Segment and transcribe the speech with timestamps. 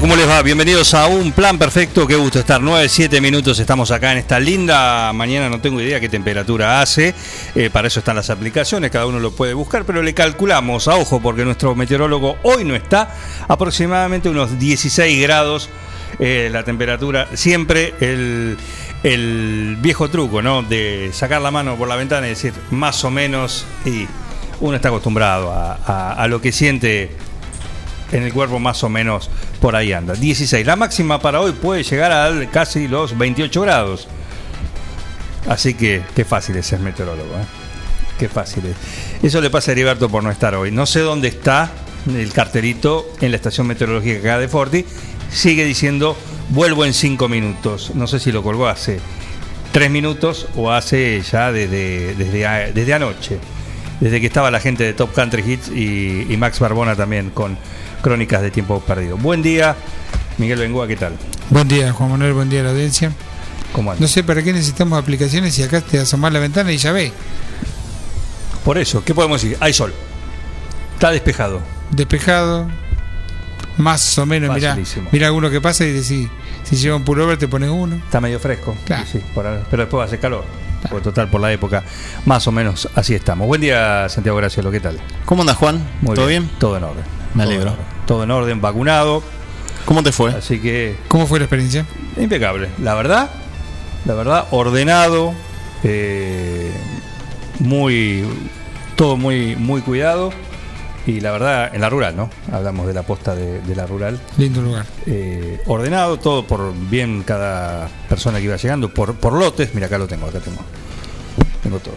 [0.00, 0.40] ¿Cómo les va?
[0.42, 2.06] Bienvenidos a Un Plan Perfecto.
[2.06, 2.60] Qué gusto estar.
[2.60, 5.48] 9, 7 minutos estamos acá en esta linda mañana.
[5.48, 7.14] No tengo idea qué temperatura hace.
[7.54, 10.96] Eh, para eso están las aplicaciones, cada uno lo puede buscar, pero le calculamos a
[10.96, 13.14] ojo porque nuestro meteorólogo hoy no está.
[13.48, 15.68] Aproximadamente unos 16 grados
[16.18, 17.28] eh, la temperatura.
[17.34, 18.56] Siempre el,
[19.02, 20.62] el viejo truco, ¿no?
[20.62, 23.66] De sacar la mano por la ventana y decir más o menos.
[23.84, 24.06] Y
[24.60, 27.10] uno está acostumbrado a, a- a lo que siente
[28.12, 29.30] en el cuerpo más o menos
[29.60, 30.14] por ahí anda.
[30.14, 30.66] 16.
[30.66, 34.08] La máxima para hoy puede llegar a casi los 28 grados.
[35.48, 37.34] Así que qué fácil es ser meteorólogo.
[37.34, 37.44] ¿eh?
[38.18, 38.76] Qué fácil es.
[39.24, 40.70] Eso le pasa a Heriberto por no estar hoy.
[40.70, 41.70] No sé dónde está
[42.08, 44.84] el cartelito en la estación meteorológica acá de Forti.
[45.30, 46.16] Sigue diciendo
[46.50, 47.92] vuelvo en 5 minutos.
[47.94, 49.00] No sé si lo colgó hace
[49.72, 53.38] 3 minutos o hace ya desde, desde anoche.
[54.00, 57.58] Desde que estaba la gente de Top Country Hits y, y Max Barbona también con
[58.02, 59.16] Crónicas de Tiempo Perdido.
[59.16, 59.76] Buen día,
[60.38, 61.16] Miguel Bengoa, ¿qué tal?
[61.50, 63.12] Buen día, Juan Manuel, buen día a la audiencia.
[63.72, 64.00] ¿Cómo andas?
[64.00, 67.12] No sé para qué necesitamos aplicaciones si acá te asomás la ventana y ya ve.
[68.64, 69.56] Por eso, ¿qué podemos decir?
[69.60, 69.92] Hay sol.
[70.94, 71.60] Está despejado.
[71.90, 72.68] Despejado,
[73.78, 74.76] más o menos, mirá,
[75.12, 76.28] mirá alguno que pasa y decís,
[76.64, 77.96] si lleva un pullover te pones uno.
[77.96, 78.76] Está medio fresco.
[78.84, 79.04] Claro.
[79.10, 80.44] Sí, por pero después va a hacer calor.
[80.88, 81.82] Porque total, por la época,
[82.24, 83.46] más o menos así estamos.
[83.46, 84.98] Buen día, Santiago Graciolo, ¿qué tal?
[85.26, 85.86] ¿Cómo andas, Juan?
[86.00, 86.48] Muy ¿Todo bien?
[86.58, 87.19] Todo en orden.
[87.34, 87.74] Me alegro.
[88.06, 89.22] Todo en orden, vacunado.
[89.84, 90.30] ¿Cómo te fue?
[90.32, 91.86] Así que ¿Cómo fue la experiencia?
[92.16, 93.30] Impecable, la verdad,
[94.04, 95.32] la verdad, ordenado,
[95.82, 96.70] eh,
[97.60, 98.24] muy,
[98.96, 100.32] todo muy, muy cuidado
[101.06, 102.30] y la verdad, en la rural, ¿no?
[102.52, 104.86] Hablamos de la posta de, de la rural, Lindo lugar.
[105.06, 109.98] eh, ordenado, todo por bien cada persona que iba llegando, por, por lotes, mira acá
[109.98, 110.60] lo tengo, acá tengo,
[111.62, 111.94] tengo todo.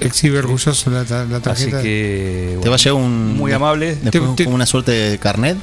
[0.00, 1.82] Exhibe orgulloso la, ta- la Así tarjeta.
[1.82, 3.36] que, ¿Te va a llegar un.
[3.36, 3.96] muy amable.
[3.96, 5.56] Después Te- te- como una suerte de carnet.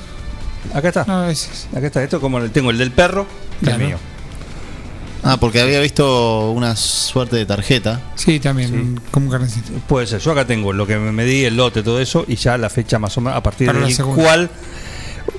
[0.74, 3.26] Acá está, No, es- acá está, esto como el, tengo el del perro,
[3.62, 3.86] y el Claro.
[3.88, 3.98] mío.
[5.24, 8.02] Ah, porque había visto una suerte de tarjeta.
[8.16, 9.02] sí, también, Sí.
[9.12, 9.72] como carnecito.
[9.88, 12.58] Puede ser, yo acá tengo lo que me medí, el lote, todo eso, y ya
[12.58, 14.50] la fecha más o menos a partir Para la cual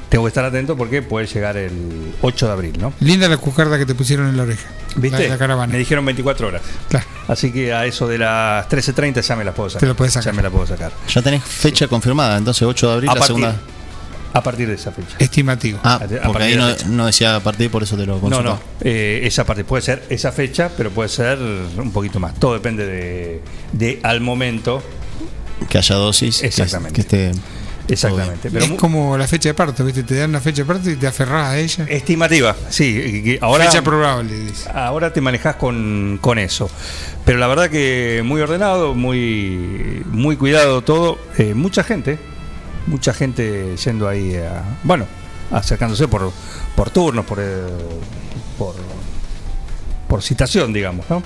[0.09, 2.93] tengo que estar atento porque puede llegar el 8 de abril, ¿no?
[3.01, 4.69] Linda la cucarda que te pusieron en la oreja.
[4.97, 5.25] ¿Viste?
[5.25, 5.73] La, la caravana.
[5.73, 6.63] Me dijeron 24 horas.
[6.89, 7.07] Claro.
[7.29, 9.81] Así que a eso de las 13.30 ya me la puedo sacar.
[9.81, 10.33] Te lo puedes sacar.
[10.33, 10.93] Ya me la puedo sacar.
[11.09, 13.61] Ya tenés fecha confirmada, entonces 8 de abril, A la partir, segunda.
[14.33, 15.17] a partir de esa fecha.
[15.19, 15.79] Estimativo.
[15.85, 18.57] Ah, a- porque ahí no, no decía a partir, por eso te lo No, consultaba.
[18.57, 22.35] no, eh, esa parte puede ser esa fecha, pero puede ser un poquito más.
[22.37, 23.43] Todo depende de,
[23.73, 24.83] de al momento.
[25.69, 26.39] Que haya dosis.
[26.41, 26.95] que- Exactamente.
[26.95, 27.33] Que, esté.
[27.89, 28.51] Exactamente.
[28.51, 30.03] Pero es como la fecha de parto, ¿viste?
[30.03, 31.87] Te dan una fecha de parto y te aferrás a ella.
[31.89, 33.39] estimativa, sí.
[33.41, 34.69] Ahora, fecha probable, dice.
[34.73, 36.71] Ahora te manejas con, con eso.
[37.25, 41.19] Pero la verdad que muy ordenado, muy, muy cuidado todo.
[41.39, 42.19] Eh, mucha gente,
[42.87, 45.07] mucha gente yendo ahí, a, bueno,
[45.51, 46.33] acercándose por,
[46.77, 47.63] por turnos, por, eh,
[48.59, 48.75] por,
[50.09, 51.23] por citación, digamos, ¿no?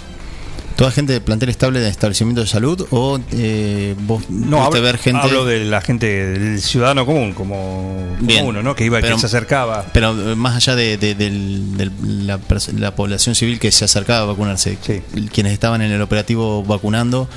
[0.76, 4.98] ¿Toda gente de plantel estable de establecimiento de salud o eh, vos No, hablo, ver
[4.98, 5.20] gente.
[5.22, 7.54] hablo de la gente, del ciudadano común, como,
[8.16, 8.46] como Bien.
[8.46, 8.74] uno, ¿no?
[8.74, 9.84] Que iba, Pero- que se acercaba.
[9.92, 10.96] Pero eh, más allá de,
[12.76, 15.02] la, población civil que se acercaba a vacunarse, Sí.
[15.32, 17.28] quienes estaban en el operativo vacunando,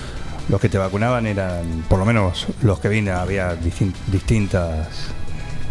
[0.47, 4.87] Los que te vacunaban eran, por lo menos los que vine, había distin- distintas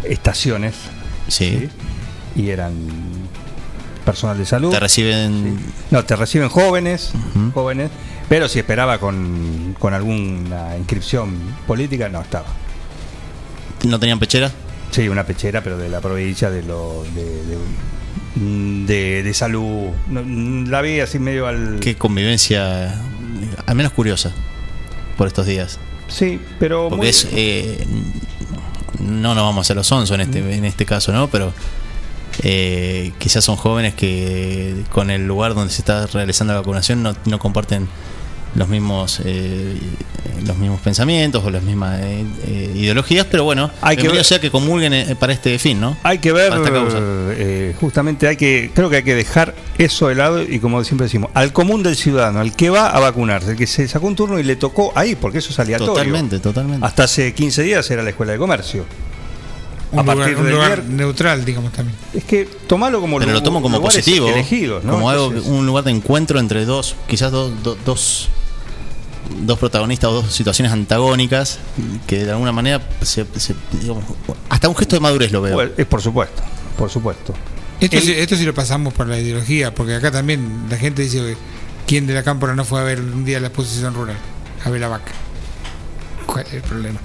[0.03, 0.75] estaciones
[1.29, 1.69] sí,
[2.35, 2.41] ¿sí?
[2.41, 2.73] y eran
[4.05, 4.71] personal de salud.
[4.71, 5.59] te reciben.
[5.91, 7.11] No, te reciben jóvenes,
[7.53, 7.89] jóvenes,
[8.29, 11.35] pero si esperaba con, con alguna inscripción
[11.67, 12.45] política, no estaba.
[13.83, 14.51] ¿No tenían pechera?
[14.91, 17.57] Sí, una pechera, pero de la provincia de lo de, de,
[18.85, 19.89] de- de salud.
[20.69, 21.79] La vi así medio al.
[21.81, 23.01] Qué convivencia,
[23.65, 24.31] al menos curiosa,
[25.17, 25.79] por estos días.
[26.07, 27.27] Sí, pero Porque muy- es.
[27.31, 27.85] eh,
[28.99, 31.27] no nos vamos a hacer los onzos en este, en este caso, ¿no?
[31.29, 31.51] Pero
[32.43, 37.15] eh, quizás son jóvenes que con el lugar donde se está realizando la vacunación no,
[37.25, 37.87] no comparten
[38.55, 39.77] los mismos eh,
[40.45, 44.39] los mismos pensamientos o las mismas eh, eh, ideologías, pero bueno, Hay que ver- sea
[44.39, 45.97] que comulguen eh, para este fin, ¿no?
[46.03, 46.53] Hay que ver,
[47.37, 51.05] eh, justamente hay que, creo que hay que dejar eso de lado y como siempre
[51.05, 54.15] decimos, al común del ciudadano, al que va a vacunarse, el que se sacó un
[54.15, 55.93] turno y le tocó ahí, porque eso es aleatorio.
[55.93, 56.85] Totalmente, totalmente.
[56.85, 58.85] Hasta hace 15 días era la escuela de comercio.
[59.91, 61.97] Un a lugar, partir un de lugar ayer- neutral, digamos también.
[62.13, 64.93] Es que tomalo como Pero lo tomo como positivo, elegidos, ¿no?
[64.93, 68.29] como algo, un lugar de encuentro entre dos, quizás dos, dos, dos,
[69.41, 71.59] dos protagonistas o dos situaciones antagónicas
[72.07, 74.03] que de alguna manera se, se- digamos,
[74.49, 75.61] hasta un gesto de madurez lo veo.
[75.77, 76.41] Es por supuesto,
[76.77, 77.33] por supuesto.
[77.79, 81.01] Esto, El- sí, esto sí lo pasamos por la ideología, porque acá también la gente
[81.03, 81.37] dice que
[81.87, 84.17] quién de la cámpora no fue a ver un día la exposición rural,
[84.63, 85.11] a ver la vaca.
[86.25, 86.99] ¿Cuál es el problema?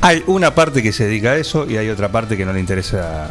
[0.00, 2.60] Hay una parte que se dedica a eso y hay otra parte que no le
[2.60, 3.30] interesa,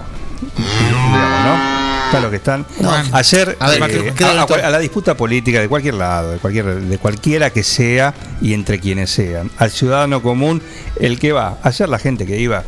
[0.68, 1.78] digamos, ¿no?
[2.08, 2.66] Está lo que están.
[2.80, 6.31] No, Ayer, a ver, eh, creo- a, a- a la disputa política de cualquier lado,
[6.31, 10.62] de cualquier, de cualquiera que sea y entre quienes sean, al ciudadano común,
[11.00, 12.64] el que va, ayer la gente que iba,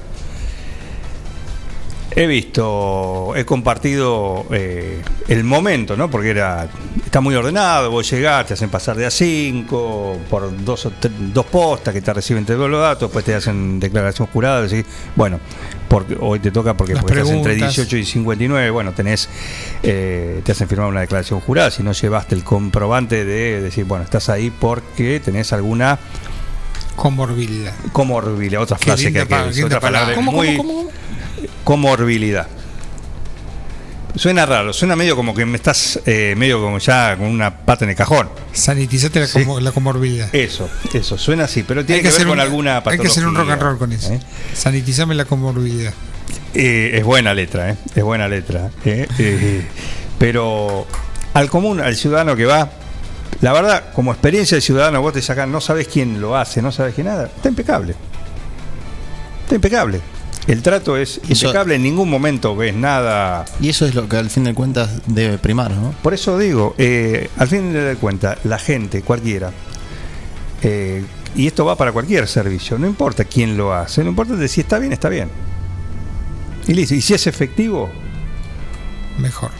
[2.19, 6.11] he visto, he compartido eh, el momento, ¿no?
[6.11, 6.67] Porque era,
[7.05, 10.91] está muy ordenado, vos llegás, te hacen pasar de a cinco por dos, o
[11.33, 14.85] dos postas que te reciben todos los datos, después te hacen declaración jurada, decís,
[15.15, 15.39] bueno,
[15.87, 17.75] porque hoy te toca porque, porque estás entre preguntas.
[17.75, 19.29] 18 y 59, bueno, tenés,
[19.81, 24.03] eh, te hacen firmar una declaración jurada, si no llevaste el comprobante de decir, bueno,
[24.03, 25.97] estás ahí porque tenés alguna
[26.97, 27.73] Comorbilidad.
[27.93, 30.21] comorbilidad, otra frase que hay que otra palabra palabra.
[30.21, 30.89] muy
[31.63, 32.47] comorbilidad.
[34.15, 37.85] Suena raro, suena medio como que me estás eh, medio como ya con una pata
[37.85, 38.27] en el cajón.
[38.51, 39.39] Sanitizate la, Sí.
[39.45, 40.33] como- la comorbilidad.
[40.35, 43.03] Eso, eso, suena así, pero tiene Hay que, ver con un- alguna Hay patología.
[43.03, 44.11] que hacer un rock and roll con eso.
[44.13, 44.19] ¿eh?
[44.53, 45.93] Sanitizame la comorbilidad.
[46.55, 47.75] Eh, es buena letra, ¿eh?
[47.95, 48.71] es buena letra.
[48.83, 49.07] ¿eh?
[49.19, 49.61] Eh,
[50.17, 50.87] pero
[51.35, 52.71] al común, al ciudadano que va,
[53.41, 56.71] la verdad, como experiencia de ciudadano, vos te sacás, no sabes quién lo hace, no
[56.71, 57.93] sabes quién nada, está impecable.
[59.43, 60.01] Está impecable.
[60.49, 63.45] El trato es Eso- impecable, en ningún momento ves nada.
[63.61, 65.93] Y eso es lo que al fin de cuentas debe primar, ¿no?
[66.01, 69.51] Por eso digo, eh, al fin de cuentas, la gente, cualquiera,
[70.63, 71.05] eh,
[71.35, 74.61] y esto va para cualquier servicio, no importa quién lo hace, no importa de si
[74.61, 75.29] está bien, está bien.
[76.67, 77.89] Y listo, y si es efectivo,
[79.19, 79.51] Mejor.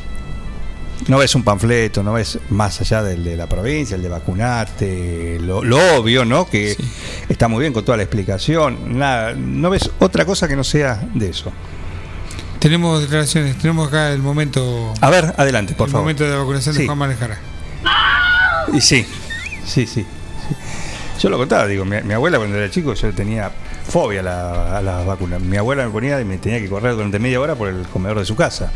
[1.08, 5.40] No ves un panfleto, no ves más allá del de la provincia, el de vacunarte,
[5.42, 6.50] lo, lo obvio, ¿no?
[6.50, 6.92] Que Sí.
[7.30, 11.02] está muy bien con toda la explicación, nada, no ves otra cosa que no sea
[11.14, 11.52] de eso.
[12.60, 16.04] Tenemos declaraciones, tenemos acá el momento, A ver, adelante, por el favor.
[16.04, 16.82] momento de la vacunación Sí.
[16.82, 17.40] de Juan Manejara.
[18.74, 19.06] Y sí,
[19.66, 20.02] sí, sí.
[20.02, 20.06] sí.
[21.22, 23.52] Yo lo contaba, digo, mi, mi abuela cuando era chico yo tenía
[23.90, 25.42] fobia a, la- a las vacunas.
[25.42, 28.20] Mi abuela me ponía y me tenía que correr durante media hora por el comedor
[28.20, 28.72] de su casa.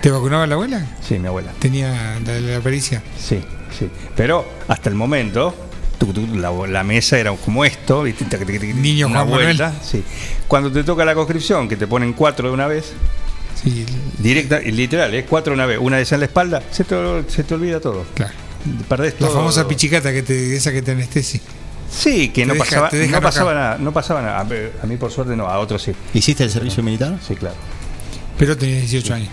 [0.00, 0.86] ¿Te vacunaba la abuela?
[1.06, 1.52] Sí, mi abuela.
[1.58, 3.02] Tenía la, la pericia.
[3.18, 3.40] Sí,
[3.78, 3.88] sí.
[4.16, 5.54] Pero hasta el momento,
[5.98, 8.24] tuc, tuc, la, la mesa era como esto, ¿viste?
[8.74, 9.62] Niño una Juan Manuel.
[9.82, 10.02] Sí.
[10.48, 12.92] Cuando te toca la conscripción, que te ponen cuatro de una vez,
[13.62, 13.84] Sí,
[14.18, 15.26] directa, literal, ¿eh?
[15.28, 16.96] cuatro de una vez, una vez en la espalda, se te,
[17.28, 18.06] se te olvida todo.
[18.14, 18.32] claro.
[18.88, 19.36] Perdés La todo.
[19.38, 21.40] famosa pichicata que te, esa que te anestesia.
[21.90, 24.40] Sí, que no deja- pasaba, no pasaba nada, no pasaba nada.
[24.40, 25.92] A mí, a mí, por suerte no, a otros sí.
[26.14, 27.18] ¿Hiciste el servicio militar?
[27.26, 27.56] Sí, claro.
[28.38, 29.28] Pero tenía 18 años.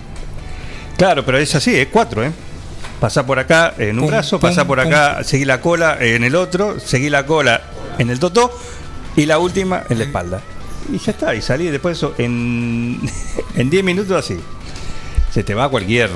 [0.97, 2.31] Claro, pero es así, es cuatro, ¿eh?
[2.99, 4.87] Pasá por acá en un Pum, brazo, pum, pasá por pum.
[4.87, 7.61] acá, seguí la cola en el otro, seguí la cola
[7.99, 8.51] en el totó
[9.15, 10.41] y la última en la espalda.
[10.91, 12.99] Y ya está, y salí después eso en
[13.55, 14.39] en 10 minutos así.
[15.31, 16.09] Se te va cualquier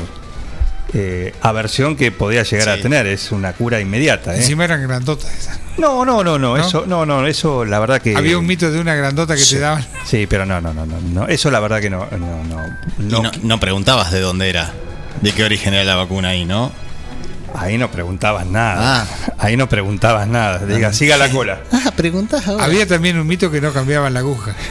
[0.94, 4.38] eh, aversión que podías llegar a tener, es una cura inmediata, ¿eh?
[4.38, 5.60] Encima eran grandotas esas.
[5.78, 6.58] No, no, no, no, ¿No?
[6.58, 9.56] eso, no, no, eso la verdad que Había un mito de una grandota que Sí.
[9.56, 9.86] te daban.
[10.06, 12.66] Sí, pero no, no, no, no, no, eso la verdad que no, no, no,
[13.00, 13.32] Y no.
[13.42, 14.74] no, preguntabas de dónde era,
[15.22, 16.72] de qué origen era la vacuna ahí, ¿no?
[17.56, 19.02] Ahí no preguntabas nada.
[19.04, 19.34] Ah.
[19.38, 20.60] Ahí no preguntabas nada.
[20.60, 21.62] Diga, siga la cola.
[21.72, 22.64] Ah, preguntás ahora.
[22.66, 24.56] Había también un mito que no cambiaban la aguja.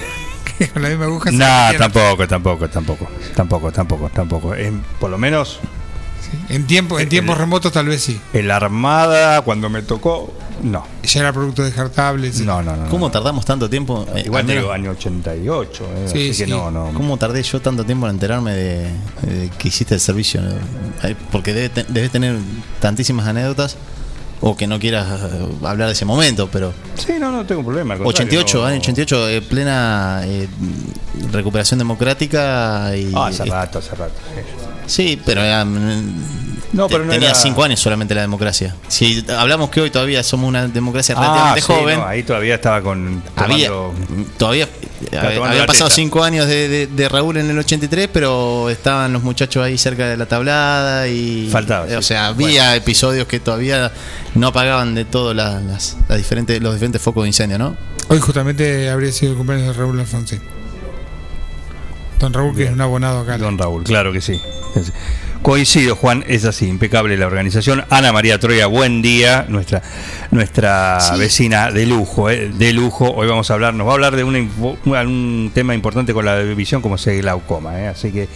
[0.59, 3.09] Que con la misma aguja No, metían- tampoco, tampoco, tampoco.
[3.35, 4.55] Tampoco, tampoco, tampoco.
[4.55, 5.59] En- por lo menos
[6.49, 8.21] En, tiempo, en tiempos remotos tal vez sí.
[8.33, 10.33] en la armada, cuando me tocó,
[10.63, 10.85] no.
[11.03, 12.29] Ya era producto descartable.
[12.29, 12.41] etc.
[12.41, 12.85] No, no, no.
[12.85, 12.91] no.
[12.91, 14.07] ¿Cómo tardamos tanto tiempo?
[14.15, 15.85] eh, Igual al te digo, año 88.
[15.85, 16.45] eh, Sí, así sí.
[16.45, 16.93] que no, no.
[16.95, 18.83] ¿Cómo tardé yo tanto tiempo en enterarme de,
[19.23, 20.41] de que hiciste el servicio?
[21.03, 22.37] Eh, Porque debe te- debes tener
[22.81, 23.77] tantísimas anécdotas
[24.43, 27.95] o que no quieras eh, hablar de ese momento, pero Sí, no, no tengo problema.
[27.95, 30.49] al contrario, 88, no- año 88, eh, plena eh,
[31.33, 34.15] recuperación democrática y Ah, hace rato, hace rato.
[34.35, 34.41] sí.
[34.90, 36.40] Sí, pero era, mm,
[36.73, 38.75] No, pero no tenía era- cinco años solamente la democracia.
[38.88, 42.54] Si hablamos que hoy todavía somos una democracia Ah, relativamente sí, joven, no, ahí todavía
[42.56, 43.23] estaba con.
[43.37, 43.94] había tomando-
[44.38, 44.68] todavía
[45.09, 45.94] había- tomando habían la pasado teta.
[45.97, 50.06] cinco años de, de- de Raúl en el 83, pero estaban los muchachos ahí cerca
[50.09, 51.49] de la tablada y.
[51.50, 53.90] Faltaba, O sea, había episodios que todavía
[54.35, 57.76] no apagaban de todo las, las- las diferentes, los diferentes focos de incendio, ¿no?
[58.09, 60.40] Hoy justamente habría sido el cumpleaños de Raúl Alfonsín.
[62.21, 63.39] Don Raúl, que es un abonado acá.
[63.39, 64.41] Don Raúl, claro que sí.
[65.43, 67.83] Coincido, Juan, es así, impecable la organización.
[67.89, 69.81] Ana María Troya, buen día, nuestra
[70.31, 71.19] nuestra Sí.
[71.19, 73.11] vecina de lujo, eh, de lujo.
[73.11, 76.37] Hoy vamos a hablar, nos va a hablar de una un tema importante con la
[76.41, 77.89] visión como es el glaucoma, eh.
[77.89, 78.29] así que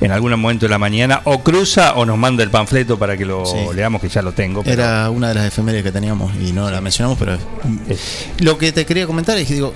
[0.00, 3.24] en algún momento de la mañana o cruza o nos manda el panfleto para que
[3.24, 3.56] lo Sí.
[3.74, 4.62] leamos, que ya lo tengo.
[4.62, 7.34] pero Era una de las efemérides que teníamos y no la mencionamos, pero
[7.88, 9.74] es- Lo que te quería comentar es que digo,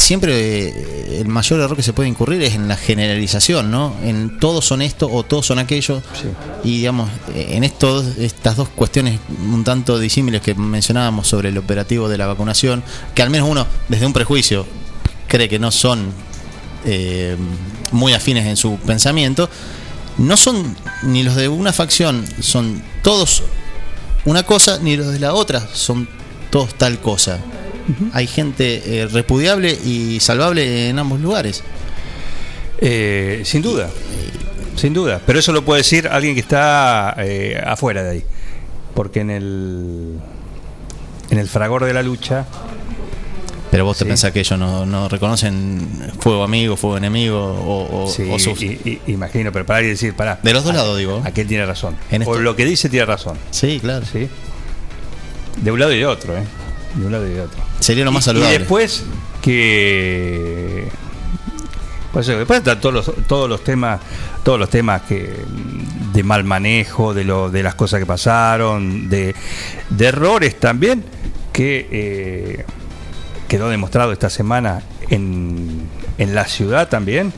[0.00, 3.94] siempre eh, el mayor error que se puede incurrir es en la generalización, ¿no?
[4.02, 6.02] En todos son esto o todos son aquello.
[6.64, 9.20] Y digamos, en esto, estas dos cuestiones
[9.52, 12.82] un tanto disímiles que mencionábamos sobre el operativo de la vacunación,
[13.14, 14.66] que al menos uno, desde un prejuicio,
[15.28, 16.12] cree que no son
[16.84, 17.36] eh,
[17.92, 19.48] muy afines en su pensamiento,
[20.18, 23.42] no son ni los de una facción, son todos
[24.24, 26.08] una cosa, ni los de la otra son
[26.50, 27.38] todos tal cosa.
[28.12, 31.62] Hay gente eh, repudiable y salvable en ambos lugares.
[32.80, 33.90] eh, sin duda,
[34.76, 35.20] sin duda.
[35.26, 38.24] Pero eso lo puede decir alguien que está eh, afuera de ahí.
[38.94, 40.14] Porque en el,
[41.30, 42.44] en el fragor de la lucha
[43.70, 48.10] Pero vos te pensás que ellos no, no reconocen fuego amigo, fuego enemigo o, o-
[48.10, 50.40] Sí, o sus- y- y- imagino, pero para decir, para.
[50.42, 51.22] De los dos lados, digo.
[51.24, 51.96] Aquel tiene razón.
[52.10, 53.36] En o esto- lo que dice tiene razón.
[53.52, 54.04] Sí, claro.
[54.10, 54.28] ¿sí?
[55.62, 56.42] De un lado y de otro, ¿eh?
[56.96, 57.60] De un lado y de otro.
[57.80, 58.54] Sería lo más Y- saludable.
[58.54, 59.04] Y después
[59.42, 60.88] que.
[62.12, 64.00] Pues eso, después están todos los, todos los temas,
[64.42, 65.32] todos los temas que
[66.12, 69.34] de mal manejo, de lo, de las cosas que pasaron, de,
[69.90, 71.04] de errores también,
[71.52, 72.64] que eh,
[73.46, 75.82] quedó demostrado esta semana en,
[76.18, 77.32] en la ciudad también,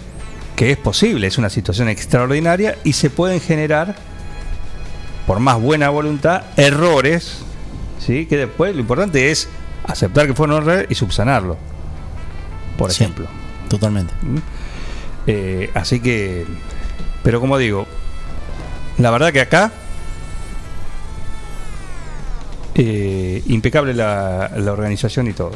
[0.56, 3.94] que es posible, es una situación extraordinaria y se pueden generar,
[5.26, 7.40] por más buena voluntad, errores,
[7.98, 8.24] ¿sí?
[8.24, 9.50] que después lo importante es
[9.84, 11.56] aceptar que fueron errores y subsanarlo,
[12.78, 13.26] por Sí, ejemplo.
[13.68, 14.12] Totalmente.
[15.26, 16.46] Eh, así que,
[17.22, 17.86] pero como digo,
[18.98, 19.72] la verdad que acá,
[22.74, 25.50] eh, impecable la, la organización y todo.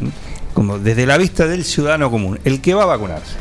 [0.00, 0.08] ¿Mm?
[0.54, 3.34] Como desde la vista del ciudadano común, el que va a vacunarse.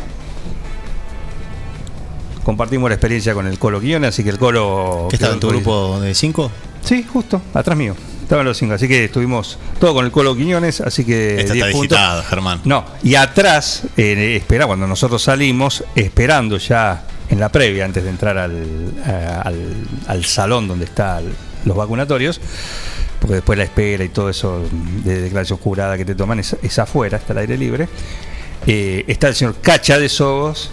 [2.43, 5.07] Compartimos la experiencia con el Colo Quiñones, así que el Colo...
[5.09, 6.51] ¿Qué estaba en tu grupo de cinco?
[6.83, 7.95] Sí, justo, atrás mío.
[8.25, 11.39] Estaban los cinco, así que estuvimos todo con el Colo Quiñones, así que...
[11.39, 12.61] Esta 10 está digitada, Germán.
[12.65, 18.09] No, y atrás, eh, espera, cuando nosotros salimos, esperando ya en la previa, antes de
[18.09, 18.65] entrar al,
[19.05, 19.75] a- al,
[20.07, 21.23] al salón donde están
[21.65, 22.41] los vacunatorios,
[23.19, 24.67] porque después la espera y todo eso
[25.03, 27.87] de declaración jurada que te toman es, es afuera, está al aire libre,
[28.65, 30.71] eh, está el señor Cacha de Sogos,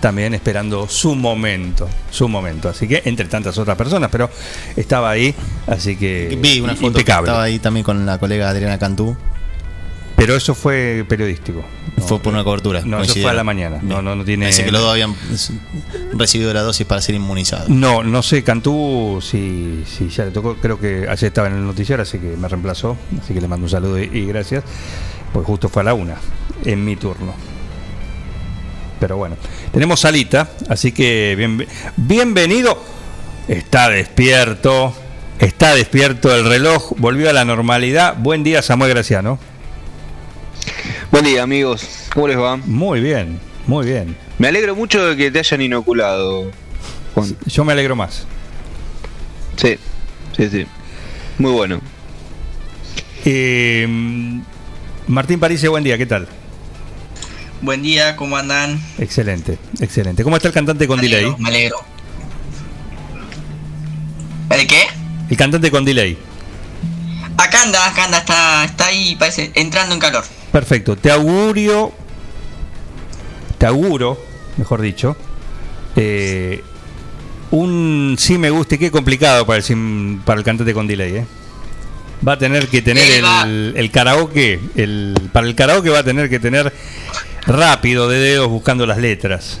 [0.00, 2.68] también esperando su momento, su momento.
[2.68, 4.30] Así que entre tantas otras personas, pero
[4.76, 5.34] estaba ahí,
[5.66, 9.16] así que Vi una foto que estaba ahí también con la colega Adriana Cantú.
[10.16, 11.64] Pero eso fue periodístico.
[11.96, 12.82] No, fue por una cobertura.
[12.84, 13.78] No, eso fue a la mañana.
[13.80, 14.46] No, no, no tiene.
[14.46, 15.14] Pensé que los dos habían
[16.12, 17.68] recibido la dosis para ser inmunizados.
[17.68, 21.64] No, no sé, Cantú, si, si ya le tocó, creo que ayer estaba en el
[21.64, 24.64] noticiero, así que me reemplazó, así que le mando un saludo y, y gracias,
[25.32, 26.16] pues justo fue a la una,
[26.64, 27.34] en mi turno.
[29.00, 29.36] Pero bueno,
[29.72, 32.82] tenemos salita, así que bien, bienvenido,
[33.46, 34.92] está despierto,
[35.38, 38.16] está despierto el reloj, volvió a la normalidad.
[38.18, 39.38] Buen día, Samuel Graciano.
[41.12, 42.56] Buen día amigos, ¿cómo les va?
[42.56, 44.16] Muy bien, muy bien.
[44.38, 46.50] Me alegro mucho de que te hayan inoculado,
[47.14, 47.36] Juan.
[47.46, 48.26] Yo me alegro más.
[49.56, 49.76] Sí,
[50.36, 50.66] sí, sí.
[51.38, 51.80] Muy bueno.
[53.24, 53.86] Eh,
[55.06, 56.28] Martín París, buen día, ¿qué tal?
[57.60, 58.80] Buen día, ¿cómo andan?
[58.98, 60.22] Excelente, excelente.
[60.22, 61.42] ¿Cómo está el cantante con me alegro, delay?
[61.42, 61.76] Me alegro.
[64.50, 64.82] ¿El qué?
[65.28, 66.16] El cantante con delay.
[67.36, 70.24] Acá anda, acá anda, está, está ahí, parece, entrando en calor.
[70.52, 70.96] Perfecto.
[70.96, 71.92] Te augurio,
[73.58, 74.18] te auguro,
[74.56, 75.16] mejor dicho,
[75.96, 76.62] eh,
[77.50, 81.16] un sí me gusta y qué complicado para el, sim- para el cantante con delay.
[81.16, 81.26] ¿eh?
[82.26, 86.04] Va a tener que tener Eh, el, el karaoke, el, para el karaoke va a
[86.04, 86.72] tener que tener
[87.48, 89.58] rápido de dedos buscando las letras.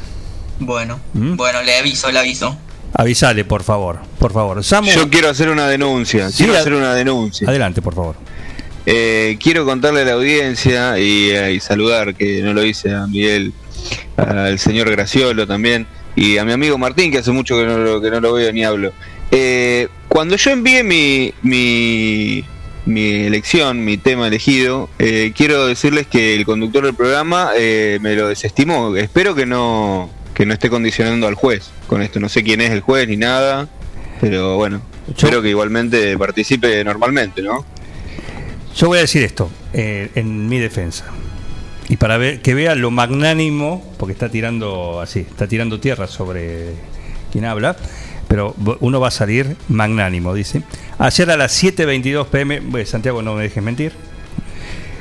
[0.60, 1.34] Bueno, ¿Mm?
[1.36, 2.56] bueno, le aviso, le aviso.
[2.94, 4.62] Avisale, por favor, por favor.
[4.62, 7.48] Samu, Yo quiero hacer una denuncia, Sí, quiero hacer una denuncia.
[7.48, 8.16] adelante, por favor.
[8.86, 13.06] Eh, quiero contarle a la audiencia y, eh, y saludar, que no lo hice a
[13.06, 13.52] Miguel,
[14.16, 18.00] al señor Graciolo también, y a mi amigo Martín, que hace mucho que no lo,
[18.00, 18.92] que no lo veo ni hablo.
[19.30, 22.42] Eh, cuando yo envié mi, mi,
[22.88, 28.14] mi elección, mi tema elegido, eh, quiero decirles que el conductor del programa eh, me
[28.14, 28.96] lo desestimó.
[28.96, 32.18] Espero que no, que no esté condicionando al juez con esto.
[32.18, 33.68] No sé quién es el juez ni nada,
[34.22, 37.64] pero bueno, espero que igualmente participe normalmente, ¿no?
[38.74, 41.04] Yo voy a decir esto eh, en mi defensa.
[41.90, 46.72] Y para ver que vea lo magnánimo, porque está tirando así, está tirando tierra sobre
[47.32, 47.76] quien habla,
[48.28, 50.62] pero uno va a salir magnánimo, dice.
[50.98, 53.92] Ayer a las 7.22 pm, bueno, Santiago no me dejes mentir,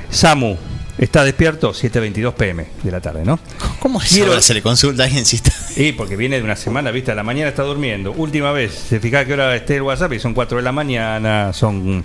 [0.10, 0.56] Samu,
[0.98, 1.74] ¿está despierto?
[1.74, 3.40] 7.22 pm de la tarde, ¿no?
[3.80, 5.52] ¿Cómo es Quiero- se le consulta a alguien si está?
[5.78, 8.12] Y porque viene de una semana, viste, a la mañana está durmiendo.
[8.14, 11.54] Última vez, se fija que hora esté el WhatsApp y son 4 de la mañana,
[11.54, 12.04] son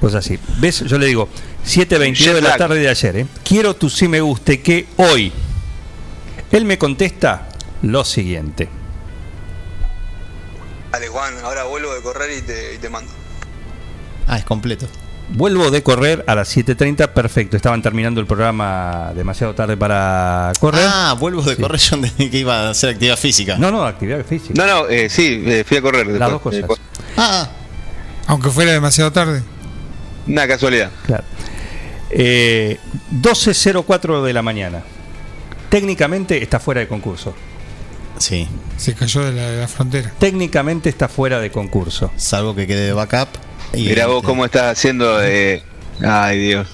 [0.00, 0.40] cosas así.
[0.58, 0.80] ¿Ves?
[0.80, 1.28] Yo le digo,
[1.64, 3.26] 7.22 de la tarde de ayer, ¿eh?
[3.44, 5.30] Quiero tu sí me guste que hoy.
[6.50, 7.48] Él me contesta
[7.82, 8.68] lo siguiente.
[10.92, 13.10] Dale, Juan, ahora vuelvo de correr y te, y te mando.
[14.26, 14.86] Ah, es completo.
[15.30, 17.56] Vuelvo de correr a las 7.30, perfecto.
[17.56, 20.84] Estaban terminando el programa demasiado tarde para correr.
[20.86, 21.62] Ah, vuelvo de Sí.
[21.62, 23.56] correr, yo entendí que iba a hacer actividad física.
[23.56, 24.52] No, no, actividad física.
[24.54, 26.06] No, no, eh, sí, eh, fui a correr.
[26.08, 26.84] Las dos después, cosas.
[26.84, 27.48] eh, Ah,
[28.26, 29.42] Aunque fuera demasiado tarde.
[30.26, 30.90] una casualidad.
[31.06, 31.24] Claro.
[32.10, 32.78] Eh,
[33.10, 34.82] 12.04 de la mañana.
[35.70, 37.34] Técnicamente está fuera de concurso.
[38.22, 38.48] Sí.
[38.76, 40.12] Se cayó de la, de la frontera.
[40.18, 42.10] Técnicamente está fuera de concurso.
[42.16, 43.28] Salvo que quede de backup.
[43.74, 45.62] Y Mirá vos cómo estás haciendo de...
[46.04, 46.68] Ay, Dios.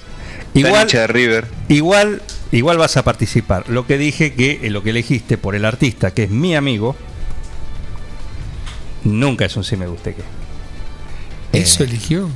[0.53, 1.47] La Igual, de River.
[1.67, 3.69] igual, igual vas a participar.
[3.69, 6.95] Lo que dije que eh, lo que elegiste por el artista, que es mi amigo,
[9.03, 10.23] nunca es un sí me guste que.
[11.59, 12.29] ¿Eso Eh, eligió?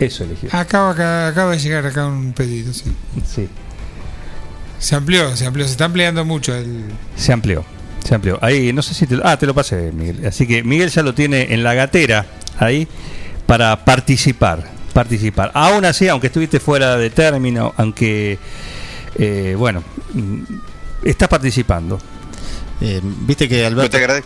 [0.00, 0.48] Eso eligió.
[0.52, 0.90] Acaba,
[1.28, 2.92] acaba de llegar acá un pedido, sí.
[3.26, 3.48] Sí.
[4.78, 6.84] Se amplió, se amplió, se está ampliando mucho el...
[7.16, 7.64] Se amplió.
[8.04, 8.38] Se amplió.
[8.42, 10.26] Ahí, no sé si te Ah, te lo pasé, Miguel.
[10.26, 12.26] Así que Miguel ya lo tiene en la gatera
[12.58, 12.88] ahí
[13.46, 14.64] para participar.
[14.92, 15.50] Participar.
[15.54, 18.38] Aún así, aunque estuviste fuera de término, aunque.
[19.18, 19.82] eh, bueno,
[20.14, 20.42] mm,
[21.04, 21.98] estás participando.
[22.80, 23.96] Eh, Viste que No Alberto.
[23.98, 24.24] te.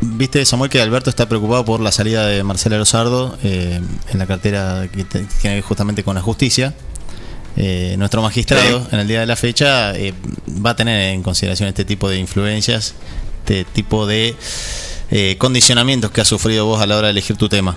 [0.00, 4.26] Viste, Samuel, que Alberto está preocupado por la salida de Marcela Rosardo eh, en la
[4.26, 6.74] cartera que tiene que ver justamente con la justicia.
[7.56, 8.88] Eh, nuestro magistrado, Sí.
[8.92, 10.12] en el día de la fecha, eh,
[10.64, 12.94] va a tener en consideración este tipo de influencias,
[13.40, 14.34] este tipo de
[15.10, 17.76] eh, condicionamientos que has sufrido vos a la hora de elegir tu tema.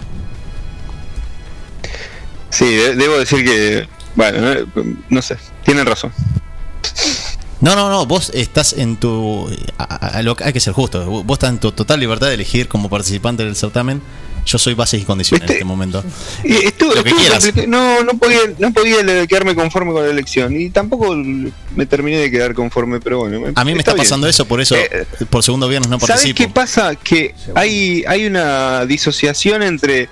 [2.49, 3.87] Sí, de- debo decir que...
[4.15, 4.65] Bueno,
[5.09, 6.11] no sé, tienen razón.
[7.59, 9.47] No, no, no, vos estás en tu...
[9.77, 12.33] a- a- a lo hay que ser justo, vos estás en tu total libertad de
[12.35, 14.01] elegir como participante del certamen.
[14.47, 16.01] Yo soy bases y condiciones en este momento.
[16.43, 17.53] Estuvo, Lo que quieras.
[17.67, 22.31] No, no podía, no podía quedarme conforme con la elección y tampoco me terminé de
[22.31, 23.51] quedar conforme, pero bueno.
[23.53, 26.38] A mí me está, pasando eso, por eso Eh, por segundo viernes no ¿Sabes participo.
[26.38, 26.95] qué pasa?
[26.95, 30.07] Que hay, hay una disociación entre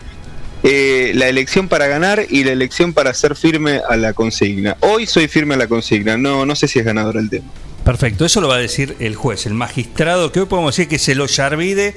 [0.64, 4.76] eh, la elección para ganar y la elección para ser firme a la consigna.
[4.82, 7.46] Hoy soy firme a la consigna, no, no sé si es ganador el tema.
[7.86, 10.98] Perfecto, eso lo va a decir el juez, el magistrado, que hoy podemos decir que
[10.98, 11.96] se lo yarvide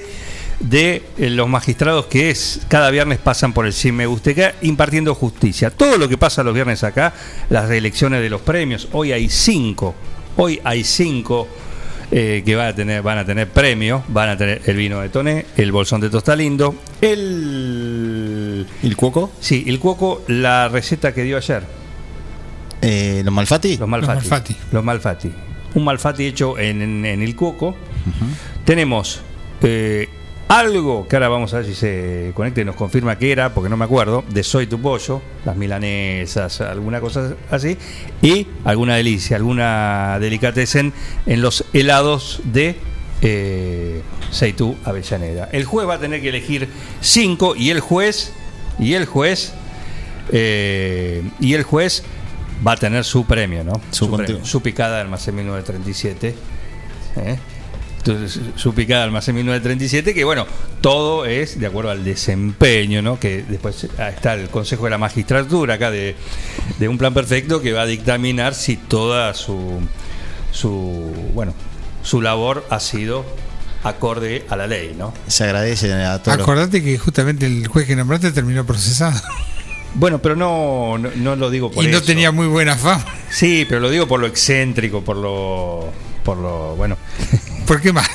[0.59, 4.55] de eh, los magistrados que es cada viernes pasan por el Sí Me Guste acá
[4.61, 5.69] impartiendo justicia.
[5.69, 7.13] Todo lo que pasa los viernes acá,
[7.49, 9.95] las elecciones de los premios, hoy hay cinco,
[10.37, 11.47] hoy hay cinco
[12.11, 15.09] eh, que van a tener, van a tener premio, van a tener el vino de
[15.09, 19.31] Toné, el bolsón de Tostalindo, el ¿Y el cuoco?
[19.39, 21.63] sí, el cuoco, la receta que dio ayer.
[22.81, 23.77] Eh, ¿Los malfati?
[23.77, 24.15] Los malfati.
[24.21, 24.55] Los malfati.
[24.71, 25.31] Los malfati.
[25.75, 27.75] Un malfati hecho en, en- en el cuoco.
[28.65, 29.21] Tenemos
[29.61, 30.07] eh,
[30.49, 33.69] algo que ahora vamos a ver si se conecta y nos confirma que era, porque
[33.69, 37.77] no me acuerdo, de Soy tu pollo, las milanesas, alguna cosa así,
[38.23, 40.91] y alguna delicia, alguna delicatessen
[41.27, 42.75] en los helados de
[43.21, 45.49] eh, Seitú Avellaneda.
[45.51, 46.67] El juez va a tener que elegir
[46.99, 48.33] cinco y el juez,
[48.79, 49.53] y el juez,
[50.31, 52.03] eh, y el juez
[52.65, 53.73] va a tener su premio, ¿no?
[53.91, 54.43] Su Su, premio.
[54.43, 56.35] Su picada de almacén 1937.
[57.17, 57.37] ¿eh?
[57.99, 60.45] Entonces, su picada almacén 1937, que bueno,
[60.81, 63.19] todo es de acuerdo al desempeño, ¿no?
[63.19, 66.15] Que después ah, está el Consejo de la Magistratura acá de,
[66.79, 69.81] de un plan perfecto que va a dictaminar si toda su,
[70.51, 71.53] su bueno,
[72.01, 73.25] su labor ha sido
[73.83, 75.13] acorde a la ley, ¿no?
[75.27, 76.37] Se agradece a todos.
[76.37, 79.19] los- Acordate que justamente el juez que nombraste terminó procesado.
[79.95, 82.05] Bueno, pero no, no, no lo digo por y no eso.
[82.05, 83.03] tenía muy buena fama.
[83.29, 85.91] Sí, pero lo digo por lo excéntrico, por lo.
[86.23, 86.75] por lo.
[86.75, 86.95] bueno.
[87.69, 88.09] ¿Por qué más?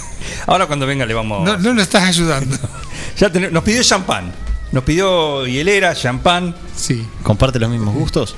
[0.49, 1.45] Ahora cuando venga le vamos.
[1.45, 2.57] No, no lo estás ayudando.
[3.17, 4.33] Ya ten- nos pidió champán.
[4.73, 6.53] Nos pidió hielera, champán.
[6.75, 7.07] Sí.
[7.23, 8.35] ¿Comparte los mismos gustos?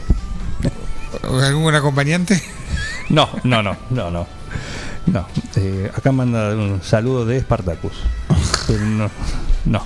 [1.26, 2.42] ¿O ¿Algún acompañante?
[3.08, 4.26] No, no, no, no, no.
[5.06, 5.26] No.
[5.56, 7.94] Eh, acá manda un saludo de Spartacus.
[8.66, 9.10] Pero no.
[9.64, 9.82] No.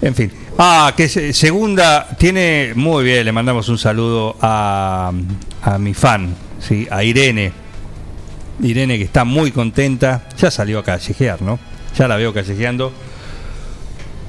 [0.00, 0.32] En fin.
[0.56, 2.72] Ah, que se- segunda tiene.
[2.74, 5.12] Muy bien, le mandamos un saludo a,
[5.62, 6.88] a mi fan, ¿sí?
[6.90, 7.52] a Irene.
[8.62, 10.28] Irene que está muy contenta.
[10.38, 11.58] Ya salió a callejear, ¿no?
[11.98, 12.92] Ya la veo callejeando.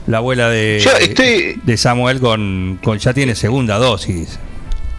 [0.08, 4.38] La abuela de, Yo estoy- de Samuel con, con ya tiene segunda dosis.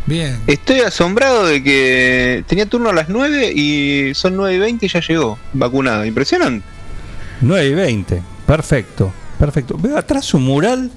[0.07, 0.39] Bien.
[0.47, 4.89] Estoy asombrado de que tenía turno a las 9 y son 9 y 20 y
[4.89, 6.07] ya llegó vacunada.
[6.07, 6.65] Impresionante.
[7.41, 8.23] 9 y 20.
[8.47, 9.77] Perfecto, perfecto.
[9.79, 10.91] Veo atrás un mural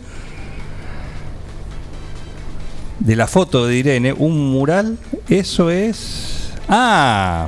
[3.00, 4.14] de la foto de Irene.
[4.14, 4.98] Un mural,
[5.30, 6.50] eso es.
[6.70, 7.48] Ah,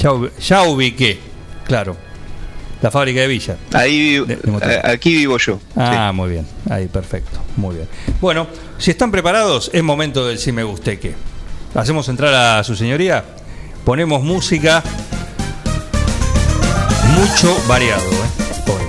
[0.00, 0.10] ya,
[0.40, 1.18] ya ubiqué,
[1.66, 1.96] claro.
[2.82, 3.56] La fábrica de Villa.
[3.74, 4.26] Ahí vivo-
[4.58, 5.60] De- a- aquí vivo yo.
[5.76, 6.46] Ah, muy bien.
[6.70, 7.38] Ahí, perfecto.
[7.56, 7.88] Muy bien.
[8.22, 8.46] Bueno,
[8.78, 11.14] si están preparados, es momento del si me guste que.
[11.74, 13.22] Hacemos entrar a su señoría.
[13.84, 14.82] Ponemos música.
[17.16, 18.70] Mucho variado, ¿eh?
[18.70, 18.82] Hoy.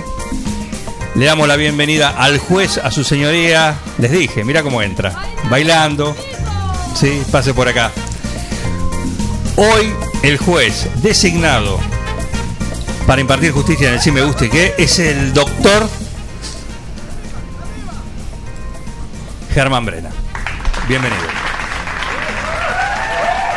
[1.20, 3.76] Le damos la bienvenida al juez, a su señoría.
[3.98, 5.12] Les dije, mira cómo entra.
[5.50, 6.16] Bailando.
[6.94, 7.90] Sí, pase por acá.
[9.56, 11.78] Hoy el juez designado
[13.06, 15.88] para impartir justicia en el sí me guste que es el doctor
[19.52, 20.10] Germán Brena.
[20.88, 21.20] Bienvenido.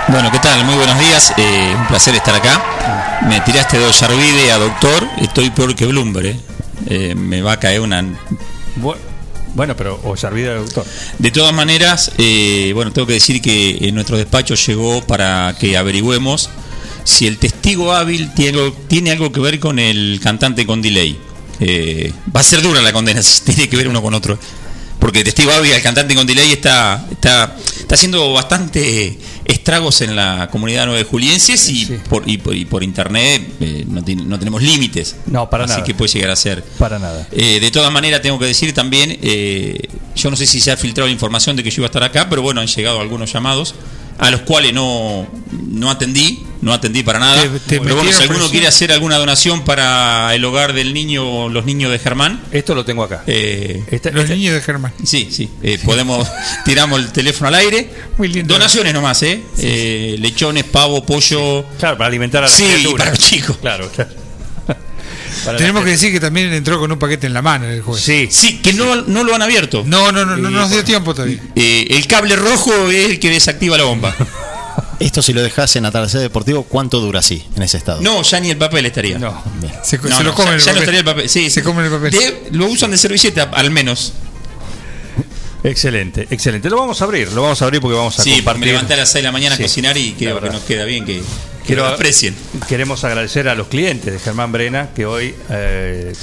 [0.07, 0.63] Bueno, ¿qué tal?
[0.65, 1.33] Muy buenos días.
[1.37, 2.61] eh, un placer estar acá.
[3.27, 5.07] Me tiraste de Ollarvide a doctor.
[5.17, 6.25] Estoy peor que Bloomberg.
[6.27, 6.39] eh.
[6.87, 8.03] Eh, me va a caer una.
[9.55, 10.85] Bu- Bueno, pero o servir al doctor.
[11.17, 15.77] De todas maneras, eh, bueno, tengo que decir que en nuestro despacho llegó para que
[15.77, 16.49] averigüemos
[17.03, 21.17] si el testigo hábil tiene algo, que ver con el cantante con delay.
[21.59, 24.37] Eh, va a ser dura la condena tiene que ver uno con otro.
[24.99, 30.15] Porque el testigo hábil, el cantante con delay, está, está, está haciendo bastante estragos en
[30.15, 31.97] la comunidad nueve julienses y, Sí.
[32.09, 34.03] por, y, por, y por internet eh, no,
[34.39, 35.15] tenemos límites.
[35.27, 35.83] No, para Así nada.
[35.83, 36.63] que puede llegar a ser.
[36.77, 37.27] Para nada.
[37.31, 40.77] Eh, de todas maneras, tengo que decir también, eh, yo no sé si se ha
[40.77, 43.31] filtrado la información de que yo iba a estar acá, pero bueno, han llegado algunos
[43.31, 43.75] llamados
[44.17, 45.27] a los cuales no,
[45.67, 47.41] no atendí, no atendí para nada.
[47.41, 48.51] Te- te pero bueno, si alguno presión.
[48.51, 52.85] quiere hacer alguna donación para el hogar del niño, los niños de Germán, Esto lo
[52.85, 53.23] tengo acá.
[53.27, 54.93] eh, Esta- Los esta- niños de Germán.
[55.03, 56.27] sí, sí, eh, podemos,
[56.65, 57.89] tiramos el teléfono al aire.
[58.17, 58.53] Muy lindo.
[58.53, 59.41] Donaciones nomás, ¿eh?
[59.59, 61.65] Eh, lechones, pavo, pollo.
[61.77, 62.97] Claro, para alimentar a la Sí, criatura.
[63.05, 63.57] para los chicos.
[63.57, 64.11] Claro, claro.
[65.45, 68.01] Para Tenemos que decir que también entró con un paquete en la mano el juez.
[68.03, 69.83] Sí, Sí, que no, no lo han abierto.
[69.85, 71.39] No, no, no, no nos dio tiempo todavía.
[71.55, 74.15] Eh, el cable rojo es el que desactiva la bomba.
[74.99, 78.01] Esto si lo dejas en atardecer deportivo, ¿cuánto dura así, en ese estado?
[78.01, 79.19] No, ya ni el papel estaría.
[79.19, 79.43] No.
[79.83, 80.79] Se, No, se lo comen ya, el ya no papel.
[80.79, 81.29] estaría el papel.
[81.29, 82.11] Sí, Se comen el papel.
[82.11, 84.13] De- lo usan de servilleta, al menos.
[85.63, 86.69] Excelente, excelente.
[86.69, 88.67] Lo vamos a abrir, lo vamos a abrir porque vamos a Sí, porque me compartir.
[88.67, 90.85] levanté a las 6 de la mañana Sí, a cocinar y creo que nos queda
[90.85, 91.21] bien que
[91.65, 92.35] Quiero- lo aprecien.
[92.67, 96.13] Queremos agradecer a los clientes de Germán Brena que hoy, eh,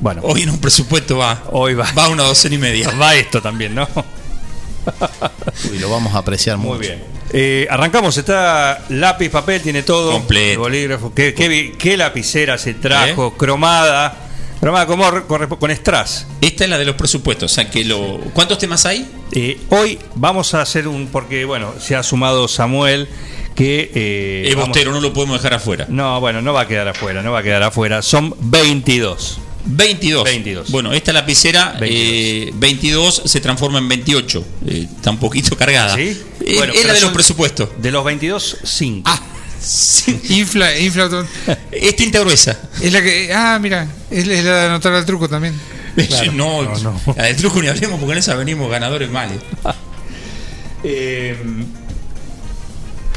[0.00, 1.90] bueno, Hoy en un presupuesto va, Hoy va.
[1.96, 2.90] va a una docena y media.
[3.00, 3.88] va esto también, ¿no?
[5.72, 6.80] Y lo vamos a apreciar Muy mucho.
[6.80, 7.04] bien.
[7.32, 10.12] Eh, arrancamos, está lápiz, papel, tiene todo.
[10.12, 10.60] Completo.
[10.60, 11.14] Bolígrafo.
[11.14, 13.28] ¿Qué, qué, vi- qué lapicera se trajo?
[13.28, 13.38] ¿Eh?
[13.38, 14.16] Cromada.
[14.60, 16.26] Cromada con, con, con strass.
[16.40, 17.50] Esta es la de los presupuestos.
[17.50, 18.18] O sea que lo.
[18.34, 19.08] ¿Cuántos temas hay?
[19.32, 21.06] Eh, hoy vamos a hacer un.
[21.06, 23.08] Porque, bueno, se ha sumado Samuel.
[23.54, 23.90] Que.
[23.94, 25.86] eh, es vamos- Bostero, no lo podemos dejar afuera.
[25.88, 28.00] No, bueno, no va a quedar afuera, no va a quedar afuera.
[28.02, 29.38] Son 22.
[29.64, 30.24] 22.
[30.24, 30.70] 22.
[30.70, 31.90] Bueno, esta lapicera 22.
[31.92, 34.44] eh, 22 se transforma en 28.
[34.66, 35.94] Eh, está un poquito cargada.
[35.94, 36.20] ¿Sí?
[36.44, 37.68] Eh, Bueno, es la de los presupuestos.
[37.78, 39.08] De los 22, 5.
[39.08, 39.20] Ah,
[40.30, 41.08] infla, infla.
[41.08, 41.26] todo.
[41.70, 42.58] Es tinta gruesa.
[42.80, 43.32] Es la que.
[43.32, 43.86] Ah, mira.
[44.10, 45.54] Es, es la de anotar al truco también.
[46.34, 47.00] no, no, no.
[47.16, 49.38] la del truco ni hablemos porque en esa venimos ganadores males.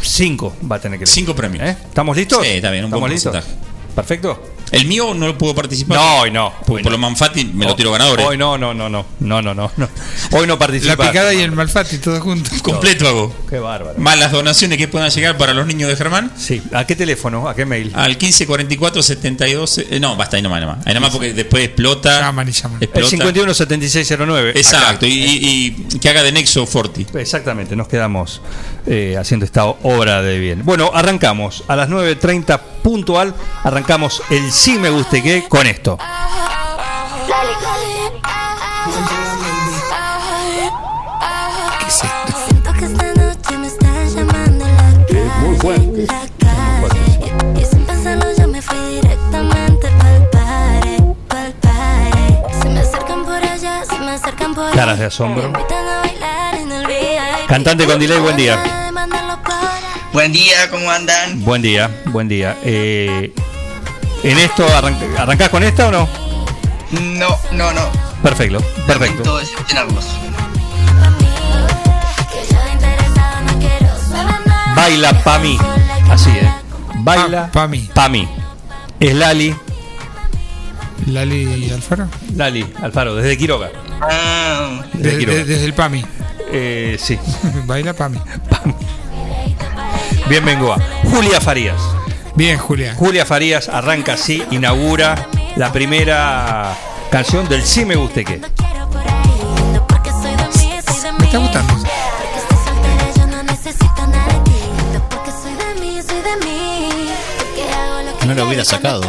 [0.01, 1.63] 5 va a tener que Cinco premios.
[1.67, 1.77] ¿Eh?
[1.87, 2.43] ¿Estamos listos?
[2.45, 3.33] Sí, está bien, un ¿Estamos buen listos?
[3.33, 3.59] porcentaje.
[3.95, 4.54] Perfecto.
[4.75, 5.97] El mío no lo puedo participar.
[5.97, 6.53] No, hoy no.
[6.59, 6.97] Porque Hoy por no.
[6.97, 8.19] lo Manfati me lo Oh, tiro ganador.
[8.19, 8.23] eh.
[8.25, 9.05] Hoy no, no, no, no.
[9.19, 9.71] No, no, no.
[9.77, 9.89] no.
[10.31, 10.95] Hoy no La participa.
[11.07, 12.49] picada y el malfati, todo junto.
[12.61, 13.35] Completo hago.
[13.49, 13.97] Qué bárbaro.
[13.99, 16.31] Más las donaciones que puedan llegar para los niños de Germán.
[16.37, 16.61] Sí.
[16.73, 17.47] ¿A qué teléfono?
[17.49, 17.91] ¿A qué mail?
[17.95, 19.77] Al 1544 72.
[19.77, 20.85] eh, no, basta ahí nomás, nomás.
[20.85, 22.19] Ahí nomás porque después explota.
[22.21, 22.77] Llaman y llaman.
[22.79, 23.09] El explota.
[23.09, 24.51] 517609.
[24.55, 27.05] Exacto, y, y- y que haga de Nexo Forti.
[27.15, 28.41] Exactamente, nos quedamos
[28.85, 30.61] eh, haciendo esta obra de bien.
[30.65, 33.33] Bueno, arrancamos a las 9.30 puntual,
[33.63, 35.95] arrancamos el sí me guste que con esto.
[41.77, 43.13] ¿Qué es esto?
[45.41, 46.07] Muy fuerte.
[54.73, 55.53] Caras de asombro.
[57.47, 58.91] Cantante con delay, buen día.
[60.11, 61.43] Buen día, ¿cómo andan?
[61.45, 62.57] Buen día, buen día.
[62.63, 63.31] Eh,
[64.25, 66.09] ¿En esto arranc- arrancás con esta o no?
[66.91, 67.81] No, no, no.
[68.23, 69.39] Perfecto, perfecto.
[74.75, 75.57] Baila pa' mí.
[76.09, 76.49] Así, ¿eh?
[76.99, 77.89] Baila Pa- pa' mí.
[77.93, 78.27] pa' mí.
[78.99, 79.55] Es Lali,
[81.07, 82.07] Lali Alfaro.
[82.35, 83.69] Lali Alfaro, desde Quiroga.
[84.01, 85.37] Ah, Desde De- Quiroga.
[85.39, 86.05] de- desde el PAMI.
[86.51, 87.17] Eh, sí,
[87.65, 88.19] Baila PAMI.
[90.29, 90.77] bien vengo a.
[91.09, 91.81] Julia Farías.
[92.35, 92.95] Bien, Julia.
[92.95, 96.75] Julia Farías arranca así, inaugura la primera
[97.09, 98.39] canción del Sí Me Guste Que.
[101.17, 101.73] Me está gustando.
[108.25, 109.01] No lo hubiera sacado.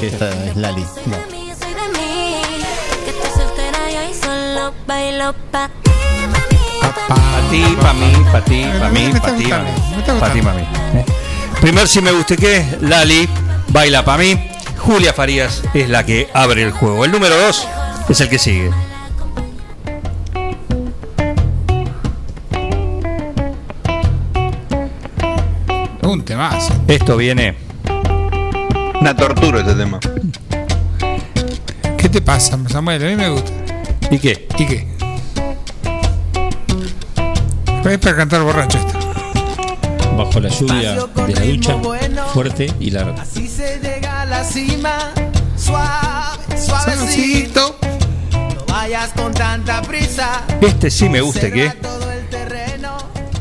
[0.00, 0.84] Que esta es Lali.
[4.86, 5.70] Bailo pa'
[7.08, 10.20] Pa' ti, pa' mí, pa' ti, pa' mí, pa' ti, pa' mí.
[10.20, 11.15] Pa' ti, pa' mí.
[11.60, 13.28] Primer Sí Me Guste Que, Lali,
[13.68, 14.38] baila pa' mí.
[14.78, 17.04] Julia Farías es la que abre el juego.
[17.04, 17.68] El número 2
[18.08, 18.70] es el que sigue.
[26.02, 26.72] Un temazo.
[26.86, 27.56] Esto viene.
[29.00, 29.98] Una tortura este tema.
[31.98, 33.04] ¿Qué te pasa, Samuel?
[33.04, 33.50] A mí me gusta.
[34.10, 34.46] ¿Y qué?
[34.56, 34.86] ¿Y qué?
[37.90, 38.95] Es para cantar borracho esto.
[40.16, 40.94] Bajo la lluvia
[41.26, 41.76] de la ducha,
[42.32, 43.20] fuerte y larga.
[43.22, 45.12] Así se llega a la cima,
[45.56, 47.78] suave, suavecito.
[48.32, 50.42] No vayas con tanta prisa.
[50.60, 51.72] Este sí me guste que.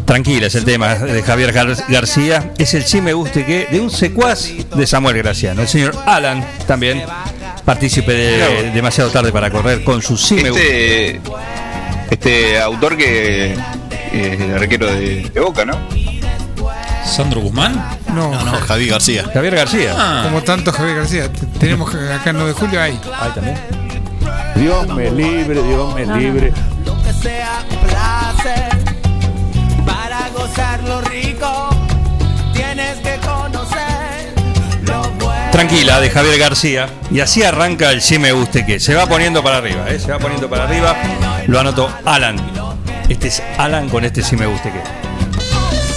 [0.05, 2.53] Tranquila, es el tema de Javier Gar- García.
[2.57, 5.61] Es el sí me guste que de un secuaz de Samuel Graciano.
[5.63, 7.03] El señor Alan también,
[7.63, 11.15] partícipe de demasiado tarde para correr con su sí me guste.
[11.15, 11.21] Este,
[12.11, 15.79] este autor que es el arquero de, de Boca, ¿no?
[17.06, 17.74] ¿Sandro Guzmán?
[18.13, 19.26] No, No, no, Javi García.
[19.34, 19.94] Javier García.
[19.98, 21.30] Ah, como tanto Javier García.
[21.60, 23.00] Tenemos acá en 9 de julio ahí.
[23.20, 23.58] Ahí también.
[24.56, 26.54] Dios me libre, Dios me libre.
[26.86, 28.70] Lo que sea placer.
[29.86, 31.70] Para gozar lo rico,
[32.54, 34.34] tienes que conocer
[34.84, 35.52] lo bueno.
[35.52, 36.88] Tranquila, de Javier García.
[37.12, 38.80] Y así arranca el sí me guste que.
[38.80, 40.00] Se va poniendo para arriba, ¿eh?
[40.00, 40.96] Se va poniendo para arriba.
[41.48, 42.38] Lo anotó Alan.
[43.10, 45.05] Este es Alan con este sí me guste que.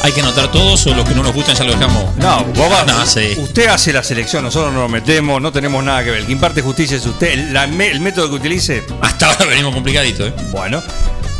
[0.02, 2.14] ¿Hay que anotar todos o los que no nos gustan ya los dejamos?
[2.16, 3.34] No, vos vas- No, sí.
[3.36, 6.20] usted hace la selección, nosotros no nos metemos, no tenemos nada que ver.
[6.20, 7.32] El que imparte justicia es usted.
[7.32, 10.34] El, la me- el método que utilice, Hasta ahora venimos complicaditos, ¿eh?
[10.52, 10.80] bueno,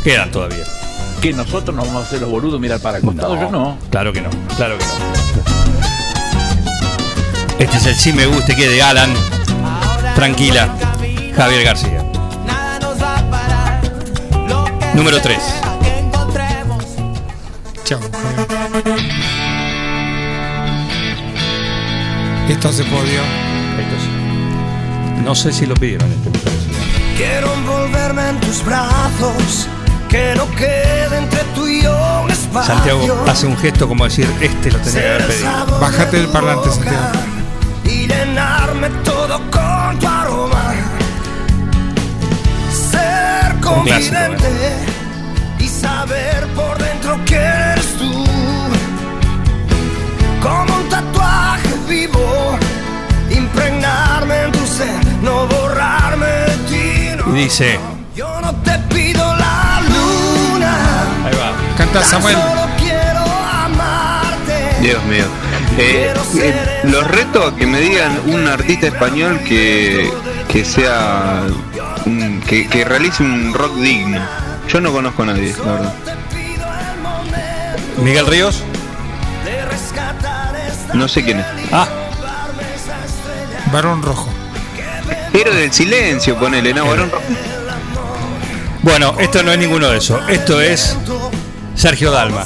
[0.03, 0.65] quedan todavía.
[1.21, 3.35] Que nosotros nos vamos a hacer los boludos mirar para el costado.
[3.35, 3.77] Yo no.
[3.89, 4.91] Claro que no, claro que no.
[7.59, 9.13] Este es el sí me guste que de Alan.
[10.15, 10.69] Tranquila,
[11.35, 12.03] Javier García.
[14.93, 15.37] Número 3.
[22.49, 23.21] Esto se podió.
[23.79, 25.23] Esto sí.
[25.23, 26.31] No sé si lo pidieron este.
[27.17, 29.67] Quiero envolverme en tus brazos,
[30.07, 32.73] que no quede entre tú y yo un espacio.
[32.73, 35.79] Santiago hace un gesto como decir, este lo tenía que haber pedido.
[35.79, 36.97] Bájate del parlante, Santiago.
[37.83, 40.73] Y llenarme todo con tu aroma.
[42.71, 43.61] Ser ¿eh?
[43.61, 44.49] confidente
[45.59, 48.58] y saber por dentro que eres tú.
[53.31, 57.23] Impregnarme en tu ser, no borrarme de ti.
[57.25, 57.35] no.
[57.35, 57.79] Y dice,
[58.15, 60.75] Yo no te pido la luna,
[61.25, 61.51] ahí va.
[61.77, 62.35] Canta Samuel.
[62.35, 63.23] solo quiero
[63.63, 64.75] amarte.
[64.81, 65.25] Dios mío.
[65.77, 70.11] Eh, eh, los reto a que me digan un artista español que,
[70.49, 71.43] que sea.
[72.05, 74.19] un- que, que realice un rock digno.
[74.67, 75.93] Yo no conozco a nadie, la verdad.
[77.97, 78.63] Miguel Ríos.
[80.93, 81.45] No sé quién es.
[81.71, 81.87] Ah,
[83.71, 84.29] Varón rojo.
[85.31, 87.23] Pero del silencio, ponele, no, varón rojo.
[88.81, 90.27] bueno, esto no es ninguno de esos.
[90.29, 90.95] Esto es
[91.75, 92.45] Sergio Dalma.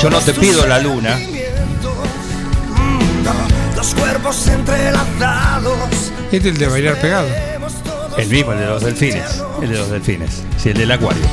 [0.00, 1.18] Yo no te pido la luna.
[3.76, 6.12] Los cuerpos entrelazados.
[6.32, 7.28] Este es el de bailar pegado.
[8.16, 9.42] El mismo, el de los delfines.
[9.60, 10.42] El de los delfines.
[10.56, 11.24] Sí, el del acuario.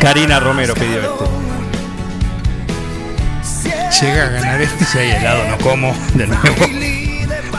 [0.00, 1.53] Karina Romero pidió este.
[4.00, 4.84] Llega a ganar este.
[4.84, 5.94] Si hay helado, no como.
[6.14, 6.44] De nuevo.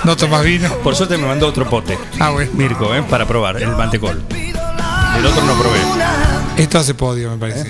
[0.03, 0.69] No tomas vino.
[0.83, 1.97] Por suerte me mandó otro pote.
[2.19, 2.51] Ah, bueno.
[2.53, 3.03] Mirko, ¿eh?
[3.09, 4.21] Para probar el mantecol.
[4.29, 5.79] El otro no probé.
[6.57, 7.69] Esto hace podio, me parece.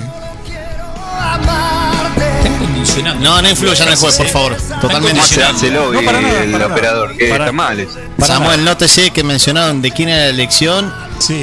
[2.59, 3.23] Condicionando.
[3.23, 4.55] No, no influyan en el juez, por favor.
[4.81, 5.11] Totalmente.
[5.19, 6.65] ¿Cómo se hace el lobby, No, para nada, el nada.
[6.67, 7.17] operador?
[7.17, 7.87] Que Para- está mal.
[8.19, 10.93] Samuel, nótese que mencionaron de quién era la elección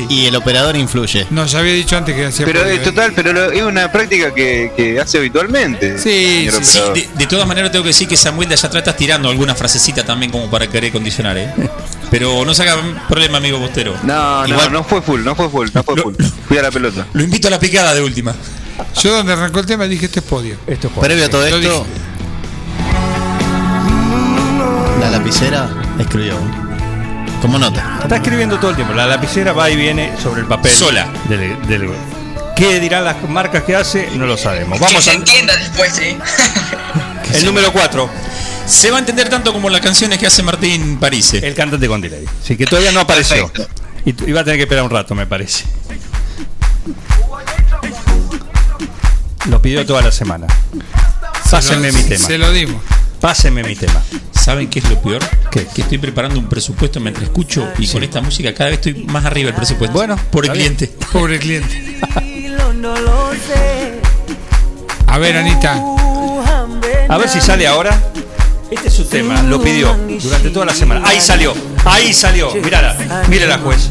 [0.09, 1.27] Y el operador influye.
[1.31, 2.83] No, ya había dicho antes que hacía Pero es ¿eh?
[2.83, 5.99] total, pero lo- es una práctica que, que hace habitualmente.
[5.99, 9.29] Sí, Sí, de, de todas maneras tengo que decir que Samuel de allá atrás tirando
[9.31, 11.53] alguna frasecita también como para querer condicionar, ¿eh?
[12.11, 12.77] Pero no se haga
[13.09, 13.95] problema, amigo Bostero.
[14.03, 16.15] No, Igual- no, no fue full, no fue full, no fue full.
[16.47, 17.07] Fui a la pelota.
[17.15, 18.35] Lo invito a la picada de última.
[19.03, 20.57] Yo donde arrancó el tema dije este es podio.
[20.67, 21.87] Esto es Previo a todo esto,
[25.01, 26.35] la lapicera escribió.
[27.43, 27.99] Como nota.
[28.03, 28.95] Está escribiendo todo el tiempo.
[28.95, 30.73] La lapicera va y viene sobre el papel.
[30.73, 31.09] Sola.
[31.29, 31.91] Del, del-
[32.57, 34.09] ¿Qué dirán las marcas que hace?
[34.15, 34.79] No lo sabemos.
[34.79, 36.17] que Vamos se al entienda después, ¿eh?
[37.35, 38.09] el número 4.
[38.67, 41.45] Se va a entender tanto como las canciones que hace Martín Parise.
[41.47, 42.25] El cantante con delay.
[42.45, 43.49] Sí, que todavía no apareció.
[43.51, 43.83] Perfecto.
[44.05, 45.65] Y iba a tener que esperar un rato, me parece.
[49.47, 50.47] Lo pidió toda la semana.
[51.51, 52.27] Pásenme Se lo- mi tema.
[52.27, 52.83] Se lo dimos.
[53.21, 54.01] Pásenme mi tema.
[54.43, 55.23] ¿Saben qué es lo peor?
[55.53, 55.65] ¿Qué?
[55.73, 59.25] Que estoy preparando un presupuesto mientras escucho y con esta música cada vez estoy más
[59.25, 59.97] arriba del presupuesto.
[59.97, 60.91] Bueno, por el cliente.
[61.13, 62.01] Pobre cliente.
[65.07, 65.81] A ver, Anita.
[67.09, 67.97] A ver si sale ahora.
[68.69, 71.07] Este es su tema, lo pidió durante toda la semana.
[71.07, 72.53] Ahí salió, ahí salió.
[72.53, 72.97] Mírala,
[73.29, 73.91] mírala, juez.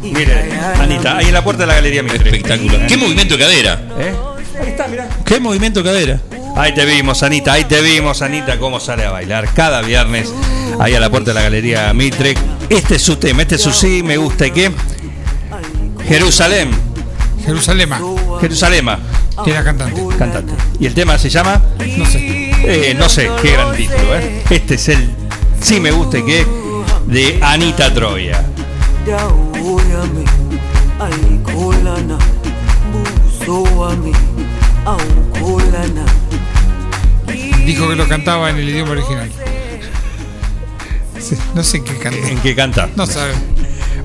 [0.00, 2.24] Mire, Anita, ahí en la puerta de la galería Mitre.
[2.24, 2.86] Espectacular.
[2.86, 3.82] ¿Qué movimiento de cadera?
[3.98, 4.14] ¿Eh?
[4.62, 5.08] Ahí está, mirá.
[5.26, 6.20] ¿Qué movimiento de cadera?
[6.56, 10.32] Ahí te vimos, Anita, ahí te vimos, Anita, cómo sale a bailar cada viernes
[10.78, 12.34] ahí a la puerta de la galería Mitre.
[12.68, 14.46] Este es su tema, este es su sí, me gusta.
[14.46, 14.70] ¿Y qué?
[16.06, 16.70] Jerusalén,
[17.44, 18.00] Jerusalema.
[18.40, 18.98] Jerusalema,
[19.44, 20.02] Que era cantante.
[20.18, 20.52] cantante.
[20.78, 21.62] ¿Y el tema se llama?
[21.96, 22.50] No sé.
[22.62, 24.42] Eh, no sé, qué gran título, ¿eh?
[24.50, 25.10] Este es el
[25.60, 26.46] sí me gusta y qué
[27.06, 28.44] de Anita Troya.
[37.64, 39.30] Dijo que lo cantaba en el idioma original.
[41.54, 42.28] No sé en qué canta.
[42.28, 42.88] ¿En qué canta?
[42.96, 43.34] No sabe.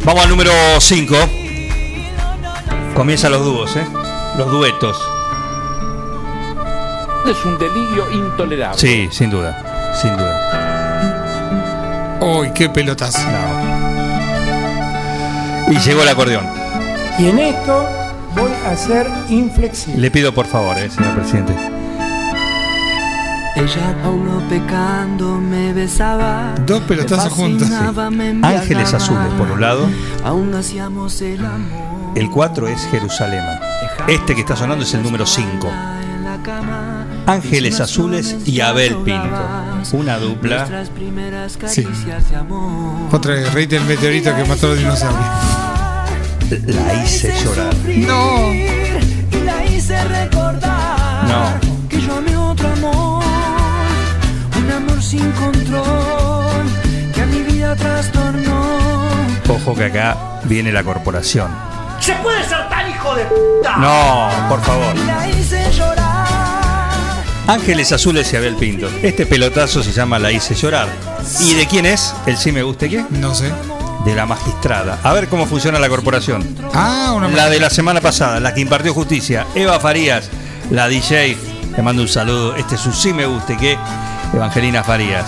[0.04, 1.16] Vamos al número 5.
[2.94, 3.86] Comienzan los dúos, ¿eh?
[4.38, 4.98] Los duetos.
[7.28, 8.78] Es un delirio intolerable.
[8.80, 9.94] Sí, sin duda.
[10.00, 10.42] Sin duda.
[12.22, 13.20] Uy, qué pelotazo.
[15.70, 16.46] Y llegó el acordeón.
[17.18, 17.88] Y en esto
[18.36, 20.02] voy a ser inflexible.
[20.02, 21.54] Le pido por favor, ¿eh, señor presidente.
[23.56, 26.54] Ella aún pecando me besaba.
[26.66, 27.70] Dos pelotazos juntos.
[27.70, 28.10] embriagaba.
[28.50, 29.88] Ángeles azules por un lado.
[30.24, 33.60] Aún hacíamos el amor El 4 es Jerusalema.
[34.08, 35.68] Este que está sonando es el número 5.
[35.68, 37.06] en la cama.
[37.28, 39.48] Ángeles Azules y Abel Pinto.
[39.94, 40.68] Una dupla.
[41.68, 41.88] Sí.
[43.12, 45.26] Otra vez, rey del meteorito que mató a los dinosaurios.
[46.68, 47.74] La hice llorar.
[47.86, 48.54] No.
[48.54, 50.45] Y la hice recordar
[59.76, 61.50] que acá viene la corporación.
[62.00, 63.78] ¿Se puede ser tan hijo de puta?
[63.78, 64.96] No, por favor.
[64.96, 66.26] Y la hice llorar.
[67.48, 68.90] Ángeles Azules y Abel Pinto.
[69.04, 70.88] Este pelotazo se llama La hice llorar.
[71.42, 72.14] ¿Y de quién es?
[72.26, 73.06] ¿El sí me guste qué?
[73.12, 73.52] No sé.
[74.04, 75.00] De la magistrada.
[75.04, 76.44] A ver cómo funciona la corporación.
[76.74, 79.46] Ah, una La de la semana pasada, la que impartió justicia.
[79.56, 80.30] Eva Farías,
[80.72, 81.38] la DJ.
[81.76, 82.56] Le mando un saludo.
[82.56, 83.78] Este es un sí me guste qué.
[84.34, 85.26] Evangelina Farías.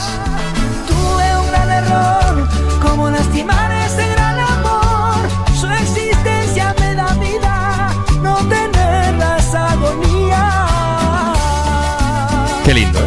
[12.68, 13.04] Qué lindo, ¿eh?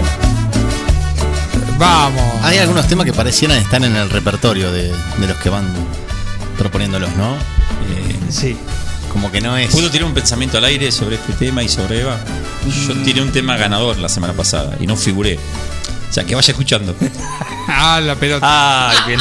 [1.76, 2.24] Vamos.
[2.42, 5.66] Hay algunos temas que parecieran estar en el repertorio de, de los que van
[6.56, 7.34] proponiéndolos, ¿no?
[7.34, 8.56] Eh, Sí.
[9.12, 9.70] Como que no es.
[9.70, 12.18] ¿Puedo tirar un pensamiento al aire sobre este tema y sobre Eva?
[12.86, 15.38] Yo tiré un tema ganador la semana pasada y no figuré.
[16.08, 16.94] O sea, que vaya escuchando.
[17.72, 18.90] Ah, la pelota.
[18.90, 19.20] Ay, bien.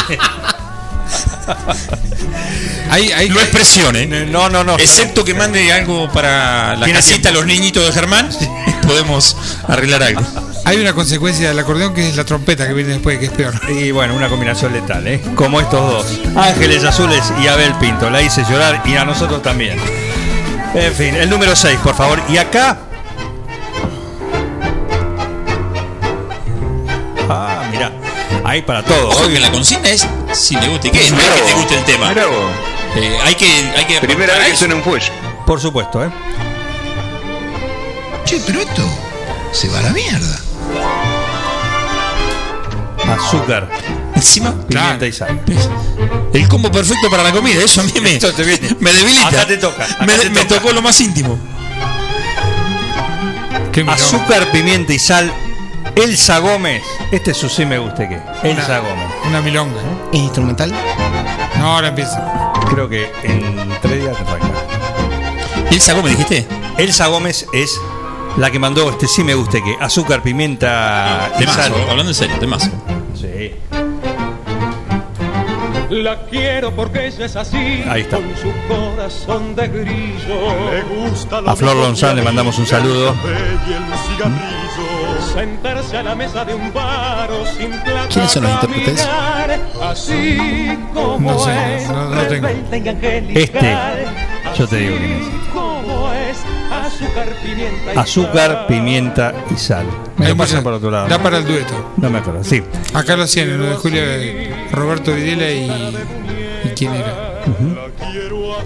[2.90, 4.08] Ahí, ahí, No es presión, ¿eh?
[4.08, 4.76] No, no, no.
[4.78, 8.30] Excepto que mande algo para la casita a los niñitos de Germán,
[8.90, 10.22] podemos arreglar algo.
[10.66, 13.54] hay una consecuencia del acordeón que es la trompeta que viene después, que es peor.
[13.70, 15.22] Y bueno, una combinación letal, ¿eh?
[15.36, 16.20] Como estos dos.
[16.36, 18.10] Ángeles Azules y Abel Pinto.
[18.10, 19.78] La hice llorar y a nosotros también.
[20.74, 22.20] En fin, el número 6, por favor.
[22.30, 22.80] Y acá.
[27.30, 27.92] Ah, mira.
[28.44, 29.10] Ahí para todo.
[29.10, 31.78] Ojo que la consigna es si le gusta y qué, no es que te guste
[31.78, 32.10] el tema.
[32.10, 32.24] Mirá.
[32.96, 33.46] Eh, hay que,
[33.78, 35.12] hay que Primera vez que suena un fuelle.
[35.46, 36.10] Por supuesto, ¿eh?
[38.30, 38.84] Che, pero esto
[39.52, 40.40] se va a la mierda.
[43.12, 43.68] Azúcar,
[44.16, 45.42] Encima, pimienta y sal.
[46.32, 48.76] el combo perfecto para la comida, eso a mí me, Esto te viene.
[48.80, 49.28] me debilita.
[49.30, 50.62] Acá te toca, acá me, te me toca.
[50.62, 51.40] tocó lo más íntimo.
[53.88, 55.32] Azúcar, pimienta y sal.
[55.96, 56.84] Elsa Gómez.
[57.12, 58.22] Este es su sí me guste qué.
[58.48, 59.08] Elsa Gómez.
[59.26, 59.82] Una milonga.
[60.14, 60.72] ¿Es instrumental?
[61.58, 62.52] No, ahora empieza.
[62.70, 64.48] Creo que en tres días te arranca.
[65.72, 66.48] ¿Elsa Gómez dijiste?
[66.78, 67.72] Elsa Gómez es
[68.40, 71.74] la que mandó este sí me guste que azúcar, pimienta y Temazo, sal.
[71.90, 72.70] hablando en serio, temazo.
[73.14, 73.52] Sí.
[75.90, 78.18] La quiero porque ella es así, Ahí está.
[78.18, 80.72] con su corazón de grillo.
[80.72, 83.16] Le gusta A Flor Lonzán le mandamos un saludo.
[85.34, 89.08] Sentarse a la mesa de un bar o sin plata ¿Quiénes son los intérpretes?
[89.82, 92.48] Así como No sé, es, no- no tengo.
[92.48, 93.78] Este,
[94.58, 95.28] yo te digo quién es.
[97.02, 98.66] Es, azúcar, pimienta y Azúcar, sal.
[98.68, 99.86] pimienta y sal.
[100.18, 101.08] Me lo pasan por otro lado.
[101.08, 101.94] Da para el dueto.
[101.98, 102.62] No me acuerdo, sí.
[102.94, 104.04] Acá lo hacían en lo de Julio
[104.72, 105.98] Roberto Videla y.
[106.66, 107.42] ¿Y quién era?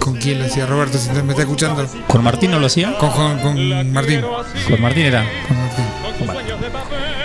[0.00, 0.98] ¿Con quién lo hacía Roberto?
[0.98, 1.86] Si me está escuchando.
[2.08, 2.96] ¿Con Martín no lo hacía?
[2.98, 4.22] Con, con, con Martín.
[4.68, 5.24] Con Martín era.
[5.48, 5.84] Con Martín.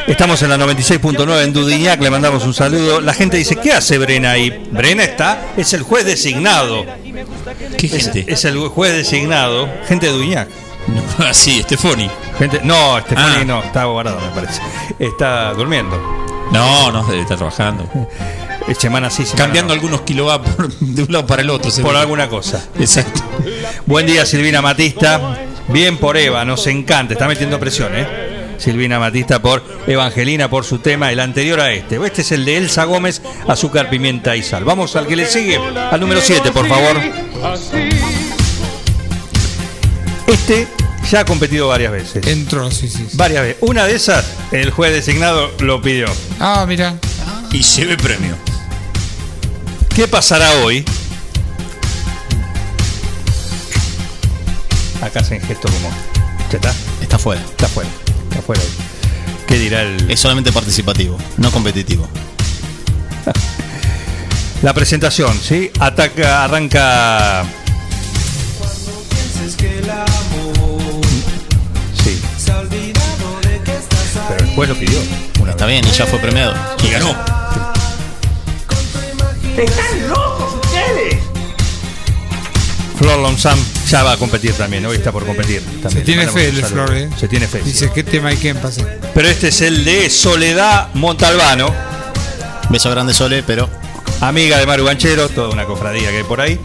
[0.07, 2.99] Estamos en la 96.9 en Dudignac, le mandamos un saludo.
[2.99, 4.67] La gente dice, ¿qué hace Brena ahí?
[4.71, 6.83] Brena está, es el juez designado.
[7.77, 8.25] ¿Qué Es, gente?
[8.27, 9.69] es el juez designado.
[9.87, 10.47] Gente de Dudignac.
[11.19, 12.09] Ah, sí, Stefoni.
[12.37, 13.45] Gente, no, Estefani Ah.
[13.45, 14.61] no, está guardado me parece.
[14.97, 15.97] Está durmiendo.
[16.51, 17.89] No, no, estar trabajando.
[18.67, 19.75] Es semana sí, semana Cambiando no.
[19.75, 21.65] algunos kilovatios por- de un lado para el otro.
[21.65, 21.97] por seguro.
[21.97, 22.63] alguna cosa.
[22.79, 23.21] Exacto.
[23.85, 25.37] Buen día, Silvina Matista.
[25.67, 27.13] Bien por Eva, nos encanta.
[27.13, 28.07] Está metiendo presión, ¿eh?
[28.57, 31.97] Silvina Matista por Evangelina por su tema, el anterior a este.
[32.05, 34.63] Este es el de Elsa Gómez, azúcar, pimienta y sal.
[34.65, 36.97] Vamos al que le sigue, al número 7, por favor.
[37.43, 37.89] Así
[40.27, 40.67] Este
[41.09, 42.27] ya ha competido varias veces.
[42.27, 43.05] Entró, sí, sí.
[43.09, 43.17] sí.
[43.17, 43.57] Varias veces.
[43.61, 46.07] Una de esas, el juez designado lo pidió.
[46.39, 46.95] Ah, mira.
[47.51, 48.35] Y lleve premio.
[49.95, 50.85] ¿Qué pasará hoy?
[55.01, 55.89] Acá hacen gesto como.
[56.51, 56.73] ¿Ya está?
[57.01, 57.41] Está fuera.
[57.41, 57.89] Está fuera.
[58.29, 58.61] Está fuera.
[59.47, 60.11] ¿Qué dirá el.?
[60.11, 62.07] Es solamente participativo, no competitivo.
[64.61, 65.71] La presentación, ¿sí?
[65.79, 67.45] Ataca, arranca.
[74.59, 74.99] Juez lo pidió.
[75.39, 75.79] Una Está vez.
[75.79, 76.53] bien, y ya fue premiado.
[76.83, 77.15] Y ganó.
[79.57, 81.15] ¡Están locos ustedes!
[82.97, 83.57] Flor Lonsam
[83.87, 84.85] ya va a competir también.
[84.85, 85.61] Hoy está por competir.
[85.81, 85.91] También.
[85.91, 86.65] Se tiene fe el.
[86.65, 87.09] Flor, ¿eh?
[87.17, 87.59] Se tiene fe.
[87.59, 87.69] sí.
[87.71, 88.85] Dice, ¿qué tema hay que pase?
[89.13, 91.73] Pero este es el de Soledad Montalbano,
[92.69, 93.69] Beso grande Sole, pero
[94.19, 96.59] amiga de Maru Banchero, toda una cofradía que hay por ahí.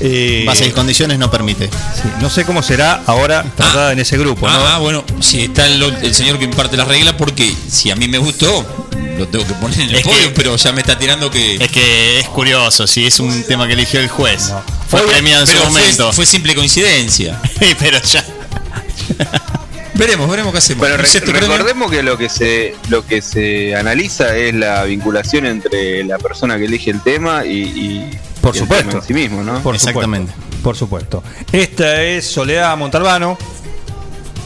[0.00, 1.68] Eh, base y condiciones no permite.
[1.68, 4.52] sí, no sé cómo será ahora tratada en ese grupo, ¿no?
[4.54, 7.96] Ah, ah, bueno, si está el, el señor que imparte las reglas, porque si a
[7.96, 8.86] mí me gustó,
[9.18, 11.54] lo tengo que poner en el Es que- podio, pero ya me está tirando que.
[11.56, 14.52] Es que es curioso, si es un tema que eligió el juez.
[14.88, 16.12] Fue Obvio, premiado en su pero momento.
[16.12, 17.40] Fue, simple coincidencia.
[17.78, 18.24] pero ya.
[19.94, 20.88] Veremos, veremos qué hacemos.
[20.88, 21.40] Re- premio.
[21.40, 26.58] recordemos que lo que se lo que se analiza es la vinculación entre la persona
[26.58, 28.10] que elige el tema y, y-
[28.44, 28.96] Por supuesto.
[28.98, 29.60] en sí mismo, ¿no?
[29.60, 30.32] Por Exactamente.
[30.32, 31.22] Supuesto, por supuesto.
[31.52, 33.38] Esta es Soledad Montalbano.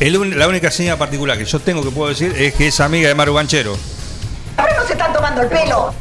[0.01, 2.79] El un- la única señal particular que yo tengo que puedo decir es que es
[2.81, 3.77] amiga de Maru Banchero.
[4.57, 5.93] ¡Ahora no se están tomando el pelo!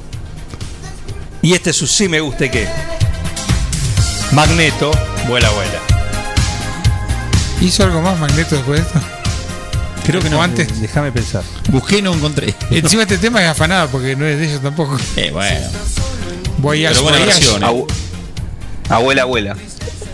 [1.41, 2.67] Y este es su sí me guste qué.
[4.31, 4.91] Magneto,
[5.27, 5.79] vuela, vuela.
[7.61, 8.99] ¿Hizo algo más Magneto después de esto?
[10.05, 10.39] Creo que no.
[10.39, 10.79] ¿O antes?
[10.79, 11.43] Déjame pensar.
[11.69, 12.53] Busqué y no encontré.
[12.69, 14.97] Encima este tema es afanado porque no es de ellos tampoco.
[15.15, 15.67] Eh, bueno.
[16.63, 17.59] Eh.
[17.63, 17.87] Abu-
[18.89, 19.55] abuela, abuela.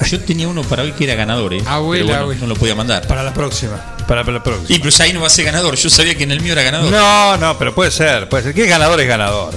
[0.09, 1.63] Yo tenía uno para hoy que era ganador, ¿eh?
[1.65, 2.41] Abuela, pero bueno, abuela.
[2.41, 3.07] no lo podía mandar.
[3.07, 3.77] Para la próxima.
[4.07, 4.67] Para, para la próxima.
[4.75, 5.75] Y pero ya ahí no va a ser ganador.
[5.75, 6.91] Yo sabía que en el mío era ganador.
[6.91, 8.53] No, no, pero puede ser, puede ser.
[8.53, 9.53] Que es ganador es ganador.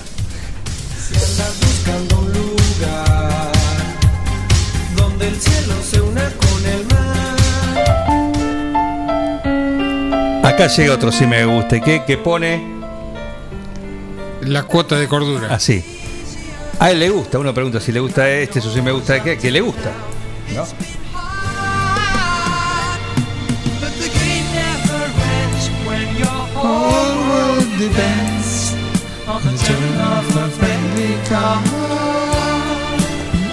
[4.97, 6.85] Donde el cielo se una con el
[10.43, 10.53] mar.
[10.53, 12.77] Acá llega otro sí me guste qué, que pone
[14.43, 15.55] La cuota de cordura.
[15.55, 15.85] así.
[16.79, 19.39] A él le gusta, uno pregunta si le gusta este, eso sí me gusta qué,
[19.39, 19.93] que le gusta.
[20.55, 20.67] ¿no?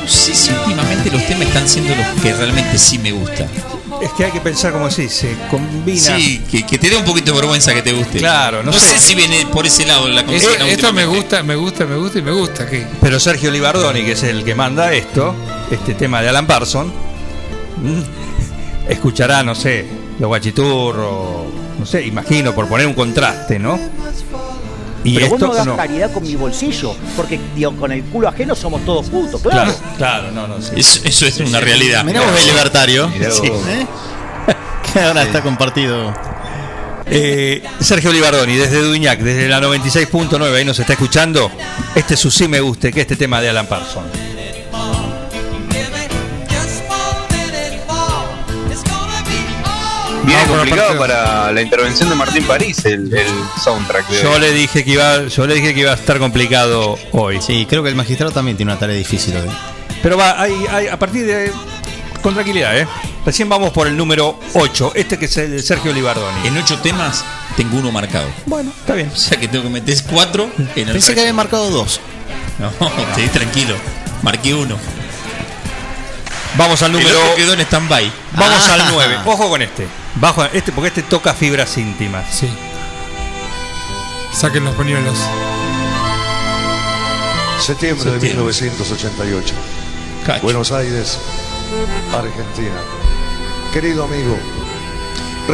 [0.02, 3.48] No sé si últimamente los temas están siendo los que realmente sí me gustan.
[4.02, 6.18] Es que hay que pensar como si se combina.
[6.18, 8.20] Sí, que, que te dé un poquito de vergüenza que te guste.
[8.20, 8.98] Claro, no no, sé.
[8.98, 10.68] sé si viene por ese lado la Eh, consigna.
[10.68, 12.68] esto me gusta, me gusta, me gusta y me gusta.
[12.70, 12.86] ¿qué?
[13.02, 15.34] Pero Sergio Libardoni, que es el que manda esto,
[15.72, 19.86] este tema de Alan Parson, mm, escuchará, no sé,
[20.20, 21.46] los guachiturros,
[21.80, 23.80] no sé, imagino, por poner un contraste, ¿no?
[25.04, 25.76] Y Pero vos esto no das no.
[25.76, 29.74] caridad con mi bolsillo, porque digo, con el culo ajeno somos todos putos, claro.
[29.98, 30.72] Claro, claro, no, no, sí.
[30.78, 32.04] Eso, eso es una realidad.
[32.04, 33.08] Mirá vos el libertario.
[33.10, 33.18] Vos.
[33.42, 33.86] Sí, ¿eh?
[34.94, 36.14] Que ahora está compartido.
[37.06, 41.52] Eh, Sergio Libardoni, desde Duñac, desde la 96.9, ahí nos está escuchando.
[41.96, 44.04] Este es su sí me guste, que es este tema de Alan Parson.
[50.24, 53.28] Viene complicado para la intervención de Martín París, el, el
[53.64, 54.08] soundtrack.
[54.10, 54.40] de Yo hoy.
[54.40, 57.42] le dije que iba, yo le dije que iba a estar complicado hoy.
[57.42, 59.50] Sí, creo que el magistrado también tiene una tarea difícil hoy.
[60.02, 61.52] Pero va, hay, hay- a partir de.
[62.22, 62.88] Con tranquilidad, ¿eh?
[63.26, 66.48] Recién vamos por el número 8, este que es el de Sergio Libardoni.
[66.48, 67.24] En ocho temas
[67.58, 68.28] tengo uno marcado.
[68.46, 69.10] Bueno, está bien.
[69.14, 71.14] O sea que tengo que meter cuatro en el Pensé resto.
[71.16, 72.00] que había marcado dos.
[72.60, 72.70] No,
[73.10, 73.76] estoy tranquilo.
[74.22, 74.78] Marqué uno.
[76.58, 77.20] Vamos al El número.
[77.20, 78.12] otro quedó en stand-by.
[78.38, 78.74] Vamos Ah.
[78.76, 79.18] al 9.
[79.26, 79.88] Ojo con este.
[80.16, 82.26] Bajo este porque este toca fibras íntimas.
[82.34, 82.50] Sí.
[84.32, 85.18] Saquen los pañuelos.
[87.60, 88.44] Septiembre de Septiembre.
[88.54, 89.54] 1988.
[90.26, 90.42] Cacho.
[90.44, 91.18] Buenos Aires,
[92.14, 92.76] Argentina.
[93.74, 94.38] Querido amigo,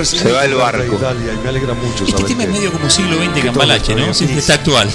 [0.03, 0.95] Se va el barco.
[0.95, 4.13] Italia y me alegra mucho Este tema es medio como siglo XX Cambalache, ¿no?
[4.13, 4.89] Siempre está actual.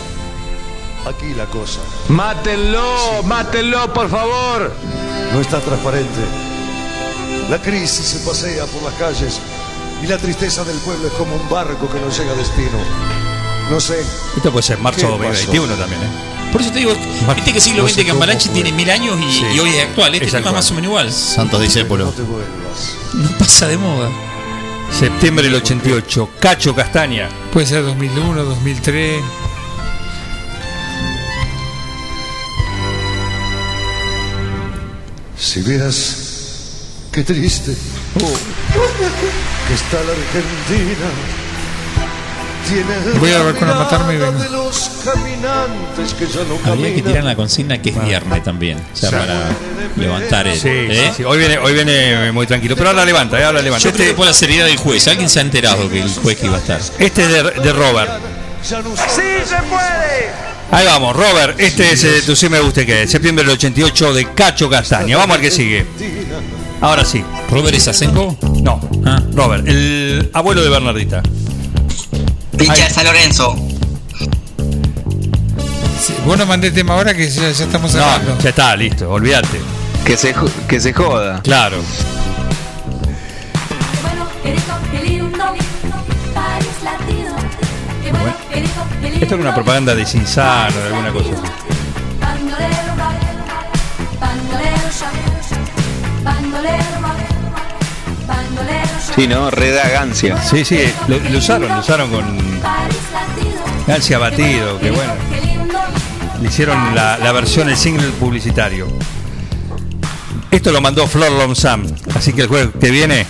[1.07, 4.73] aquí la cosa Mátenlo, mátenlo, por favor.
[5.33, 6.21] no está transparente.
[7.49, 9.41] La crisis se pasea por las calles
[10.03, 12.79] y la tristeza del pueblo es como un barco que no llega a destino.
[13.71, 14.05] No sé,
[14.37, 15.81] Esto puede ser marzo ¿Qué 2021 pasó?
[15.81, 16.07] también, ¿eh?
[16.53, 16.93] Por eso te digo,
[17.35, 18.55] viste que siglo no XX sé cómo Cambalache fue.
[18.63, 19.45] tiene mil años y, Sí.
[19.55, 20.15] y hoy es actual.
[20.15, 21.13] Este Es tema más o menos igual.
[21.13, 22.15] Santos no discípulos.
[22.15, 22.95] te vuelvas.
[23.15, 24.11] No pasa de moda.
[24.97, 26.29] Septiembre del 88.
[26.39, 27.29] Cacho Castaña.
[27.53, 29.23] Puede ser 2001, 2003.
[35.39, 36.17] Si vieras
[37.13, 37.77] qué triste
[39.69, 41.09] que está la Argentina.
[42.69, 44.39] Tiene Voy a ver con la matarme y vengo.
[44.43, 47.05] de los caminantes que ya no Habría que caminan.
[47.05, 48.79] tirar la consigna que es viernes también.
[48.93, 49.51] O sea, para
[49.97, 50.59] levantar el.
[50.59, 51.05] Sí, ¿eh?
[51.09, 51.25] sí, sí.
[51.25, 52.75] Hoy viene, hoy viene muy tranquilo.
[52.75, 53.85] Pero ahora levanta, eh, ahora levanta.
[53.87, 55.07] Yo creo Este, por la seriedad del juez.
[55.09, 56.81] ¿Alguien se ha enterado que el juez que iba a estar?
[56.99, 58.11] este es de, de Robert.
[58.63, 60.33] ¡Sí se puede!
[60.71, 61.61] Ahí vamos, Robert.
[61.61, 63.11] Este es el de tu sí me guste que es.
[63.11, 65.19] Septiembre del 88 de Cacho Castaña.
[65.19, 65.87] Vamos al que sigue.
[66.81, 67.25] Ahora sí.
[67.51, 68.37] ¿Robert es Asenjo?
[68.63, 68.81] No.
[69.07, 69.23] Ah.
[69.33, 71.23] Robert, el abuelo de Bernardita.
[72.57, 73.55] Pincha de San Lorenzo.
[76.01, 78.39] Sí, vos nos mandé el tema ahora que ya, ya estamos No, hablando.
[78.43, 79.59] ya está, listo, olvídate.
[80.05, 80.35] Que se,
[80.69, 81.41] que se joda.
[81.43, 81.79] Claro.
[89.21, 91.43] Esto es una propaganda de Sinsano, de alguna cosa así.
[99.15, 99.51] Sí, ¿no?
[99.51, 100.43] Redagancia.
[100.43, 102.25] Sí, sí, lo, lo usaron, lo usaron con.
[103.87, 105.13] Gancia Batido, que bueno.
[106.41, 108.89] Le hicieron la, la versión, el single publicitario.
[110.51, 111.85] Esto lo mandó Flor Lomsam,
[112.15, 113.27] así que el jueves que viene,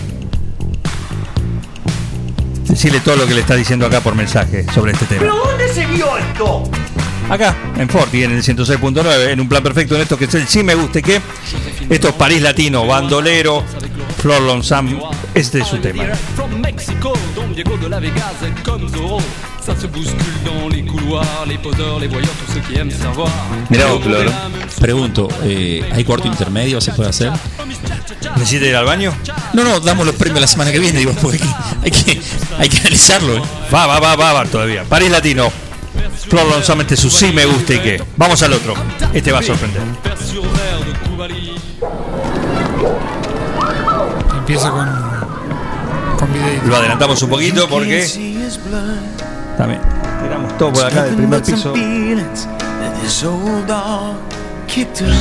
[2.64, 5.20] decirle todo lo que le está diciendo acá por mensaje sobre este tema.
[5.22, 6.64] ¿Pero dónde se vio esto?
[7.30, 10.47] Acá, en Forti, en el 106.9, en un plan perfecto en esto que es el
[10.47, 11.20] sí me guste que.
[11.89, 13.64] Esto es París Latino, bandolero,
[14.20, 14.99] Flor Lomsam,
[15.35, 16.05] este es su tema.
[16.37, 19.18] From Mexico, Don Diego de la Vegas, comme Zorro.
[19.64, 23.30] Ça se bouscule dans les couloirs, les poseurs, les voyeurs, tous ceux qui aiment savoir.
[23.70, 24.30] Mirá vos, Flor.
[24.78, 26.82] Pregunto, eh, ¿hay cuarto intermedio?
[26.82, 27.32] ¿Se puede hacer?
[28.37, 29.14] ¿Necesita ir al baño?
[29.55, 31.41] No, no, damos los premios la semana que viene, digo, porque
[31.82, 32.22] hay que, hay que,
[32.59, 33.39] hay que analizarlo.
[33.39, 33.43] ¿eh?
[33.72, 34.85] Va, va, va, va, va todavía.
[34.85, 35.51] París Latino.
[36.28, 38.03] Flor Lomsam, es su sí me guste que.
[38.16, 38.74] Vamos al otro.
[39.14, 39.82] Este va a sorprender.
[44.37, 45.23] Empieza con.
[46.66, 48.06] Lo adelantamos un poquito porque
[49.58, 49.80] también
[50.22, 51.72] tiramos todo por acá del primer piso.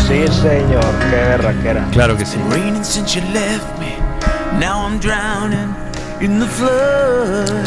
[0.07, 1.85] Sí, señor, qué berraquera.
[1.91, 2.37] Claro que sí.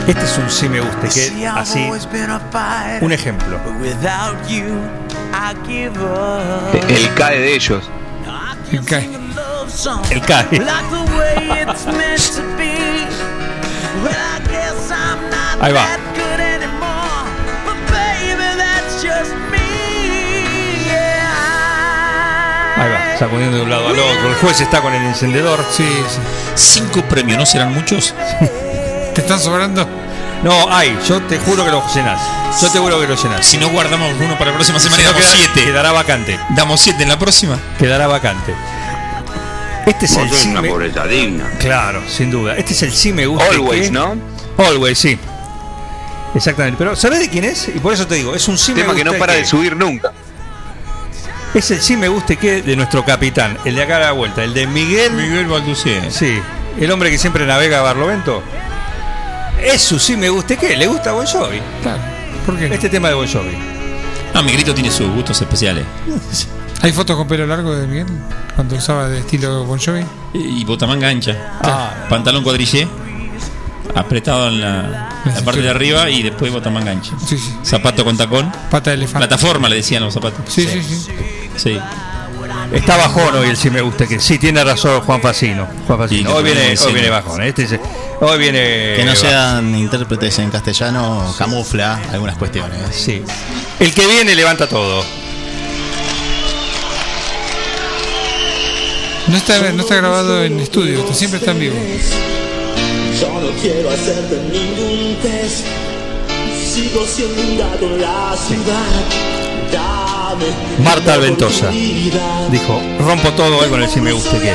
[0.07, 1.89] Este es un sí me guste que así.
[3.03, 3.59] Un ejemplo.
[6.89, 7.85] El cae de ellos.
[8.73, 9.09] El cae.
[10.11, 10.47] El cae.
[15.61, 15.87] Ahí va.
[22.79, 24.29] Ahí va, sacudiendo de un lado al otro.
[24.29, 25.65] El juez está con el encendedor.
[25.71, 26.19] Sí, sí.
[26.55, 28.15] Cinco premios, ¿no serán muchos?
[29.15, 29.89] ¿Te están sobrando?
[30.43, 32.21] No, hay, yo te juro que lo llenás.
[32.61, 33.47] Yo te juro que lo llenás.
[33.47, 35.65] Si no guardamos uno para la próxima semana, Si no, damos queda- siete.
[35.65, 36.39] Quedará vacante.
[36.51, 37.59] Damos siete en la próxima.
[37.79, 38.55] Quedará vacante.
[39.87, 41.49] Este es el sí me- pobreza digna.
[41.61, 42.57] Claro, sin duda.
[42.57, 43.47] Este es el sí me gusta.
[43.51, 44.17] Always, que- ¿no?
[44.59, 45.19] Always, sí.
[46.35, 46.77] Exactamente.
[46.79, 47.69] Pero ¿sabés de quién es?
[47.69, 49.41] Y por eso te digo, es un sí me Tema que no gusta para que-
[49.41, 50.13] de subir nunca.
[51.55, 54.45] Es el sí me guste que de nuestro capitán, el de acá a la vuelta,
[54.45, 55.13] el de Miguel.
[55.13, 56.11] Miguel Balducien.
[56.13, 56.39] Sí,
[56.79, 58.43] el hombre que siempre navega a Barlovento.
[59.63, 61.61] Es su sí me guste que, le gusta a Bon Jovi.
[61.83, 61.99] Claro.
[62.45, 62.67] ¿Por qué?
[62.75, 63.57] Este tema de Bon Jovi.
[64.35, 65.85] No, Miguelito tiene sus gustos especiales.
[66.83, 68.07] ¿Hay fotos con pelo largo de Miguel?
[68.55, 70.05] Cuando usaba de estilo Bon Jovi.
[70.35, 71.59] Y botamanga ancha.
[71.63, 72.07] Ah.
[72.09, 72.87] Pantalón cuadrillé.
[73.95, 77.13] apretado en la, la parte de arriba y después botón enganche.
[77.27, 77.55] Sí, sí.
[77.65, 78.53] Zapato con tacón.
[78.71, 79.27] Pata de elefante.
[79.27, 80.41] Plataforma le decían los zapatos.
[80.49, 81.07] Sí, sí, sí.
[81.57, 81.79] Sí.
[82.73, 85.67] Está bajón hoy el sí me gusta que sí tiene razón Juan Facino.
[85.87, 86.31] Juan Facino.
[86.35, 87.43] Hoy que viene, hoy viene bajón.
[87.43, 87.81] Este dice-
[88.21, 88.59] hoy viene
[88.97, 89.29] Que no bajón.
[89.29, 92.79] sean intérpretes en castellano camufla algunas cuestiones.
[92.91, 93.23] Sí.
[93.81, 95.05] El que viene levanta todo.
[99.29, 101.75] No está, no está grabado en estudio, está- siempre está en vivo.
[103.21, 105.65] Yo no quiero hacerte ningún test.
[106.73, 109.05] Sigo siendo un gato en la ciudad.
[109.73, 110.47] Dame
[110.85, 112.49] Marta Alventosa oportunidad.
[112.51, 114.55] dijo, rompo todo hoy con el sí me gusta que.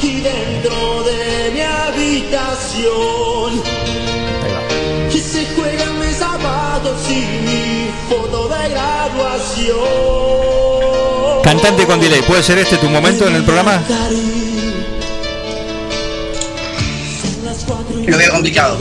[0.00, 3.62] Dentro de mi habitación.
[5.10, 10.55] Que se juegan mis zapatos y mi foto de graduación.
[11.46, 13.80] Cantante con delay, ¿puede ser este tu momento en el programa?
[18.04, 18.76] Lo veo complicado.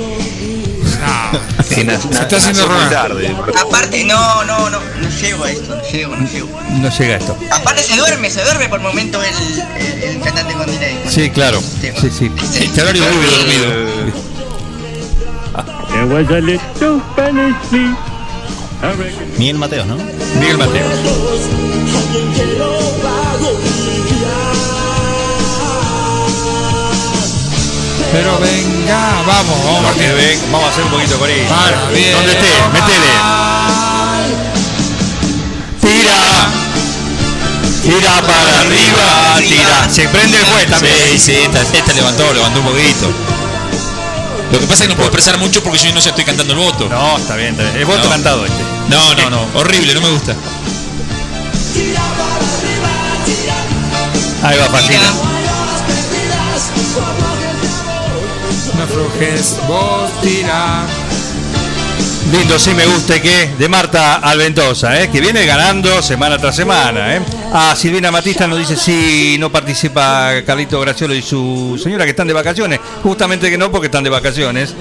[1.69, 1.81] Sí, Se
[2.21, 3.35] está haciendo tarde.
[3.63, 6.49] Aparte, no, no, no, no llego a esto, no llego, no llego.
[6.71, 7.37] No llega esto.
[7.51, 9.35] Aparte se duerme, se duerme por momento el,
[9.85, 11.03] el, el cantante con delay.
[11.07, 11.61] Sí, claro.
[11.61, 12.31] Sí, sí.
[12.63, 14.15] Este horario muy dormido.
[18.81, 18.93] A
[19.37, 19.97] Miguel Mateos, ¿no?
[20.39, 20.85] Miguel Mateo.
[28.15, 29.97] Pero venga, vamos, vamos.
[29.97, 31.53] Ven, vamos a hacer un poquito con esto.
[31.53, 32.13] Para, bien.
[32.13, 33.11] Donde esté, metele.
[35.81, 36.47] Tira.
[37.83, 39.89] Tira para arriba, tira.
[39.89, 40.95] Se prende el juez también.
[41.11, 43.11] Sí, sí, esta, esta levantó, levantó un poquito.
[44.53, 46.53] Lo que pasa es que no puedo expresar mucho porque yo no sé estoy cantando
[46.53, 46.87] el voto.
[46.87, 47.81] No, está bien, está bien.
[47.81, 48.09] Es voto No.
[48.11, 48.63] cantado este.
[48.87, 49.59] No, no, no.
[49.59, 50.33] Horrible, no me gusta.
[54.41, 55.34] Ahí va, Facino.
[58.77, 60.85] No aflojes, vos tira.
[62.31, 65.09] Lindo, sí me gusta que de Marta Alventosa, ¿eh?
[65.11, 67.15] que viene ganando semana tras semana.
[67.15, 67.21] ¿eh?
[67.53, 72.27] Ah, Silvina Matista nos dice si no participa Carlito Graciolo y su señora que están
[72.27, 72.79] de vacaciones.
[73.03, 74.73] Justamente que no, porque están de vacaciones.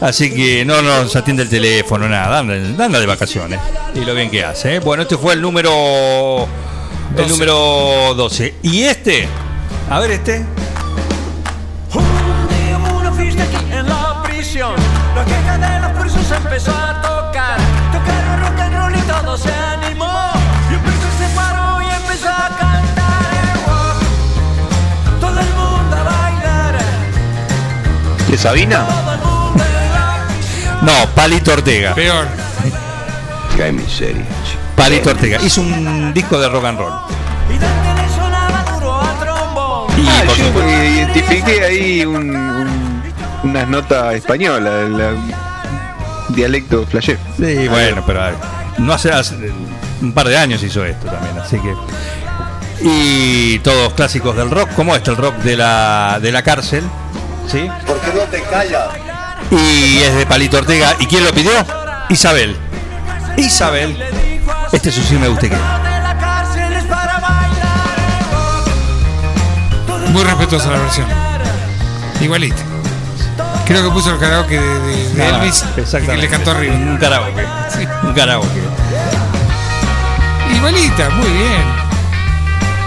[0.00, 3.60] Así que no nos atiende el teléfono, nada, anda, anda de vacaciones.
[3.94, 4.76] Y lo bien que hace.
[4.76, 4.78] ¿eh?
[4.80, 6.48] Bueno, este fue el número.
[7.10, 7.28] El 12.
[7.28, 8.54] número 12.
[8.62, 9.28] Y este,
[9.90, 10.44] a ver este.
[16.58, 17.56] Empezó a tocar.
[17.92, 20.32] Tocaron rock and roll y todo se animó.
[20.70, 25.20] Y preso se paró y empezó a cantar el rock.
[25.20, 26.78] Todo el mundo a bailar.
[28.28, 28.84] ¿De Sabina?
[30.82, 31.94] No, Palito Ortega.
[31.94, 32.26] Peor.
[33.56, 34.24] Qué miseria.
[34.76, 35.38] Palito Ortega.
[35.40, 36.92] Hizo un disco de rock and roll.
[37.50, 37.54] Y.
[40.00, 43.02] Y Ah, yo identifiqué ahí un, un-
[43.44, 45.14] unas notas españolas, la-
[46.38, 47.18] dialecto flashero.
[47.36, 48.36] Sí, bueno, pero a ver,
[48.78, 49.34] no hace, hace
[50.00, 51.74] un par de años hizo esto también, así que.
[52.80, 56.84] Y todos clásicos del rock, como este, el rock de la, de la cárcel,
[57.50, 57.68] ¿sí?
[57.84, 58.88] ¿Por qué no te callas?
[59.50, 60.94] Y es de Palito Ortega.
[61.00, 61.50] ¿Y quién lo pidió?
[62.08, 62.56] Isabel.
[63.36, 63.96] Isabel.
[64.70, 65.56] Este es su sí me gusta que.
[70.10, 71.06] Muy respetuosa la versión.
[72.20, 72.62] Igualita.
[73.68, 76.74] Creo que puso el karaoke de, de- de Ah, Elvis y que le cantó arriba.
[76.74, 77.46] Un karaoke.
[77.68, 77.86] Sí.
[78.02, 78.62] Un karaoke.
[80.56, 81.62] Igualita, muy bien.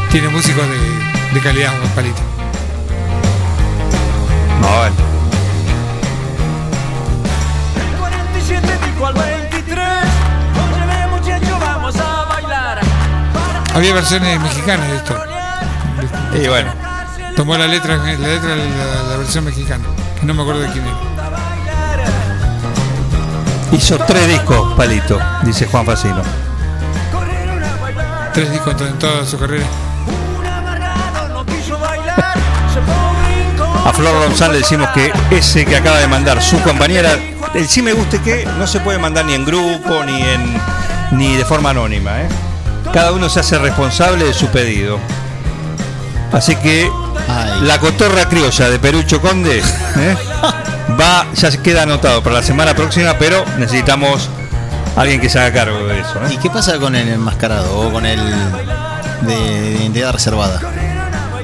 [0.10, 2.20] Tiene músicos de, de calidad, Palito.
[4.60, 4.96] No, bueno.
[7.92, 9.88] El 47 dijo al 23
[10.74, 12.80] Óyeme muchacho, vamos a bailar
[13.76, 15.16] Había versiones mexicanas de esto.
[16.44, 16.72] Y bueno.
[17.36, 19.84] Tomó la letra, la letra de la, la versión mexicana.
[20.24, 20.98] No me acuerdo de quién era.
[23.72, 26.22] Hizo tres discos, Palito, dice Juan Facino.
[28.34, 29.66] Tres discos en to- en toda su carrera.
[33.86, 37.18] A Flor Ronzal le decimos que ese que acaba de mandar su compañera,
[37.56, 40.58] el sí me guste que no se puede mandar ni en grupo ni en
[41.12, 42.22] ni de forma anónima.
[42.22, 42.28] ¿eh?
[42.94, 45.00] Cada uno se hace responsable de su pedido.
[46.32, 46.90] Así que
[47.28, 47.62] Ay.
[47.62, 49.60] la cotorra criolla de Perucho Conde
[49.98, 50.16] ¿eh?
[51.00, 54.30] va, ya se queda anotado para la semana próxima, pero necesitamos
[54.96, 56.16] alguien que se haga cargo de eso.
[56.26, 56.34] ¿eh?
[56.34, 58.20] ¿Y qué pasa con el enmascarado o con el
[59.22, 60.60] de, de identidad reservada?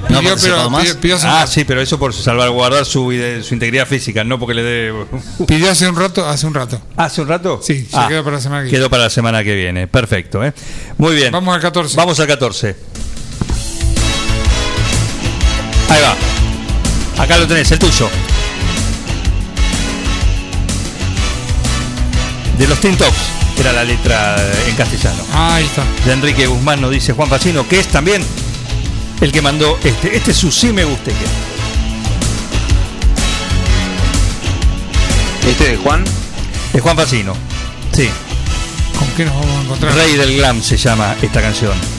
[0.09, 0.83] ¿No ha Pidió, pero más?
[0.83, 3.11] pidió, pidió hace, Ah, sí, pero eso por salvaguardar su,
[3.43, 4.93] su integridad física, no porque le dé.
[5.47, 6.79] pidió hace un rato, hace un rato.
[6.95, 7.59] ¿Hace un rato?
[7.61, 8.77] Sí, se Ah, quedó para la semana que viene.
[8.79, 9.87] Quedó para la semana que viene.
[9.87, 10.53] Perfecto, ¿eh?
[10.97, 11.33] Muy bien.
[11.33, 11.97] Vamos al 14.
[11.97, 12.75] Vamos al 14.
[17.27, 18.09] Acá lo tenés, el tuyo.
[22.57, 23.17] De los Tintops,
[23.59, 25.25] era la letra en castellano.
[25.33, 25.83] Ah, ahí está.
[26.05, 28.23] De Enrique Guzmán nos dice Juan Facino, que es también
[29.19, 30.15] el que mandó este.
[30.15, 31.25] Este es su sí me guste que.
[35.49, 36.05] ¿Este es Juan?
[36.73, 37.33] Es Juan Facino.
[37.91, 38.09] Sí.
[38.97, 39.93] ¿Con qué nos vamos a encontrar?
[39.95, 41.96] Rey del Glam se llama esta canción.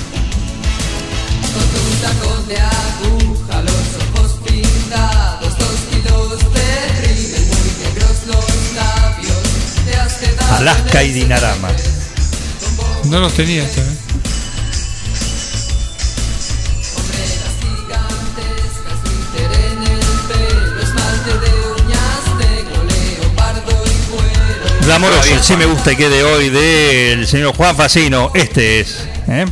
[10.59, 11.69] Alaska y Dinarama.
[13.05, 13.67] No los tenía ¿eh?
[23.21, 24.85] Leopardo y cuero.
[24.85, 28.33] Glamoroso, el sí me gusta que de hoy del señor Juan Facino.
[28.35, 29.07] Este es.
[29.29, 29.47] ¿eh?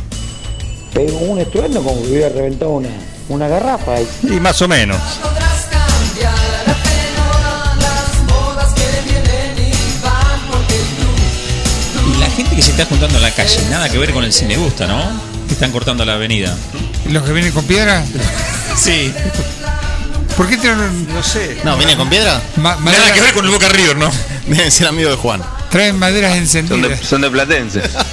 [0.93, 2.89] Pegó un estruendo como que hubiera reventado una,
[3.29, 4.01] una garrafa.
[4.23, 4.99] Y más o menos.
[12.57, 14.99] Que se está juntando en la calle, nada que ver con el me gusta, ¿no?
[15.47, 16.55] Que están cortando la avenida.
[17.09, 18.03] ¿Los que vienen con piedra?
[18.75, 19.11] Sí.
[20.35, 21.07] ¿Por qué traen.?
[21.11, 21.57] No sé.
[21.63, 22.39] No, ¿viene con piedra?
[22.57, 24.11] Ma- madera- Nada que ver con el Boca River, ¿no?
[24.45, 25.41] Deben ser amigo de Juan.
[25.71, 26.99] Traen maderas Son encendidas.
[26.99, 27.81] de, son de Platense.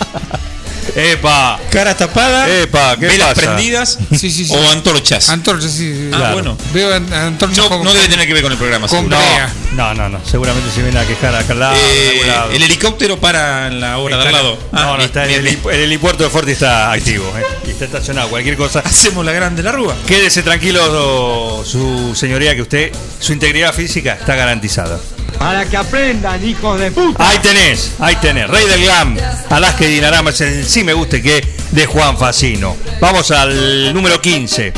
[0.97, 1.59] ¡Epa!
[1.71, 2.97] Caras tapadas, ¡Epa!
[2.97, 3.41] ¿Qué velas pasa?
[3.41, 4.53] prendidas Sí, sí, sí.
[4.55, 5.29] o antorchas.
[5.29, 5.93] Antorchas, sí.
[5.93, 6.11] sí.
[6.13, 6.33] Ah, Claro.
[6.35, 6.59] bueno.
[6.73, 8.87] Veo an- antorchas No, debe tener que ver con el programa.
[8.87, 9.09] Con.
[9.09, 10.21] No, no, no.
[10.25, 11.77] Seguramente se viene a quejar acá al lado.
[11.77, 12.51] Eh, lado.
[12.53, 14.59] el helicóptero para en la obra de al lado.
[14.71, 17.25] No, Ah, no, bien, está el, el helipuerto de Forti está activo.
[17.39, 17.43] ¿eh?
[17.67, 18.29] Y está estacionado.
[18.29, 18.81] Cualquier cosa.
[18.85, 19.97] Hacemos la grande la rúa.
[20.07, 24.99] Quédese tranquilo, su señoría, que usted, su integridad física está garantizada.
[25.39, 27.29] Para que aprendan, hijos de puta.
[27.29, 28.49] Ahí tenés, ahí tenés.
[28.49, 29.17] Rey del Glam,
[29.51, 32.77] Alaska y Dinarama es el sí me guste que de Juan Facino.
[33.01, 34.73] Vamos al número 15.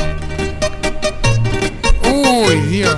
[2.11, 2.97] Uy, Dios.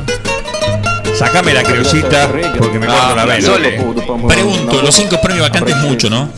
[1.18, 3.46] Sacame la criollita porque me corto la vena.
[3.46, 3.84] Sole.
[4.28, 6.32] Pregunto, los cinco premios vacantes es mucho, ¿no?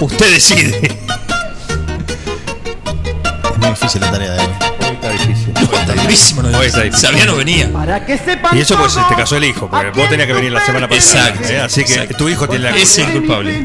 [0.00, 0.98] Usted decide.
[3.50, 4.63] Es muy difícil la tarea de hoy.
[5.72, 6.58] Está durísimo, ¿no?
[6.58, 7.08] Hoy está difícil.
[7.08, 7.72] Sabía no venía.
[7.72, 10.52] Para que sepan Y eso pues te casó el hijo, porque vos tenías que venir
[10.52, 11.28] la semana pasada.
[11.28, 11.60] Exacto, ¿eh?
[11.60, 12.16] Así que exacto.
[12.16, 13.64] tu hijo tiene la Es el culpable.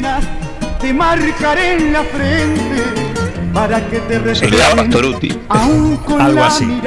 [0.80, 3.10] Te marcaré en la frente
[3.52, 5.38] para que te Pastoruti.
[5.48, 6.80] aún con Algo así.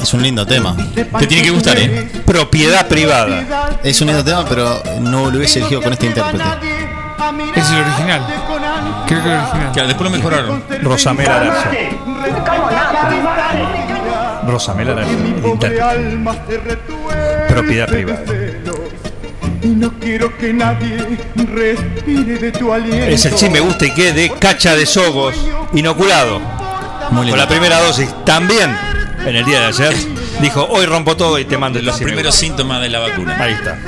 [0.00, 0.76] Es un lindo tema.
[0.94, 2.08] Te tiene que gustar, ¿eh?
[2.24, 3.78] Propiedad privada.
[3.82, 6.44] Es un lindo tema, pero no lo hubiese elegido con este intérprete.
[7.56, 8.26] Es el original.
[9.06, 9.72] Creo que el original.
[9.72, 10.64] Claro, después lo mejoraron.
[10.82, 11.70] Rosamela Araya.
[14.46, 15.10] Rosamela Araya.
[15.10, 15.82] el intérprete.
[15.82, 18.20] alma se retuerce Propiedad privada.
[19.62, 23.06] Y no quiero que nadie respire de tu aliento.
[23.06, 25.34] Es el sí me gusta y que de cacha de sogos
[25.72, 26.40] inoculado.
[27.10, 28.08] Muy Con la primera dosis.
[28.24, 28.76] También
[29.26, 29.94] en el día de ayer
[30.40, 32.40] dijo hoy rompo todo y te mando el Los sí primeros gusta".
[32.46, 33.36] síntomas de la vacuna.
[33.40, 33.78] Ahí está.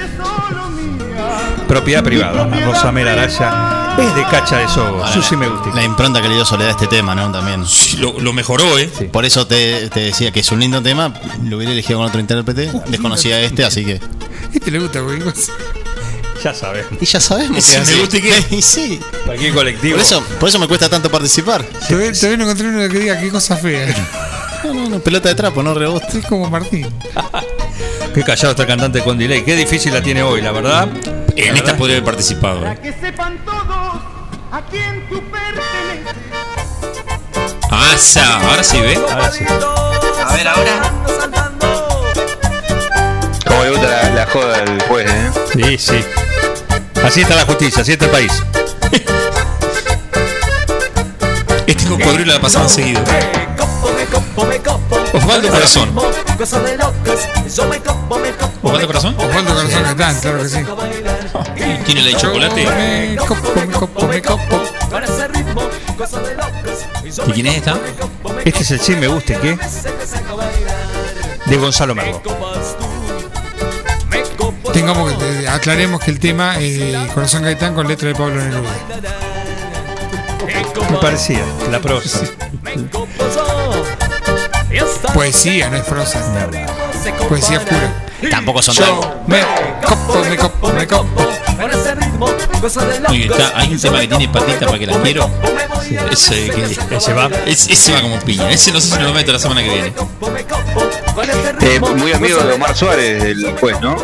[1.68, 2.48] Propiedad privada.
[2.64, 5.02] Rosamela Araya es de cacha de sogos.
[5.02, 5.74] Ahora, Su sí me gusta.
[5.74, 7.30] La impronta que le dio Soledad a este tema, ¿no?
[7.32, 7.66] También.
[7.66, 8.88] Sí, Lo, lo mejoró, ¿eh?
[9.12, 11.12] Por eso te, te decía que es un lindo tema.
[11.44, 12.70] Lo hubiera elegido con otro intérprete.
[12.88, 14.00] Desconocía este, así que.
[14.52, 15.52] Este le gusta cosa.
[16.42, 16.86] Ya sabes.
[17.00, 18.44] Y ya sabemos que me gusta y qué.
[18.56, 19.00] Y sí.
[19.24, 19.96] Cualquier colectivo.
[19.96, 21.64] Por eso, por eso me cuesta tanto participar.
[21.88, 23.94] Todavía, todavía no encontré uno que diga qué cosa fea.
[24.64, 26.18] No, no, no, pelota de trapo, no rebote.
[26.18, 26.86] Es como Martín.
[28.14, 29.44] Qué callado está el cantante con delay.
[29.44, 30.88] Qué difícil la tiene hoy, la verdad.
[31.36, 32.66] En esta podría haber participado.
[32.66, 32.78] ¿eh?
[32.82, 33.75] Que sepan todos
[34.56, 36.14] a quién tú perteneces.
[37.70, 38.96] Ah, sa, ahora sí, ¿ve?
[38.96, 39.44] Ahora sí.
[39.44, 40.92] A ver, ahora.
[43.46, 45.30] Como le gusta la, la joda del juez, ¿eh?
[45.52, 46.04] Sí, sí.
[47.04, 48.32] Así está la justicia, así está el país.
[51.66, 53.02] Este cocodrilo la pasaban seguido.
[55.12, 55.94] Osvaldo Corazón.
[58.62, 59.14] Osvaldo Corazón.
[59.18, 60.58] Osvaldo Corazón Catán, claro que sí.
[61.84, 62.66] ¿Tiene la de chocolate?
[62.66, 64.62] Me copo, me copo, me copo.
[67.26, 67.78] ¿Y quién es esta?
[68.44, 69.58] Este es el sí me gusta y qué
[71.46, 72.22] de Gonzalo Merlo.
[74.72, 78.42] Tengamos que, eh, aclaremos que el tema es de Corazón Gaitán con letra de Pablo
[78.42, 78.70] Neruda.
[80.90, 82.20] Me parecía, la prosa.
[85.16, 86.20] Poesía, no es prosa.
[87.26, 88.04] Poesía pura.
[88.30, 89.40] Tampoco son Yo me
[89.82, 91.26] copo, me copo, me copo.
[93.08, 95.30] Oye, está, hay un tema que tiene patita para que la quiero.
[96.10, 97.30] Ese, que, Ese va.
[97.46, 98.50] ese, ese va como piña.
[98.50, 99.92] Ese no sé si me lo meto la semana que viene.
[101.62, 103.96] Eh, muy amigo de Omar Suárez, el juez, ¿no?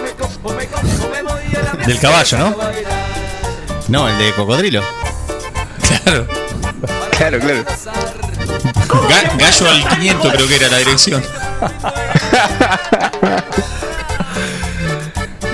[1.86, 2.56] Del caballo, ¿no?
[3.88, 4.82] No, el de cocodrilo.
[6.04, 6.26] Claro.
[7.18, 7.64] Claro, claro.
[9.08, 11.22] Ga- gallo al 500 creo que era la dirección.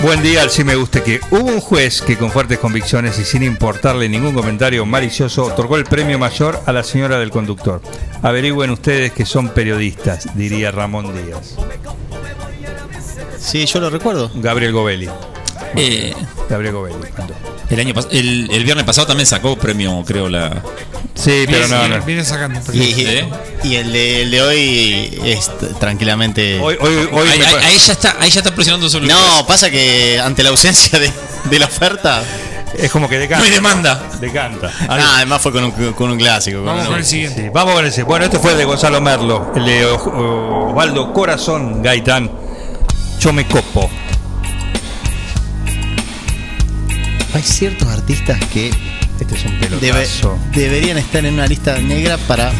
[0.02, 3.24] Buen día, al sí me guste que hubo un juez que con fuertes convicciones y
[3.24, 7.82] sin importarle ningún comentario malicioso otorgó el premio mayor a la señora del conductor.
[8.22, 11.56] Averigüen ustedes que son periodistas, diría Ramón Díaz.
[13.40, 14.30] Sí, yo lo recuerdo.
[14.36, 15.08] Gabriel Govelli.
[15.74, 16.14] Eh,
[16.48, 16.96] Gabriel Govelli.
[17.70, 20.62] el año el, el viernes pasado también sacó premio, creo, la.
[21.18, 22.04] Sí, pero no, viene, no.
[22.04, 22.60] viene sacando.
[22.72, 22.78] Y,
[23.64, 25.50] y el, de, el de hoy es
[25.80, 26.60] tranquilamente.
[26.60, 30.20] Hoy, hoy, hoy ahí, ya está, ahí ya está presionando sobre el no, pasa que
[30.20, 31.10] ante la ausencia de,
[31.50, 32.22] de la oferta.
[32.76, 33.40] es como que decanta.
[33.40, 34.08] No hay demanda.
[34.20, 34.70] Decanta.
[34.88, 36.58] Ah, además fue con un, con un clásico.
[36.58, 37.42] con Vamos con el siguiente.
[37.42, 38.04] Sí, vamos con ese.
[38.04, 42.30] Bueno, este fue el de Gonzalo Merlo, el de Osvaldo Corazón Gaitán.
[43.18, 43.90] Yo me copo.
[47.34, 48.70] Hay ciertos artistas que
[49.20, 50.38] Este es un debe- pelotazo.
[50.54, 52.52] deberían estar en una lista negra para.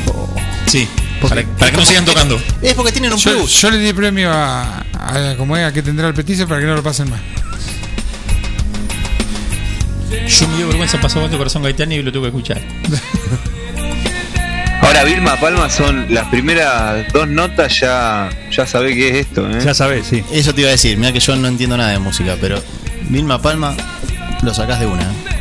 [0.67, 0.89] Sí.
[1.21, 2.41] Porque- Para, para que no sigan tocando.
[2.63, 3.61] Es porque tienen un Yo, plus.
[3.61, 6.67] yo le di premio a, a como es, a que tendrá el petice para que
[6.67, 7.21] no lo pasen más.
[10.29, 12.61] Yo me dio vergüenza pasó corazón Gaitán y lo tuve que escuchar.
[14.83, 19.59] Ahora Vilma Palma son las primeras dos notas ya ya sabe qué es esto, ¿eh?
[19.63, 20.25] Ya sabés, sí.
[20.33, 20.97] Eso te iba a decir.
[20.97, 22.63] Mira que yo no entiendo nada de música, pero
[23.09, 23.75] Vilma Palma
[24.43, 25.03] lo sacás de una.
[25.03, 25.38] ¿eh?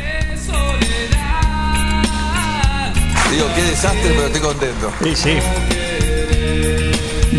[3.38, 4.92] Digo, qué desastre, pero estoy contento.
[5.04, 5.38] Sí, sí.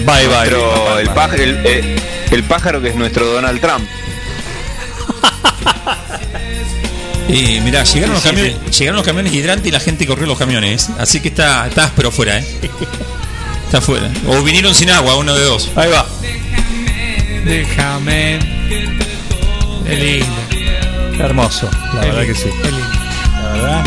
[0.05, 0.43] Bye, bye.
[0.45, 1.95] Pero el, paj- el, eh,
[2.31, 3.85] el pájaro que es nuestro Donald Trump.
[7.31, 10.89] Eh, mirá, llegaron los camiones, llegaron los camiones hidrantes y la gente corrió los camiones.
[10.97, 12.45] Así que está, está áspero fuera, eh.
[13.67, 14.09] Está afuera.
[14.25, 15.69] O vinieron sin agua, uno de dos.
[15.75, 16.07] Ahí va.
[17.45, 18.39] Déjame.
[19.87, 21.23] Es lindo.
[21.23, 21.69] Hermoso.
[21.93, 22.49] La verdad que sí.
[23.43, 23.85] La verdad.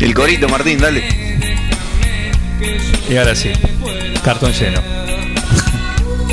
[0.00, 1.38] El corito, Martín, dale.
[3.08, 3.50] Y ahora sí.
[4.22, 4.80] Cartón lleno.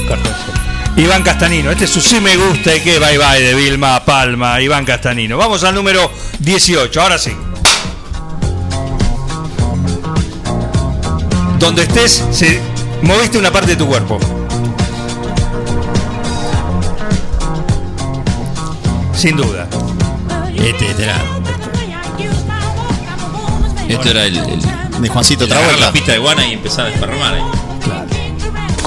[0.07, 0.55] Cartón lleno.
[0.97, 4.61] Iván Castanino, este es su sí me gusta y que bye bye de Vilma Palma,
[4.61, 5.37] Iván Castanino.
[5.37, 6.09] Vamos al número
[6.39, 7.35] 18, ahora sí.
[11.59, 12.61] Donde estés, se,
[13.01, 14.19] moviste una parte de tu cuerpo.
[19.13, 19.67] Sin duda.
[20.55, 21.34] Este, este era.
[23.87, 25.77] Esto era el, el- De Juancito Travolta.
[25.79, 27.41] la pista de guana y empezar a desparramar ahí.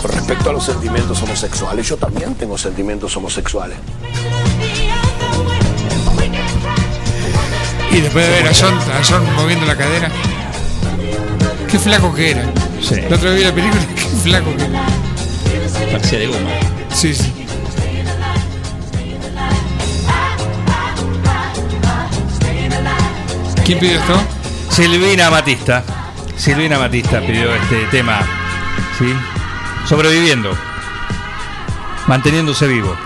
[0.01, 3.76] Con respecto a los sentimientos homosexuales, yo también tengo sentimientos homosexuales.
[7.90, 10.11] Y después de ver a John, a John moviendo la cadera.
[11.70, 12.44] Qué flaco que era.
[12.82, 12.96] Sí.
[13.09, 14.82] La otra vez vi la película, qué flaco que era.
[15.92, 16.51] Parecía de goma.
[16.94, 17.32] Sí, sí.
[23.64, 24.14] ¿Quién pidió esto?
[24.79, 25.83] Silvina Matista.
[26.37, 28.20] Silvina Matista pidió este tema.
[28.97, 29.12] ¿Sí?
[29.89, 30.57] Sobreviviendo.
[32.07, 32.97] Manteniéndose vivo.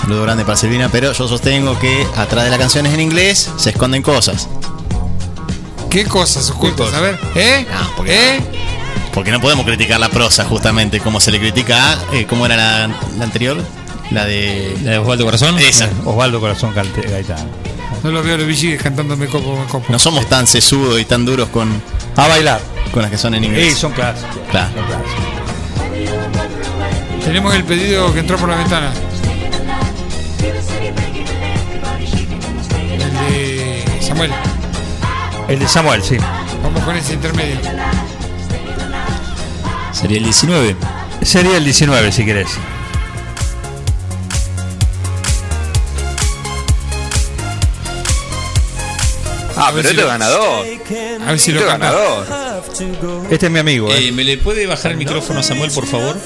[0.00, 3.70] Saludo grande para Silvina, pero yo sostengo que atrás de las canciones en inglés se
[3.70, 4.48] esconden cosas.
[5.88, 6.92] ¿Qué cosas ocultas?
[6.92, 7.64] A ver, ¿eh?
[7.72, 8.40] Ah, porque, ¿Eh?
[9.14, 11.98] porque no podemos criticar la prosa, justamente, como se le critica a.
[12.16, 13.56] eh, ¿Cómo era la, la anterior?
[14.10, 14.76] La de.
[14.82, 15.56] La de Osvaldo Corazón.
[15.60, 15.88] Esa.
[16.04, 17.48] Osvaldo Corazón Gaitán.
[18.06, 19.84] No lo veo a los VG cantando me copo, copo.
[19.88, 21.68] No somos tan sesudos y tan duros con,
[22.14, 22.60] A bailar.
[22.92, 23.74] con las que son en Sí, inglés.
[23.76, 24.36] son clásicos.
[24.48, 24.70] Claro.
[27.24, 28.92] Tenemos el pedido que entró por la ventana.
[32.80, 34.30] El de Samuel.
[35.48, 36.16] El de Samuel, sí.
[36.62, 37.56] Vamos con ese intermedio.
[39.92, 40.76] Sería el 19.
[41.22, 42.50] Sería el 19 si querés.
[49.66, 50.66] Ah, pero este es ganador.
[51.26, 51.90] A ver si lo Este es canta.
[51.92, 52.26] ganador.
[53.30, 53.90] Este es mi amigo.
[53.92, 54.08] ¿eh?
[54.08, 56.16] Eh, ¿Me le puede bajar el micrófono a Samuel, por favor?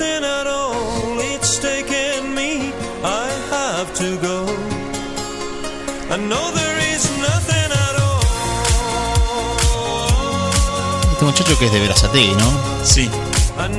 [11.12, 12.84] Este muchacho que es de Verazategui, ¿no?
[12.84, 13.10] Sí.
[13.58, 13.70] All.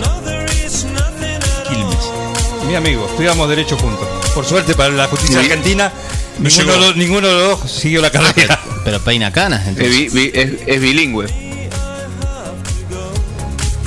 [2.68, 4.08] Mi amigo, estudiamos Derecho juntos.
[4.34, 5.46] Por suerte para la justicia Sí.
[5.46, 5.92] argentina,
[6.42, 8.60] ninguno, de los- ninguno de los dos siguió la carrera.
[8.84, 10.14] Pero peina canas, Es, entonces.
[10.14, 11.28] bi- es- es bilingüe.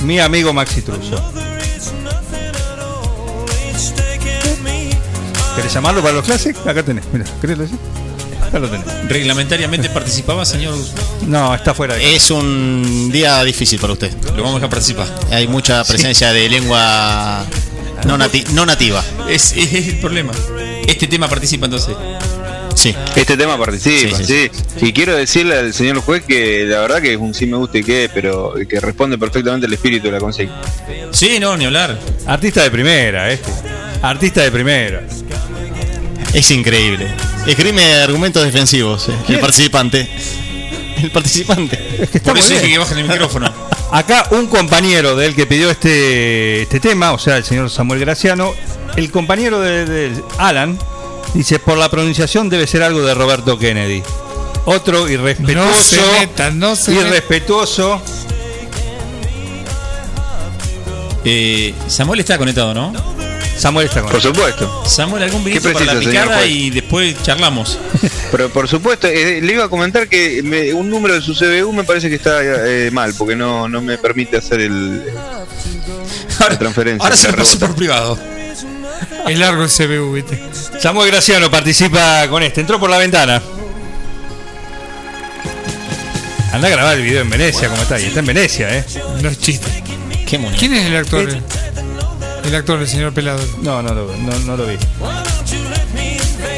[0.03, 1.21] Mi amigo Maxi Truso.
[5.55, 6.55] ¿Querés llamarlo para los clases?
[6.65, 7.77] Acá tenés, mira, ¿querés decir?
[8.45, 8.85] Acá lo tenés.
[9.07, 10.75] ¿Reglamentariamente participaba, señor?
[11.27, 14.11] No, está fuera de Es un día difícil para usted.
[14.35, 15.07] Lo vamos a dejar participar.
[15.31, 17.45] Hay mucha presencia de lengua
[18.05, 19.03] no, nati- no nativa.
[19.29, 20.33] Es, es, es el problema.
[20.87, 21.95] Este tema participa entonces.
[22.75, 22.93] Sí.
[23.15, 27.01] Este tema participa, Sí, sí, sí, Y quiero decirle al señor juez que la verdad
[27.01, 30.11] que es un sí me gusta y qué, pero que responde perfectamente al espíritu de
[30.11, 30.61] la consigna.
[31.11, 31.97] Sí, no, ni hablar.
[32.27, 33.49] Artista de primera, este.
[34.01, 35.01] Artista de primera.
[36.33, 37.07] Es increíble.
[37.47, 40.07] Escribe argumentos defensivos, eh, el participante.
[41.01, 41.79] El participante.
[42.01, 43.51] está Por eso dije que bajen el micrófono.
[43.91, 47.99] Acá un compañero de él que pidió este, este tema, o sea, el señor Samuel
[47.99, 48.53] Graciano,
[48.97, 50.77] el compañero de, de Alan,
[51.33, 54.03] dice, por la pronunciación debe ser algo de Roberto Kennedy.
[54.65, 55.65] Otro irrespetuoso.
[55.69, 57.07] No se metan, no se metan.
[57.07, 58.01] irrespetuoso.
[61.23, 62.93] Eh, Samuel está conectado, ¿no?
[63.57, 64.83] Samuel está Por supuesto.
[64.85, 67.79] Samuel, algún ¿Qué vinito para la picada y después charlamos.
[68.31, 71.71] Pero por supuesto, eh, le iba a comentar que me- un número de su CBU
[71.71, 75.05] me parece que está eh, mal, porque no, no me permite hacer el,
[76.39, 77.03] la transferencia.
[77.03, 78.19] Ahora se lo paso por privado.
[79.27, 80.39] Es largo el CBU, ¿viste?
[80.79, 83.41] Samuel Graciano participa con este, entró por la ventana.
[86.53, 87.99] Anda a grabar el video en Venecia, ¿cómo está?
[87.99, 88.85] Y está en Venecia, ¿eh?
[89.21, 89.67] No es chiste.
[90.25, 90.55] Qué mono.
[90.57, 91.27] ¿Quién es el actor?
[92.45, 93.39] El actor, el señor Pelado.
[93.61, 94.77] No, no, lo- no, no lo vi.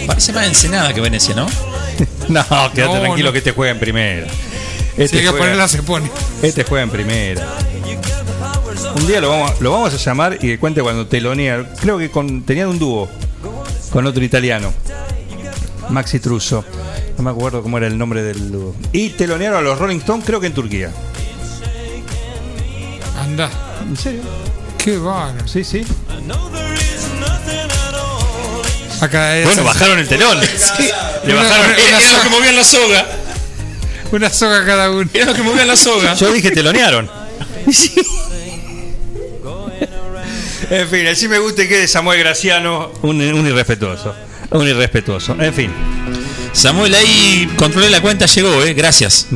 [0.05, 1.47] Parece más Ensenada que Venecia, ¿no?
[2.27, 2.43] No,
[2.73, 3.31] quédate No, tranquilo no.
[3.31, 4.27] que este juega en primera.
[4.95, 6.11] Si hay que juega- ponerla, se pone.
[6.43, 7.47] Este juega en primera.
[8.95, 11.65] Un día lo vamos, lo vamos a llamar y que cuente cuando telonea.
[11.79, 13.07] Creo que con, tenían un dúo
[13.91, 14.73] con otro italiano,
[15.89, 16.63] Maxi Truso.
[17.17, 18.75] No me acuerdo cómo era el nombre del dúo.
[18.91, 20.91] Y telonearon a los Rolling Stones, creo que en Turquía.
[23.19, 23.49] Anda.
[23.87, 24.21] ¿En serio?
[24.77, 25.47] Qué bárbaro.
[25.47, 25.83] Sí, sí.
[29.01, 30.37] Acá es Bueno, bajaron el telón.
[30.77, 30.89] Sí.
[31.25, 31.65] Le Una- bajaron.
[31.65, 32.23] una- Era una lo soga.
[32.23, 33.05] que movían la soga.
[34.11, 35.09] Una soga cada uno.
[35.13, 36.13] Era lo que movían la soga.
[36.15, 37.09] Yo dije telonearon.
[40.69, 44.13] En fin, así me gusta que de Samuel Graciano, un, un irrespetuoso.
[44.51, 45.35] Un irrespetuoso.
[45.39, 45.71] En fin.
[46.51, 48.73] Samuel, ahí controlé la cuenta, llegó, ¿eh?
[48.73, 49.27] Gracias.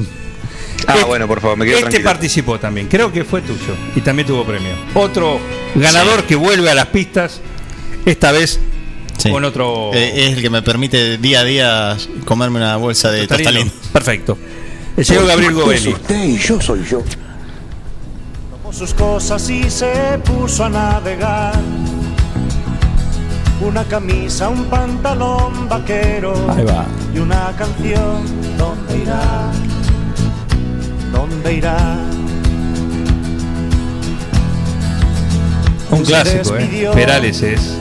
[0.88, 2.10] Ah, bueno, por favor, me quedo Este tranquilo.
[2.10, 4.72] participó también, creo que fue tuyo y también tuvo premio.
[4.96, 5.40] Otro
[5.76, 7.40] ganador que vuelve a las pistas,
[8.06, 8.60] esta vez
[9.18, 9.30] Sí.
[9.30, 13.28] con otro Eh, es el que me permite día a día comerme una bolsa de
[13.28, 13.72] tostalín.
[13.94, 14.36] Perfecto.
[14.98, 15.90] El señor Gabriel Govelli.
[15.94, 17.04] usted y yo soy yo.
[18.72, 21.54] Tomó sus cosas y se puso a navegar.
[23.62, 26.86] Una camisa, un pantalón vaquero Ahí va.
[27.14, 28.24] y una canción.
[28.58, 29.52] ¿Dónde irá?
[31.12, 31.78] ¿Dónde irá?
[35.92, 36.90] Un clásico, ¿eh?
[36.94, 37.78] Perales es.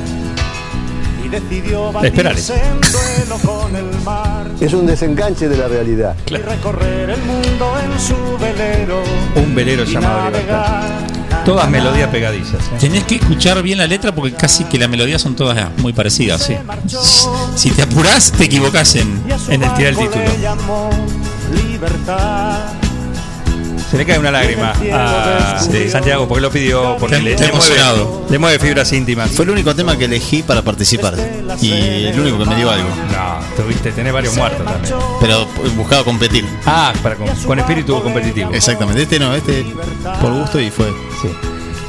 [1.31, 2.49] Decidió Perales.
[2.49, 6.17] batirse en duelo con el mar Es un desenganche de la realidad.
[6.27, 9.03] y recorrer el mundo en su velero.
[9.37, 10.83] Un velero llamado Libertad.
[11.45, 12.55] Todas melodías pegadizas.
[12.67, 12.77] ¿eh?
[12.79, 16.43] Tenés que escuchar bien la letra porque casi que las melodías son todas muy parecidas.
[16.43, 16.55] Sí.
[17.57, 20.25] Si te apurás, te equivocás en, En el tirar el título.
[20.25, 20.91] Le llamó
[21.55, 22.59] libertad.
[23.91, 25.89] Se le cae una lágrima a Sí.
[25.91, 28.27] Santiago porque lo pidió, porque le, le mueve, emocionado.
[28.31, 29.31] le mueve fibras íntimas.
[29.33, 31.15] Fue el único tema que elegí para participar.
[31.61, 32.89] Y el único que me dio algo.
[32.89, 34.95] No, tuviste, tenés varios muertos también.
[35.21, 36.45] Pero buscaba competir.
[36.67, 38.53] Ah, para con, con espíritu competitivo.
[38.53, 39.03] Exactamente.
[39.03, 39.65] Este no, este
[40.21, 40.87] por gusto y fue.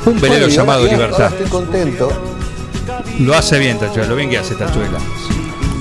[0.06, 1.22] Un velero Bueno, llamado ahora- Libertad.
[1.26, 2.36] Ahora estoy contento.
[3.20, 4.98] Lo hace bien, Tachuela, lo bien que hace Tachuela.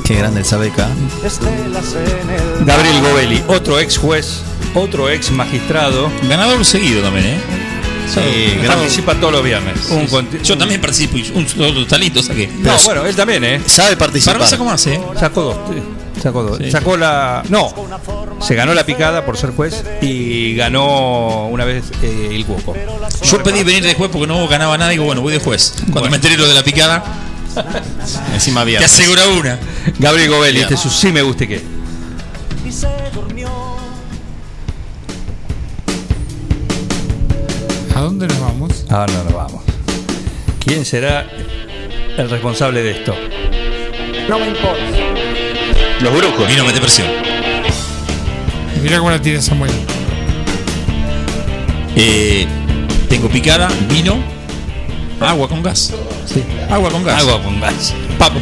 [0.04, 0.88] Qué grande el Sabeca.
[1.24, 4.42] Estelas en el Gabriel Govelli, otro ex juez,
[4.74, 6.10] otro ex magistrado.
[6.28, 7.38] Ganador seguido también, ¿eh?
[8.12, 8.20] Sí,
[8.56, 8.68] grande.
[8.68, 9.88] Participa todos los viernes.
[9.90, 10.08] Un
[10.42, 12.48] Yo también participo y un solo talento saqué.
[12.48, 13.60] No, bueno, él también, ¿eh?
[13.66, 14.38] Sabe participar.
[14.38, 15.00] Para cómo hace, ¿eh?
[15.18, 15.56] Sacó dos.
[16.20, 16.58] Sacó dos.
[16.58, 16.70] Sí.
[16.70, 17.42] Sacó la.
[17.48, 17.72] No.
[18.40, 22.74] Se ganó la picada por ser juez y ganó una vez eh, el cuoco.
[23.22, 25.74] Yo pedí venir de juez porque no ganaba nada y digo, bueno, voy de juez.
[25.92, 27.04] Cuando me enteré lo de la picada,
[28.34, 28.78] Encima había.
[28.78, 29.58] te asegura una.
[29.98, 31.62] Gabriel Govelli, este es su sí me guste qué.
[32.66, 33.50] y se durmió.
[38.00, 38.86] ¿A dónde nos vamos?
[38.88, 39.62] Ah, no, no vamos.
[40.64, 41.26] ¿Quién será
[42.16, 43.14] el responsable de esto?
[44.26, 44.82] No me importa.
[46.00, 46.48] Los brujos.
[46.48, 47.08] Vino a meter presión.
[48.82, 49.70] Mira cómo la tira Samuel.
[51.94, 52.46] Eh,
[53.10, 54.16] tengo picada, vino,
[55.20, 55.92] agua con gas.
[56.24, 56.42] Sí.
[56.70, 57.20] Agua con gas.
[57.20, 57.94] Agua con gas.
[58.18, 58.38] Papo.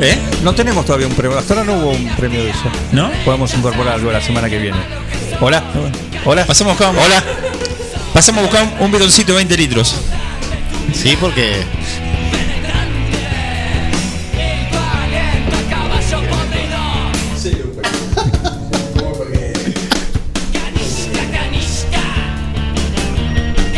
[0.00, 0.16] ¿Eh?
[0.44, 1.36] No tenemos todavía un premio.
[1.36, 2.70] Hasta ahora no hubo un premio de eso.
[2.92, 3.10] ¿No?
[3.24, 4.78] Podemos incorporar algo la semana que viene.
[5.40, 5.60] Hola.
[6.24, 6.46] Hola.
[6.46, 7.51] Pasamos a buscar, Hola.
[8.12, 9.94] Pasamos a buscar un bidoncito de 20 litros.
[10.92, 11.64] Sí, porque.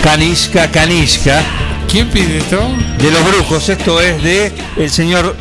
[0.03, 1.43] Canishka, Canishka.
[1.91, 2.61] ¿Quién pide esto?
[2.99, 3.69] De los brujos.
[3.69, 5.35] Esto es de el señor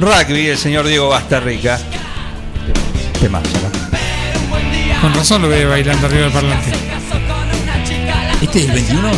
[0.00, 1.78] Rugby, el señor Diego Bastarrica.
[3.20, 5.00] Temazo, ¿no?
[5.00, 6.87] Con razón lo ve bailando arriba del parlante.
[8.42, 9.10] ¿Este es el 21?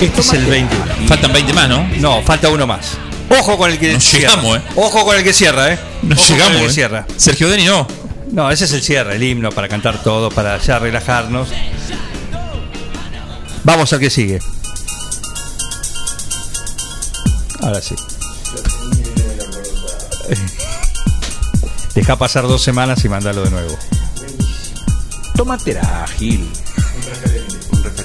[0.00, 0.84] Este es el 21.
[1.08, 1.88] Faltan 20 más, ¿no?
[1.98, 2.96] No, falta uno más.
[3.30, 4.36] Ojo con el que No cierra.
[4.36, 4.62] llegamos, ¿eh?
[4.76, 5.78] Ojo con el que cierra, ¿eh?
[6.02, 6.72] No Ojo con llegamos, el que ¿eh?
[6.74, 7.06] cierra.
[7.16, 7.86] Sergio Deni no.
[8.30, 11.48] No, ese es el cierre, el himno para cantar todo, para ya relajarnos.
[13.64, 14.38] Vamos al que sigue.
[17.60, 17.94] Ahora sí.
[21.94, 23.76] Deja pasar dos semanas y mandalo de nuevo.
[25.34, 26.48] Tómatela, Gil.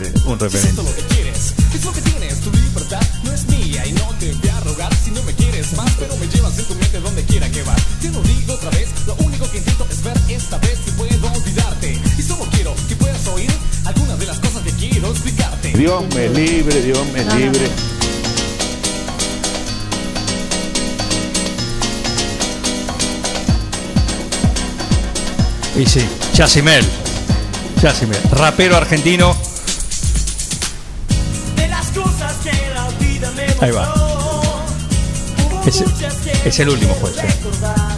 [0.04, 0.28] Un referente.
[0.28, 0.84] Un referente.
[0.84, 4.32] lo que quieres, es lo que tienes, tu libertad no es mía y no te
[4.34, 7.24] voy a rogar si no me quieres más, pero me llevas en tu mente donde
[7.24, 7.82] quiera que vas.
[8.02, 11.32] Te lo digo otra vez, lo único que intento es ver esta vez si puedo
[11.32, 13.52] olvidarte y solo quiero que puedas oír
[13.86, 15.74] algunas de las cosas que quiero explicarte.
[15.78, 17.70] Dios me libre, Dios me libre.
[25.76, 26.86] Y sí, Yasimel.
[27.82, 29.36] Yasimel, rapero argentino.
[33.64, 33.94] Ahí va.
[35.66, 35.82] Es,
[36.46, 37.14] es el último juez.
[37.20, 37.28] eh.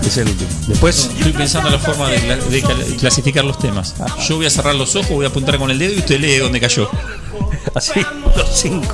[0.06, 0.50] Es el último.
[0.68, 1.10] Después.
[1.18, 3.96] Estoy pensando en la forma de, cla- de cal- clasificar los temas.
[4.28, 6.38] Yo voy a cerrar los ojos, voy a apuntar con el dedo y usted lee
[6.38, 6.88] dónde cayó.
[7.74, 8.00] Así,
[8.38, 8.94] los cinco.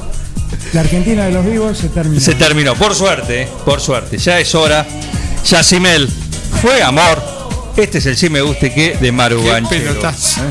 [0.72, 2.22] La Argentina de los vivos se terminó.
[2.22, 4.18] Se terminó, por suerte, eh, por suerte.
[4.18, 4.88] Ya es hora.
[5.46, 6.08] Yasimel,
[6.62, 7.22] fue amor.
[7.76, 10.42] Este es el sí me guste que de Maru Qué Ganchero, pelotazo.
[10.42, 10.44] ¿eh?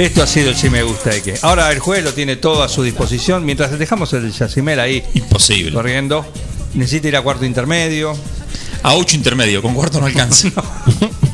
[0.00, 1.38] Esto ha sido el sí me gusta de que.
[1.42, 3.44] Ahora el juez lo tiene todo a su disposición.
[3.44, 5.72] Mientras dejamos el Yasimel ahí Imposible.
[5.72, 6.24] corriendo,
[6.74, 8.16] necesita ir a cuarto intermedio.
[8.82, 10.48] A 8 intermedio, con cuarto no alcanza.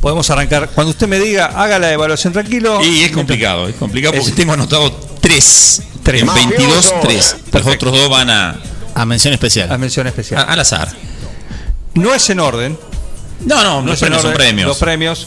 [0.00, 0.70] Podemos arrancar.
[0.74, 2.82] Cuando usted me diga, haga la evaluación tranquilo.
[2.84, 4.90] Y es complicado, es complicado porque Es- tengo anotado
[5.20, 5.82] 3.
[6.02, 6.22] Tres.
[6.22, 6.94] En 22, Mafioso.
[7.02, 7.36] 3.
[7.52, 8.60] Los otros dos van a,
[8.94, 9.70] A mención especial.
[9.72, 10.44] A mención a- especial.
[10.48, 10.88] al azar.
[11.94, 12.78] No es en orden.
[13.44, 14.34] No, no, no es son en orden.
[14.34, 14.68] premios.
[14.68, 15.26] Los premios.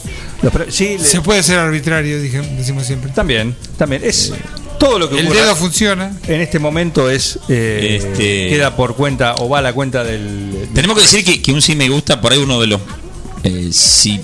[0.68, 3.10] Sí, le- Se puede ser arbitrario, dije- decimos siempre.
[3.12, 3.54] también.
[3.76, 4.02] También.
[4.04, 4.32] Es
[4.78, 6.12] todo lo que El dedo funciona.
[6.26, 7.38] En este momento es.
[7.48, 10.68] eh, Este- Queda por cuenta o va a la cuenta del.
[10.74, 12.80] Tenemos que decir que, que un sí me gusta, por ahí uno de los.
[13.42, 14.20] eh, sí,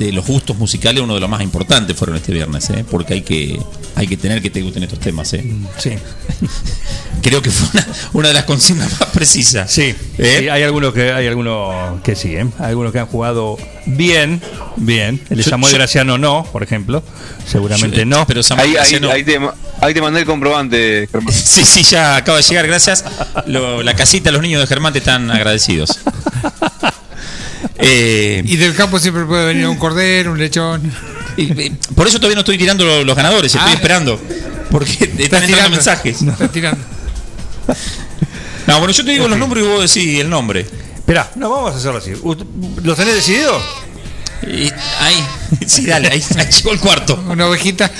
[0.00, 2.84] de los gustos musicales, uno de los más importantes fueron este viernes, ¿eh?
[2.90, 3.60] porque hay que
[3.94, 5.30] hay que tener que te gusten estos temas.
[5.34, 5.44] ¿eh?
[5.78, 5.90] Sí.
[7.22, 9.70] Creo que fue una, una de las consignas más precisas.
[9.70, 10.36] Sí, ¿Eh?
[10.40, 12.46] sí, hay algunos que hay algunos que sí, ¿eh?
[12.58, 14.40] hay algunos que han jugado bien,
[14.76, 15.20] bien.
[15.28, 17.02] El de Yo- Samuel yo- Graciano no, por ejemplo,
[17.46, 18.26] seguramente Yo- no.
[18.26, 19.38] Pero Samuel Ahí, ahí, Graciano- ahí te,
[19.82, 21.34] ahí te mandé el comprobante, Germán.
[21.34, 23.04] Sí, sí, ya acaba de llegar, gracias.
[23.46, 25.98] Lo- la casita, los niños de Germán te están agradecidos.
[27.78, 30.92] Eh, Y del campo siempre puede venir un cordero, un lechón.
[31.36, 33.74] y- y por eso todavía no estoy tirando lo- los ganadores, estoy Ah.
[33.74, 34.20] esperando.
[34.70, 35.70] Porque te están tirando.
[35.70, 36.22] mensajes.
[36.22, 36.80] Estás tirando.
[38.66, 40.60] No, bueno, yo te digo los nombres y vos decís el nombre.
[40.96, 42.12] Esperá, no, vamos a hacerlo así.
[42.84, 43.60] ¿Los tenés decidido?
[44.42, 45.24] Y ahí,
[45.66, 47.22] sí, dale, ahí, ahí llegó el cuarto.
[47.28, 47.90] Una ovejita.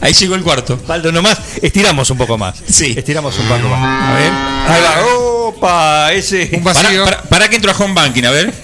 [0.00, 0.78] Ahí llegó el cuarto.
[0.78, 2.56] Falta nomás, estiramos un poco más.
[2.68, 2.94] Sí.
[2.96, 4.10] Estiramos un poco más.
[4.10, 4.32] A ver.
[4.32, 5.33] Ahí va.
[5.48, 6.50] Opa, ese.
[6.52, 7.04] Un Para, vacío.
[7.04, 8.54] para, para que entro a home banking, a ver.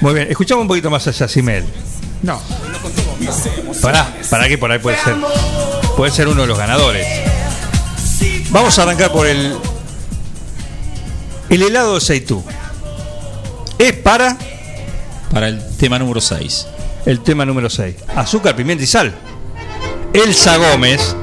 [0.00, 1.64] Muy bien, escuchamos un poquito más a Yacimel.
[2.22, 2.40] No.
[3.82, 5.16] Pará, para que por ahí puede ser.
[5.96, 7.06] Puede ser uno de los ganadores.
[8.50, 9.56] Vamos a arrancar por el.
[11.50, 12.44] El helado de Seitú.
[13.78, 14.36] Es para
[15.32, 16.66] Para el tema número 6.
[17.06, 17.94] el tema número 6.
[18.16, 19.14] Azúcar, pimienta y sal.
[20.12, 21.14] Elsa Gómez.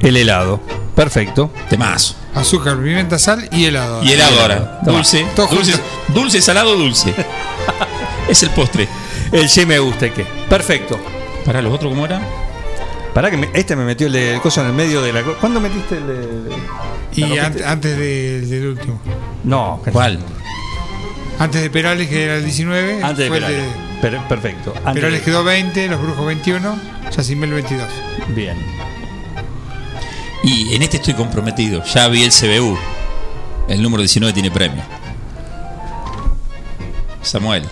[0.00, 0.60] El helado.
[0.94, 1.50] Perfecto.
[1.68, 2.14] Temazo.
[2.34, 4.02] Azúcar, pimienta, sal y helado.
[4.02, 4.80] Y helado ahora.
[4.82, 5.26] Dulce.
[5.36, 5.72] Dulce,
[6.08, 7.14] dulce, salado, dulce.
[8.28, 8.88] es el postre.
[9.32, 10.24] El sí me gusta, ¿y ¿qué?
[10.48, 10.98] Perfecto.
[11.44, 12.20] Para los otros, ¿cómo era?
[13.14, 15.22] Pará que me- este me metió el de el coso en el medio de la.
[15.22, 16.56] co- ¿Cuándo metiste el de.?
[17.14, 19.00] Y antes de- del último.
[19.44, 20.18] No, ¿Cuál?
[21.38, 23.02] Antes de Perales, que era el 19.
[23.02, 23.66] Antes de fue el Perales.
[24.00, 24.72] Per- perfecto.
[24.78, 26.78] Antes Perales de- quedó 20, Los Brujos 21,
[27.14, 27.86] Yacimel 22.
[28.28, 28.56] Bien.
[30.44, 31.82] Y en este estoy comprometido.
[31.84, 32.76] Ya vi el CBU.
[33.68, 34.82] El número 19 tiene premio.
[37.22, 37.64] Samuel.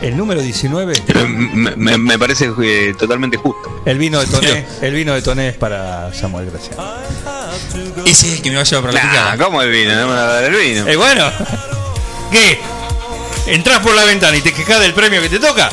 [0.00, 0.94] El número 19.
[1.28, 3.82] Me, me- me parece eh, totalmente justo.
[3.84, 4.66] El vino de Toné.
[4.82, 6.82] El vino de Toné es para Samuel Graciano.
[8.04, 9.36] Ese es el que me va a llevar para la Nah, picada.
[9.44, 9.94] ¿Cómo el vino?
[9.94, 10.86] No me va a dar el vino.
[10.86, 11.30] Eh, bueno.
[12.30, 12.58] ¿Qué?
[13.46, 15.70] Entrás por la ventana y te quejas del premio que te toca.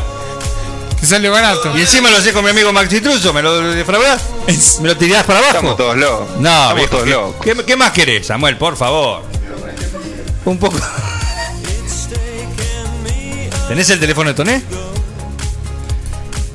[1.03, 1.77] Te sale barato.
[1.77, 3.33] Y encima lo haces con mi amigo Maxi Truso.
[3.33, 4.21] ¿Me lo defraudás?
[4.79, 5.55] ¿Me lo tirás para abajo?
[5.55, 6.29] Estamos todos locos.
[6.39, 7.35] No, Estamos viejo, todos ¿qué- locos.
[7.43, 8.55] ¿qué, qué más querés, Samuel?
[8.55, 9.21] Por favor.
[10.45, 10.79] Un poco.
[13.67, 14.61] ¿Tenés el teléfono de Toné?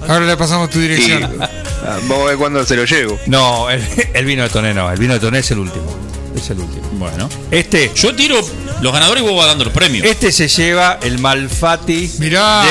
[0.08, 1.24] Ahora le pasamos tu dirección.
[1.42, 3.18] ah, vamos a ver cuándo se lo llevo.
[3.26, 4.90] No, el, el vino de Toné no.
[4.90, 5.94] El vino de Toné es el último.
[6.38, 6.82] Es el último.
[6.92, 7.28] Bueno.
[7.50, 8.40] Este, Yo tiro
[8.80, 10.06] los ganadores y vos vas dando los premios.
[10.06, 12.12] este se lleva el Malfati.
[12.18, 12.62] Mirá.
[12.62, 12.70] de-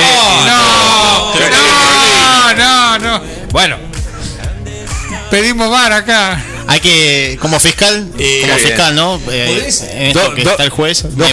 [1.40, 3.22] no, no, no, no.
[3.50, 3.76] Bueno,
[5.30, 6.42] Pedimos bar acá.
[6.66, 9.20] Hay que, como fiscal, Eh, como fiscal, ¿no?
[9.30, 11.02] Eh, en esto Do- que está el juez.
[11.02, 11.28] dos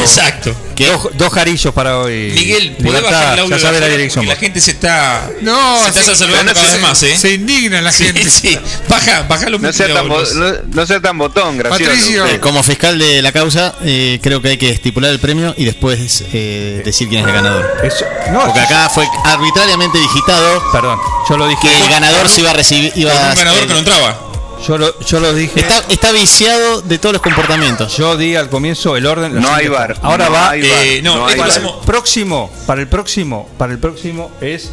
[0.00, 0.54] Exacto.
[0.76, 2.32] Dos, dos jarillos para hoy.
[2.34, 4.26] Miguel, ¿podés Libertad, bajar el audio Ya sabe la dirección.
[4.26, 5.30] La gente se está.
[5.42, 7.16] No, se está se- saludando no cada se- vez más, ¿eh?
[7.16, 8.28] Se indigna la Sí, gente.
[8.30, 8.58] sí.
[8.88, 11.58] Baja, baja los No sea tan, bo- no, no sea tan botón.
[11.58, 12.26] Patricio.
[12.26, 15.64] eh, como fiscal de la causa, eh, creo que hay que estipular el premio y
[15.64, 17.70] después eh, decir quién es el ganador.
[17.84, 20.98] Eso- no, Porque acá fue arbitrariamente digitado Perdón,
[21.28, 21.60] yo lo dije.
[21.68, 22.92] que el ganador se iba a recibir.
[22.96, 24.20] Iba un ganador que no entraba.
[24.66, 25.60] Yo lo, yo lo dije.
[25.60, 27.96] está, está viciado de todos los comportamientos.
[27.96, 29.40] Yo di al comienzo el orden.
[29.40, 29.96] No hay bar.
[30.02, 30.50] Ahora No va.
[30.50, 30.70] hay bar.
[30.86, 31.62] eh, no, No el hay para bar.
[31.80, 34.70] el próximo, para el próximo, para el próximo es.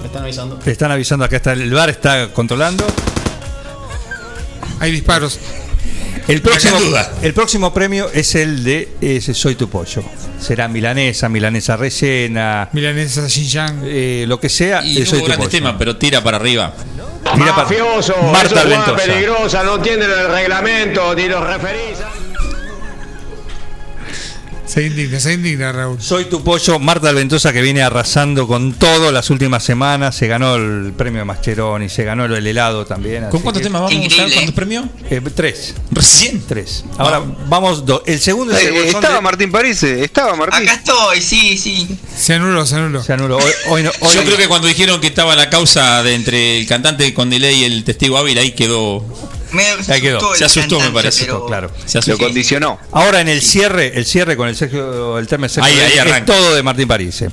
[0.00, 0.56] Me están avisando.
[0.56, 2.84] te Están avisando acá está el bar está controlando.
[4.80, 5.38] Hay disparos.
[6.26, 7.12] El próximo, hay duda.
[7.22, 10.02] el próximo premio es el de ese Soy tu pollo.
[10.40, 13.82] Será milanesa, milanesa rellena, Milanesa Xinjiang.
[13.84, 14.82] eh, lo que sea.
[14.84, 15.48] Y el Soy tu pollo.
[15.48, 16.72] temas, pero tira para arriba.
[17.36, 18.96] Mira Mafioso, Marta es Ventosa.
[18.96, 21.98] peligrosa, no entienden el reglamento, ni los referís.
[24.74, 26.02] Se indigna, se indigna, Raúl.
[26.02, 30.16] Soy tu pollo, Marta Alventosa que viene arrasando con todo las últimas semanas.
[30.16, 33.26] Se ganó el premio de Mascheroni, se ganó el helado también.
[33.30, 33.92] ¿Con cuántos que- temas vamos?
[33.92, 34.16] Increíble.
[34.16, 34.86] ¿Sabes cuántos premios?
[35.08, 35.74] Eh, tres.
[35.92, 36.42] Recién.
[36.48, 36.84] Tres.
[36.98, 38.02] Ahora vamos dos.
[38.04, 40.68] El segundo es el Eh, estaba de- Martín París, estaba Martín.
[40.68, 41.96] Acá estoy, sí, sí.
[42.16, 43.00] Se anuló, se anuló.
[43.00, 43.36] Se anuló.
[43.36, 46.58] Hoy, hoy no- hoy- Yo creo que cuando dijeron que estaba la causa de entre
[46.58, 49.04] el cantante con delay y el testigo hábil, ahí quedó.
[49.54, 49.62] Me
[49.92, 50.18] Ahí quedó.
[50.18, 51.24] asustó el Se asustó, me parece.
[51.24, 51.70] pero- claro.
[51.86, 52.24] Se Lo asustó.
[52.24, 52.78] condicionó.
[52.92, 56.00] Ahora en el cierre, el cierre con el Sergio, el tema Sergio Ahí- ahí es
[56.00, 56.26] arranca.
[56.26, 57.22] todo de Martín París.
[57.22, 57.30] eh.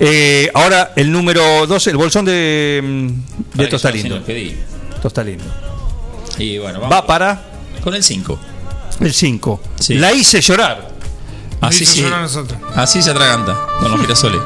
[0.00, 4.22] Eh, ahora el número 2, el bolsón de, mm, de Tostalindo.
[4.24, 4.56] pedí.
[5.02, 5.44] Tostalindo.
[6.38, 7.42] Y bueno, vamos Va para
[7.82, 8.38] con el 5.
[9.00, 9.60] el 5.
[9.80, 9.94] Sí.
[9.94, 10.88] La hice llorar.
[11.60, 12.02] Así Hizo sí.
[12.02, 12.28] llorar.
[12.76, 14.40] Así se atraganta con los girasoles.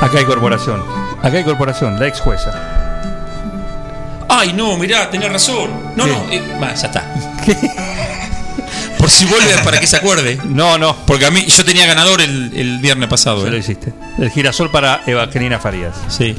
[0.00, 0.82] Acá hay corporación.
[1.22, 2.81] Acá hay corporación, la ex jueza.
[4.34, 5.70] Ay, no, mirá, tenés razón.
[5.96, 6.10] No, ¿Qué?
[6.10, 7.04] no, eh, va, ya está.
[8.98, 10.38] Por si vuelve para que se acuerde.
[10.44, 10.94] No, no.
[11.06, 13.42] Porque a mí, yo tenía ganador el, el viernes pasado.
[13.44, 13.60] Se lo ¿eh?
[13.60, 13.92] hiciste.
[14.18, 15.94] El girasol para Evangelina Farías.
[16.08, 16.34] Sí.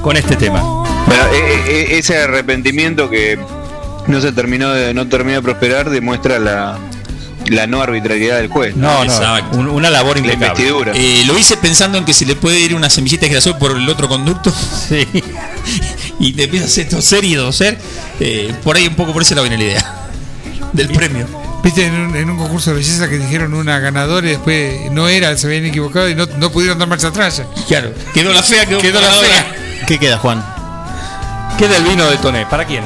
[0.00, 0.62] Con este tema.
[0.62, 3.38] Bueno, eh, eh, ese arrepentimiento que
[4.06, 6.78] no se terminó de, no terminó de prosperar demuestra la,
[7.46, 8.74] la no arbitrariedad del juez.
[8.74, 9.12] No, no.
[9.52, 10.46] Un- una labor La impecable.
[10.62, 10.92] investidura.
[10.94, 13.72] Eh, lo hice pensando en que se le puede ir una semillita de girasol por
[13.76, 15.06] el otro conducto Sí.
[16.22, 17.78] y te empieza a hacer toser y toser.
[18.20, 19.94] Eh, por ahí un poco por ese lado viene la idea
[20.72, 21.26] del premio.
[21.62, 25.06] Viste en un, en un concurso de belleza que dijeron una ganadora y después no
[25.08, 27.42] era, se habían equivocado y no, no pudieron dar marcha atrás.
[27.68, 29.54] Claro, quedó la fea, quedó, Quedó la fea.
[29.86, 30.44] ¿Qué queda, Juan?
[31.58, 32.46] Queda el vino de Toné.
[32.46, 32.82] ¿Para quién?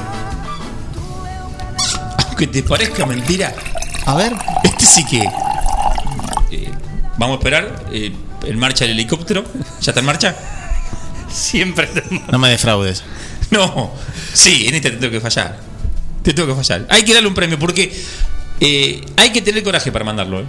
[2.27, 3.55] Aunque te parezca mentira,
[4.05, 4.33] A ver.
[4.63, 5.21] este sí que.
[6.51, 6.71] eh,
[7.17, 7.85] vamos a esperar.
[7.93, 8.13] eh,
[8.45, 9.45] en marcha el helicóptero.
[9.81, 10.37] ¿Ya está en marcha?
[11.37, 11.89] Siempre.
[12.31, 13.03] No me defraudes.
[13.51, 13.93] No,
[14.33, 15.59] sí, en este te tengo que fallar.
[16.23, 16.87] Te tengo que fallar.
[16.91, 17.95] Hay que darle un premio porque
[18.61, 20.41] eh, hay que tener coraje para mandarlo.
[20.41, 20.45] ¿eh?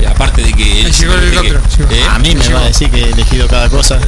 [0.00, 0.62] Eh, aparte de que.
[0.64, 1.90] Ahí llegó el de que- helicóptero, llegó.
[1.92, 2.04] ¿eh?
[2.10, 3.98] A mí me va a decir que he elegido cada cosa.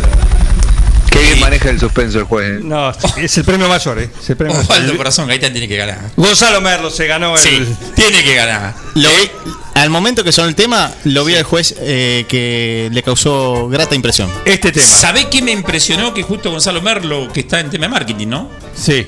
[1.17, 2.59] Qué bien maneja el suspenso el juez.
[2.59, 2.61] ¿eh?
[2.63, 4.11] No, es el premio mayor, ¿eh?
[4.23, 4.71] Es el premio mayor.
[4.71, 5.99] Osvaldo Corazón, Gaitán tiene que ganar.
[6.17, 7.43] Gonzalo Merlo se ganó el.
[7.43, 8.75] Sí, tiene que ganar.
[8.95, 9.31] Lo vi-
[9.75, 13.95] al momento que sonó el tema, lo vi al juez eh, que le causó grata
[13.95, 14.31] impresión.
[14.45, 14.85] Este tema.
[14.87, 16.13] ¿Sabés qué me impresionó?
[16.15, 18.51] Que justo Gonzalo Merlo, que está en tema de marketing, ¿no?
[18.75, 19.07] Sí.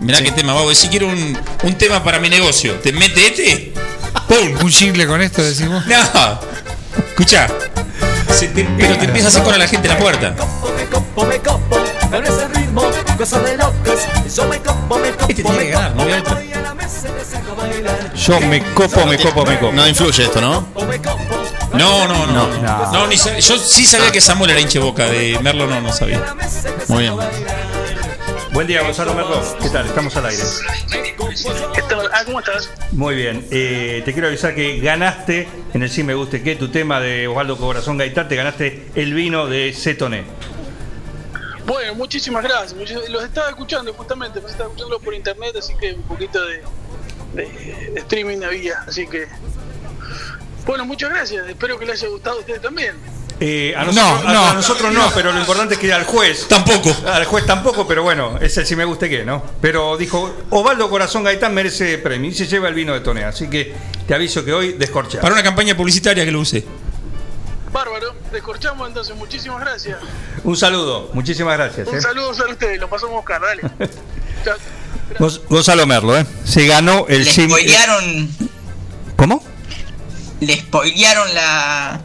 [0.00, 3.72] Mirá qué tema, Vamos, Si quiero un, un tema para mi negocio, ¿te mete este?
[4.28, 4.64] ¡Pum!
[4.64, 5.84] Un jingle con esto, decimos.
[5.86, 6.40] No.
[7.10, 7.46] Escucha.
[8.78, 10.34] pero te empieza a hacer con a la gente en la puerta.
[11.26, 12.82] Me copo, me copo, con ese ritmo,
[13.18, 14.00] cosa de locos.
[14.34, 16.34] Yo me copo, me copo, Este tiene que me ganar, no había otro.
[16.34, 18.14] copo, y a la mesa te saco a bailar.
[18.14, 19.72] Yo me copo, me copo, me copo.
[19.72, 20.66] No influye esto, ¿no?
[21.74, 22.48] No, no, no.
[22.48, 22.62] No.
[22.62, 25.92] No, no, ni yo sí sabía que Samuel era hinche boca, de Merlo no, no
[25.92, 26.34] sabía.
[26.88, 27.14] Muy bien.
[28.52, 29.40] Buen día, Gonzalo Merlo.
[29.62, 29.86] ¿Qué tal?
[29.86, 30.42] Estamos al aire.
[31.74, 32.10] ¿Qué tal?
[32.12, 32.68] Ah, ¿cómo estás?
[32.90, 33.46] Muy bien.
[33.52, 37.28] Eh, te quiero avisar que ganaste en el Sí Me Guste Que, tu tema de
[37.28, 40.24] Osvaldo Corazón Gaitán, te ganaste el vino de Cetoné.
[41.70, 42.74] Bueno, muchísimas gracias.
[43.08, 46.62] Los estaba escuchando justamente, pues estaba escuchando por internet, así que un poquito de,
[47.34, 48.80] de- de streaming había.
[48.88, 49.28] Así que,
[50.66, 51.46] bueno, muchas gracias.
[51.48, 52.96] Espero que les haya gustado a ustedes también.
[53.38, 54.46] Eh, a No, nosotros a- no.
[54.48, 56.48] a nosotros no, pero lo importante es que al juez.
[56.48, 56.92] Tampoco.
[57.06, 59.40] Al juez tampoco, pero bueno, es el sí me guste que, ¿no?
[59.62, 63.22] Pero dijo, Osvaldo Corazón Gaitán merece premio y se lleva el vino de Toné.
[63.22, 63.72] Así que
[64.08, 65.20] te aviso que hoy descorcha.
[65.20, 66.64] Para una campaña publicitaria que lo use.
[67.72, 69.14] Bárbaro, descorchamos entonces.
[69.16, 69.98] Muchísimas gracias.
[70.44, 71.86] Un saludo, muchísimas gracias.
[71.88, 72.00] Un ¿eh?
[72.00, 73.62] saludo a ustedes, lo pasamos a buscar, dale.
[75.48, 76.24] Gonzalo Merlo, ¿eh?
[76.44, 78.30] Se ganó el Le sí spoilearon,
[79.16, 79.44] ¿Cómo?
[80.40, 82.00] le spoilearon la,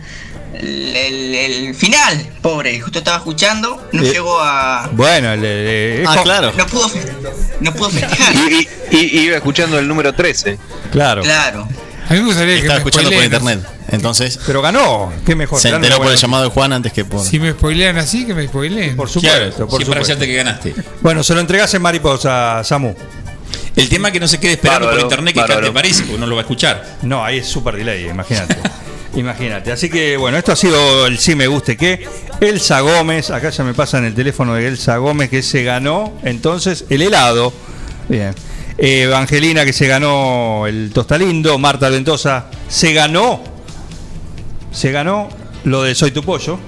[0.54, 4.90] el, el- el final, pobre, justo estaba escuchando, no Eh, llegó a.
[4.92, 6.52] Bueno, el, es Ah, como- claro.
[6.58, 6.90] No pudo,
[7.62, 8.36] no pudo festejar.
[8.36, 10.58] Y, y- y- iba escuchando el número 13.
[10.92, 11.22] Claro.
[11.24, 11.68] Claro.
[12.08, 13.60] A mí me gustaría que Estaba me escuchando por internet.
[13.90, 14.40] Entonces.
[14.46, 15.12] Pero ganó.
[15.26, 15.60] Qué mejor.
[15.60, 17.26] Se enteró por el llamado de Juan antes que por.
[17.26, 18.96] Si me spoilean así, que me spoileen.
[18.96, 20.26] Por supuesto, por sí, para supuesto.
[20.26, 20.76] que ganaste.
[21.02, 22.94] Bueno, se lo entregás en mariposa, Samu.
[23.76, 25.62] El tema es que no se quede esperando Bárbaro, por internet que bárbaro.
[25.62, 26.98] cante París, porque no lo va a escuchar.
[27.02, 28.58] No, ahí es super delay, imagínate.
[29.16, 29.72] imagínate.
[29.72, 32.08] Así que bueno, esto ha sido el sí me guste que.
[32.40, 36.14] Elsa Gómez, acá ya me pasa en el teléfono de Elsa Gómez que se ganó
[36.24, 37.54] entonces el helado.
[38.08, 38.34] Bien.
[38.78, 41.58] Eh, Evangelina que se ganó el tostalindo.
[41.58, 43.42] Marta Ventosa se ganó.
[44.72, 45.30] Se ganó
[45.64, 46.60] lo de Soy tu pollo.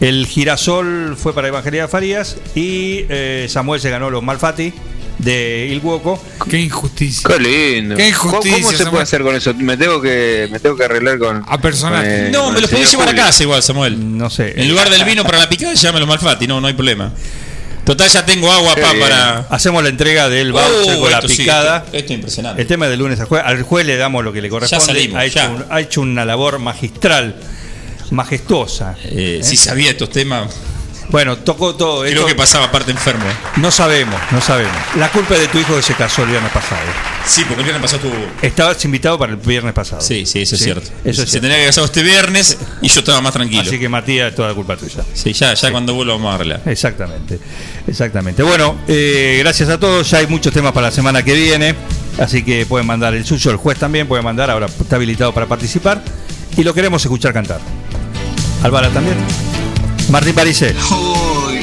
[0.00, 4.72] El girasol fue para Evangelina Farías y eh, Samuel se ganó los Malfati
[5.18, 6.20] de Ilhuoco.
[6.50, 7.28] Qué injusticia.
[7.28, 7.94] Qué lindo.
[7.94, 8.90] Qué ¿Cómo- injusticia, ¿Cómo, se Samuel.
[8.90, 9.54] puede hacer con eso?
[9.54, 11.44] Me tengo que, me tengo que arreglar con.
[11.46, 12.24] A personaje.
[12.24, 14.18] con, No, con me el lo podés llevar a casa igual, Samuel.
[14.18, 14.60] No sé.
[14.60, 17.12] En lugar del vino para la picada, llámelo Malfatti, no, no hay problema.
[17.84, 19.38] Total, ya tengo agua pa, para.
[19.50, 21.78] Hacemos la entrega del voucher Oh, con la esto sí, picada.
[21.78, 22.62] esto- esto es impresionante.
[22.62, 23.46] El tema de lunes a jueves.
[23.46, 24.84] Al juez le damos lo que le corresponde.
[24.86, 25.48] salimos, ha, hecho ya.
[25.48, 27.34] un- ha hecho una labor magistral,
[28.10, 28.94] majestuosa.
[29.04, 29.44] Eh, ¿Eh?
[29.44, 30.48] Si sabía estos temas,
[31.10, 32.00] Bueno, tocó todo.
[32.02, 33.24] creo esto- que pasaba aparte enfermo.
[33.56, 34.76] No sabemos, no sabemos.
[34.96, 36.80] La culpa es de tu hijo que se casó el viernes pasado.
[37.26, 38.26] Sí, porque el viernes pasado tuvo.
[38.40, 40.00] Estabas invitado para el viernes pasado.
[40.00, 40.88] Sí, sí, eso es cierto.
[41.04, 41.40] Eso es se cierto.
[41.48, 43.62] tenía que casar este viernes y yo estaba más tranquilo.
[43.62, 45.02] Así que Matías, toda la culpa tuya.
[45.12, 46.62] Sí, ya, ya cuando vuelva vamos a arreglar.
[46.66, 47.38] Exactamente,
[47.86, 48.42] exactamente.
[48.42, 50.10] Bueno, eh, gracias a todos.
[50.10, 51.74] Ya hay muchos temas para la semana que viene.
[52.18, 54.50] Así que pueden mandar el suyo, el juez también puede mandar.
[54.50, 56.02] Ahora está habilitado para participar.
[56.56, 57.60] Y lo queremos escuchar cantar.
[58.62, 59.16] Álvara también.
[60.12, 60.74] Martín Parise.
[60.90, 61.60] Uy,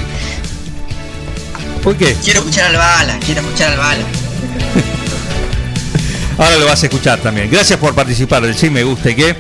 [1.84, 2.18] ¿Por qué?
[2.24, 4.04] quiero escuchar al bala, quiero escuchar al bala.
[6.40, 7.52] Ahora lo vas a escuchar también.
[7.52, 9.36] Gracias por participar del Sí Me Guste Que.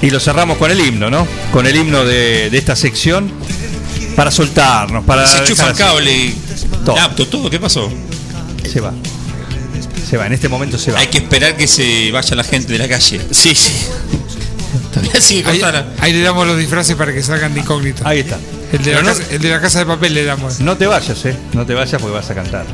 [0.00, 1.28] Y lo cerramos con el himno, ¿no?
[1.52, 3.30] Con el himno de, de esta sección.
[4.16, 5.26] Para soltarnos, para.
[5.26, 6.34] Se enchufa el cable,
[6.86, 6.96] Todo.
[6.96, 7.92] laptop, todo, ¿qué pasó?
[8.72, 8.94] Se va.
[10.08, 11.00] Se va, en este momento se va.
[11.00, 13.20] Hay que esperar que se vaya la gente de la calle.
[13.30, 13.72] Sí, sí.
[14.92, 15.62] Todavía sigue
[16.00, 18.02] Ahí, le damos los disfraces para que salgan de incógnito.
[18.06, 18.38] Ahí está.
[18.72, 20.60] El de, la no- casa, el de la casa de papel le damos.
[20.60, 21.36] No te vayas, ¿eh?
[21.54, 22.66] No te vayas porque vas a cantar.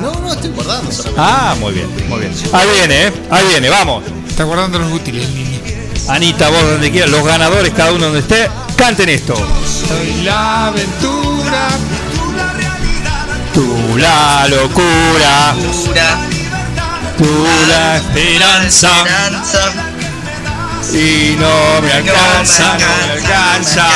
[0.00, 0.90] No, no, estoy guardando.
[1.18, 2.32] Ah, muy bien, muy bien.
[2.52, 3.12] Ahí viene, ¿eh?
[3.30, 4.04] Ahí viene, vamos.
[4.28, 5.60] Está guardando los útiles, niño.
[6.08, 9.34] Anita, vos donde quieras, los ganadores, cada uno donde esté, canten esto.
[9.36, 11.68] Soy la aventura.
[13.54, 15.54] Tú la locura,
[17.16, 18.90] tú la Esperanza.
[20.92, 23.86] Y no me alcanza, no me alcanza.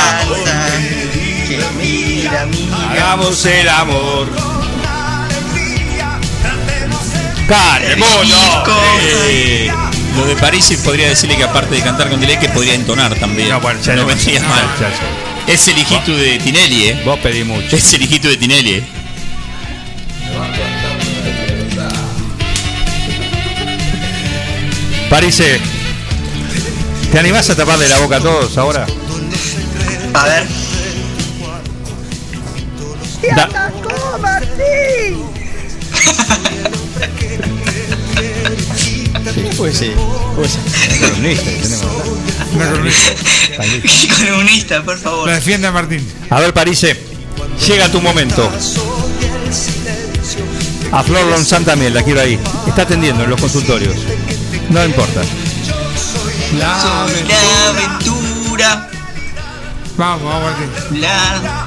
[1.46, 2.90] Que mira, mira.
[2.90, 4.28] Hagamos el amor.
[7.48, 8.64] ¡Caremono!
[9.26, 9.70] Eh,
[10.16, 13.48] lo de París podría decirle que aparte de cantar con delay que podría entonar también.
[13.48, 14.64] No, bueno, ya no no- vendría mal.
[14.80, 15.52] ya, ya.
[15.52, 17.02] Es el hijito de Tinelli, eh.
[17.06, 17.74] Vos pedí mucho.
[17.74, 18.74] Es el hijito de Tinelli.
[18.74, 18.84] eh.
[25.10, 25.58] Parise,
[27.12, 28.86] ¿te animás a taparle la boca a todos ahora?
[30.14, 30.46] A ver,
[33.36, 33.48] Da-
[39.74, 39.92] ser.
[40.36, 40.60] Puede ser.
[41.00, 42.46] columnista que tenemos acá.
[42.54, 43.12] Una columnista.
[44.26, 45.26] columnista, por favor.
[45.28, 46.06] La defiende a Martín.
[46.30, 46.96] A ver, Parise,
[47.66, 48.50] llega tu momento.
[50.92, 52.38] A Flor Lonzán también, la quiero ahí.
[52.66, 53.96] Está atendiendo en los consultorios.
[54.70, 55.22] No importa.
[56.50, 56.58] Soy
[57.28, 58.88] la aventura.
[59.96, 61.00] Vamos, vamos, Martín.
[61.02, 61.66] La.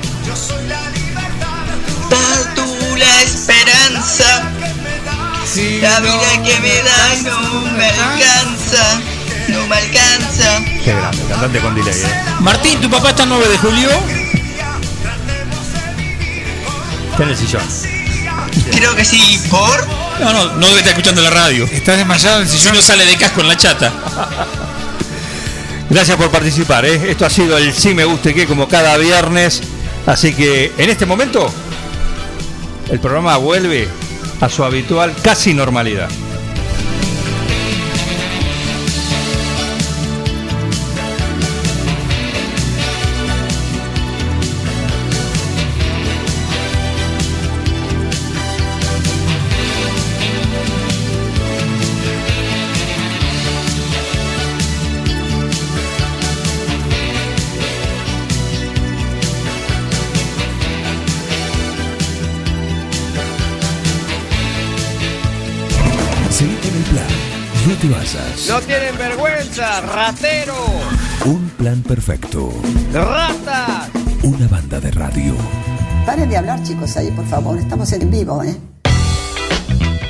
[2.09, 4.43] Da tú la esperanza.
[5.81, 8.99] La vida que me da no me alcanza.
[9.49, 10.63] No me alcanza.
[10.83, 11.93] Qué grande, cantante con delay.
[11.93, 12.23] ¿eh?
[12.39, 13.89] Martín, ¿tu papá está el 9 de julio?
[17.11, 17.61] Está en el sillón.
[18.71, 19.39] Creo que sí.
[19.49, 19.87] ¿Por?
[20.21, 21.65] No, no, no debe estar escuchando la radio.
[21.71, 22.75] ¿Estás desmayado en el Si sillón?
[22.75, 23.91] no sale de casco en la chata.
[25.91, 26.85] Gracias por participar.
[26.85, 27.11] ¿eh?
[27.11, 29.61] Esto ha sido el Sí Me Guste Que como cada viernes.
[30.05, 31.53] Así que en este momento
[32.89, 33.89] el programa vuelve
[34.39, 36.07] a su habitual casi normalidad.
[68.47, 69.81] No tienen vergüenza.
[69.81, 70.55] ratero,
[71.25, 72.49] Un plan perfecto.
[72.93, 73.89] ratas.
[74.23, 75.35] Una banda de radio.
[76.05, 77.57] Paren de hablar, chicos, ahí, por favor.
[77.59, 78.55] Estamos en vivo, ¿eh?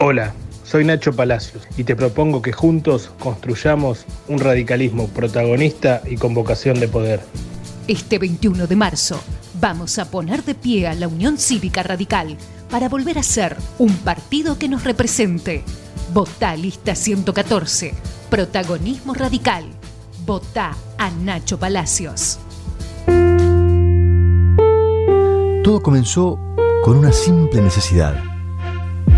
[0.00, 6.34] Hola, soy Nacho Palacios y te propongo que juntos construyamos un radicalismo protagonista y con
[6.34, 7.20] vocación de poder.
[7.88, 9.20] Este 21 de marzo
[9.60, 12.36] vamos a poner de pie a la Unión Cívica Radical
[12.70, 15.64] para volver a ser un partido que nos represente.
[16.14, 17.92] Votá lista 114,
[18.30, 19.64] protagonismo radical.
[20.24, 22.38] Votá a Nacho Palacios.
[25.64, 26.38] Todo comenzó
[26.84, 28.14] con una simple necesidad,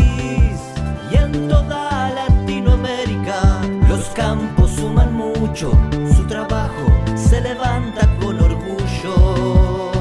[1.51, 3.61] toda Latinoamérica.
[3.89, 5.71] Los campos suman mucho,
[6.15, 9.91] su trabajo se levanta con orgullo.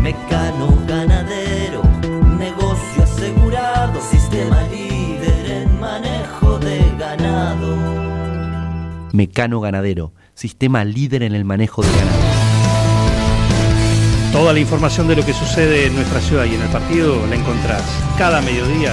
[0.00, 1.82] Mecano ganadero,
[2.38, 7.94] negocio asegurado, sistema líder en manejo de ganado.
[9.12, 12.34] Mecano Ganadero, sistema líder en el manejo de ganado.
[14.32, 17.36] Toda la información de lo que sucede en nuestra ciudad y en el partido la
[17.36, 17.84] encontrás
[18.18, 18.92] cada mediodía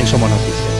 [0.00, 0.79] en Somos Noticias.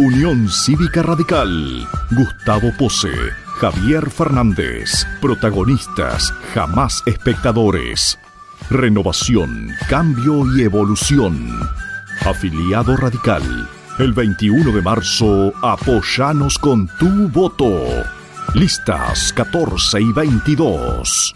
[0.00, 1.88] Unión Cívica Radical.
[2.12, 3.12] Gustavo Pose.
[3.58, 5.04] Javier Fernández.
[5.20, 8.16] Protagonistas, jamás espectadores.
[8.70, 11.50] Renovación, cambio y evolución.
[12.24, 13.68] Afiliado Radical.
[13.98, 18.04] El 21 de marzo, apoyanos con tu voto.
[18.54, 21.34] Listas 14 y 22.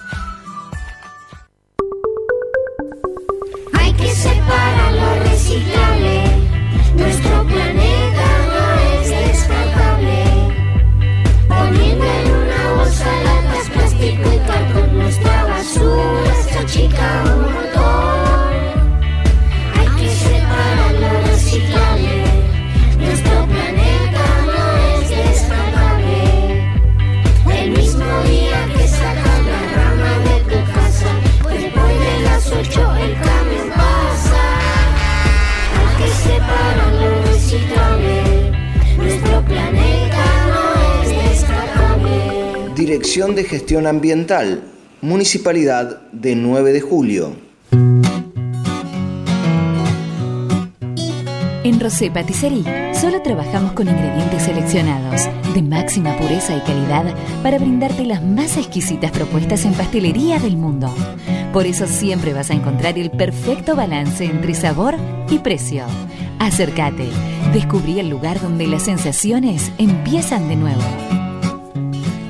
[3.72, 6.24] Hay que separar lo reciclable.
[6.96, 7.81] Nuestro planeta
[14.20, 18.52] y cartón, nuestra basura se achica un montón.
[19.78, 22.24] Hay que separar lo reciclable.
[22.98, 24.62] Nuestro planeta no
[25.00, 26.20] es descartable.
[27.54, 31.10] El mismo día que sacas la rama de tu casa,
[31.48, 34.42] después de las ocho el camión pasa.
[35.78, 38.21] Hay que separar lo reciclable.
[42.92, 44.64] Dirección de Gestión Ambiental,
[45.00, 47.34] Municipalidad de 9 de Julio.
[51.64, 55.22] En Rosé Patisserie solo trabajamos con ingredientes seleccionados
[55.54, 60.94] de máxima pureza y calidad para brindarte las más exquisitas propuestas en pastelería del mundo.
[61.54, 64.96] Por eso siempre vas a encontrar el perfecto balance entre sabor
[65.30, 65.86] y precio.
[66.38, 67.08] Acércate,
[67.54, 71.21] descubrí el lugar donde las sensaciones empiezan de nuevo.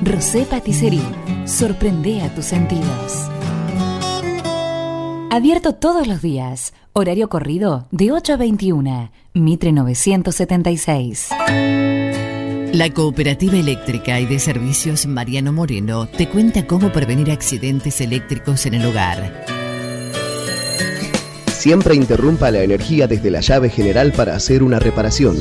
[0.05, 1.01] Rosé Patisserie,
[1.45, 3.29] sorprende a tus sentidos.
[5.31, 6.73] Abierto todos los días.
[6.91, 9.11] Horario corrido de 8 a 21.
[9.33, 11.29] Mitre 976.
[12.73, 18.73] La Cooperativa Eléctrica y de Servicios Mariano Moreno te cuenta cómo prevenir accidentes eléctricos en
[18.73, 19.45] el hogar.
[21.47, 25.37] Siempre interrumpa la energía desde la llave general para hacer una reparación.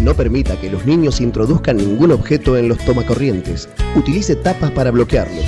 [0.00, 3.68] No permita que los niños introduzcan ningún objeto en los tomacorrientes.
[3.96, 5.44] Utilice tapas para bloquearlos.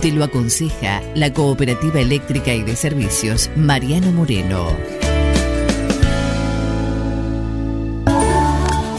[0.00, 4.68] Te lo aconseja la Cooperativa Eléctrica y de Servicios Mariano Moreno.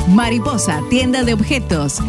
[0.10, 2.00] Mariposa, tienda de objetos.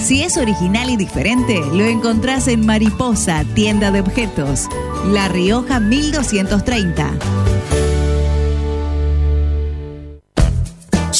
[0.00, 4.68] Si es original y diferente, lo encontrás en Mariposa, tienda de objetos.
[5.10, 7.10] La Rioja 1230.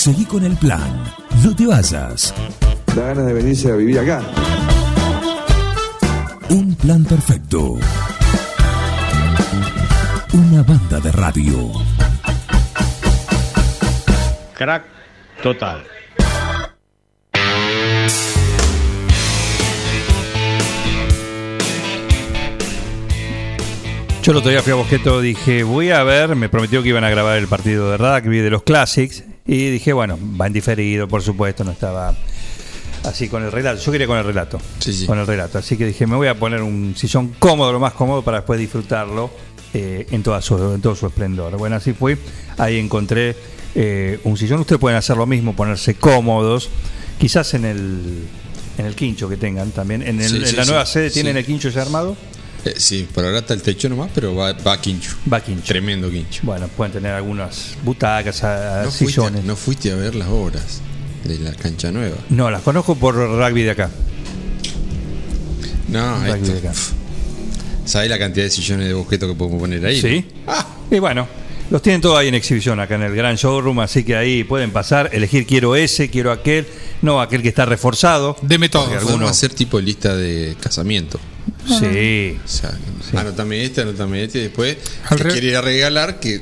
[0.05, 1.03] Seguí con el plan.
[1.43, 2.35] No te vayas.
[2.95, 4.21] Da ganas de venirse a vivir acá.
[6.51, 7.79] Un plan perfecto.
[10.35, 11.71] Una banda de radio.
[14.53, 14.85] Crack
[15.43, 15.83] total.
[24.23, 27.05] Yo el otro día fui a Bosqueto, dije, voy a ver, me prometió que iban
[27.05, 31.07] a grabar el partido de rugby de los Classics, y dije, bueno, va en diferido,
[31.09, 32.15] por supuesto, no estaba
[33.05, 33.81] así con el relato.
[33.83, 34.59] Yo quería con el relato,
[35.07, 37.93] con el relato, así que dije, me voy a poner un sillón cómodo, lo más
[37.93, 39.31] cómodo, para después disfrutarlo
[39.75, 41.57] eh, en, toda su, en todo su esplendor.
[41.59, 42.17] Bueno, así fui,
[42.57, 43.37] ahí encontré
[43.75, 46.71] eh, un sillón, ustedes pueden hacer lo mismo, ponerse cómodos,
[47.19, 48.25] quizás en el,
[48.79, 50.01] en el quincho que tengan también.
[50.03, 51.39] En, el- Sí, en sí, la sí, nueva sede tienen sí.
[51.41, 52.17] el quincho ya armado.
[52.65, 55.11] Eh, sí, por ahora está el techo nomás, pero va, va quincho.
[55.31, 55.65] Va quincho.
[55.67, 56.41] Tremendo quincho.
[56.45, 59.45] Bueno, pueden tener algunas butacas, a- No fuiste, sillones.
[59.45, 60.81] no fuiste a ver las obras
[61.25, 62.17] de la cancha nueva.
[62.31, 63.91] No, las conozco por rugby de acá.
[65.89, 66.53] No, Rugby esto.
[66.53, 66.73] de acá.
[67.85, 70.01] ¿Sabes la cantidad de sillones de bosqueto que podemos poner ahí?
[70.01, 70.25] Sí.
[70.91, 71.29] Y bueno,
[71.71, 74.71] los tienen todos ahí en exhibición acá en el gran showroom, así que ahí pueden
[74.71, 76.67] pasar, elegir quiero ese, quiero aquel,
[77.03, 78.37] no aquel que está reforzado.
[78.41, 78.87] Deme todo.
[79.01, 81.21] Podemos hacer tipo lista de casamiento.
[81.67, 82.39] Sí.
[82.45, 82.77] O sea,
[83.17, 84.77] anotame este, anotame este, y después
[85.09, 86.41] Al te re- quiere ir a regalar que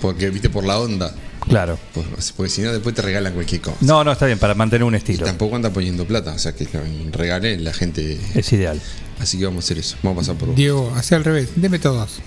[0.00, 1.14] porque viste por la onda.
[1.48, 1.78] Claro.
[1.92, 3.76] Pues, porque si no, después te regalan cualquier cosa.
[3.80, 5.24] No, no, está bien, para mantener un estilo.
[5.26, 6.66] Tampoco anda poniendo plata, o sea que
[7.10, 8.18] regale la gente.
[8.34, 8.80] Es ideal.
[9.18, 9.96] Así que vamos a hacer eso.
[10.02, 10.56] Vamos a pasar por vos.
[10.56, 12.20] Diego, hacia al revés, deme todos.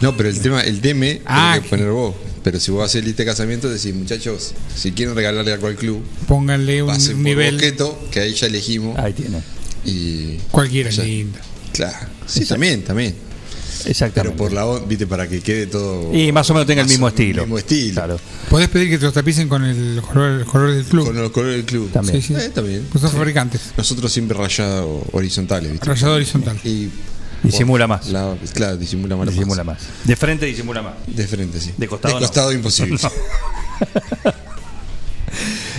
[0.00, 2.14] No, pero el tema, el DM Ah, tenés que poner vos.
[2.42, 6.02] Pero si vos haces lista de casamiento, decís, muchachos, si quieren regalarle algo al club,
[6.26, 7.54] Pónganle un por nivel.
[7.54, 8.98] Bosqueto, que ahí ya elegimos.
[8.98, 9.40] Ahí tiene.
[9.84, 10.36] Y.
[10.50, 11.40] Cualquiera linda.
[11.72, 12.06] Claro.
[12.26, 13.14] Sí, también, también.
[13.84, 14.34] Exactamente.
[14.34, 16.14] Pero por la onda, viste, para que quede todo.
[16.16, 17.42] Y más o menos tenga el mismo estilo.
[17.42, 17.94] mismo estilo.
[17.94, 18.20] Claro.
[18.48, 21.06] Podés pedir que te los tapicen con el color, el color del club.
[21.06, 21.90] Con los colores del club.
[21.90, 22.22] También.
[22.22, 22.34] Sí, sí.
[22.40, 22.86] Eh, también.
[22.92, 23.16] Pues son Sí.
[23.16, 23.60] fabricantes.
[23.76, 25.86] Nosotros siempre rayado horizontales, ¿viste?
[25.86, 26.56] Rayado horizontal.
[26.64, 26.90] Y
[27.42, 28.08] Disimula más.
[28.10, 29.28] la- claro, disimula más.
[29.30, 29.78] Disimula más.
[30.04, 30.94] De frente disimula más.
[31.08, 31.72] De frente, sí.
[31.76, 32.14] De costado.
[32.14, 32.26] De no.
[32.26, 32.98] costado imposible.
[34.24, 34.32] No.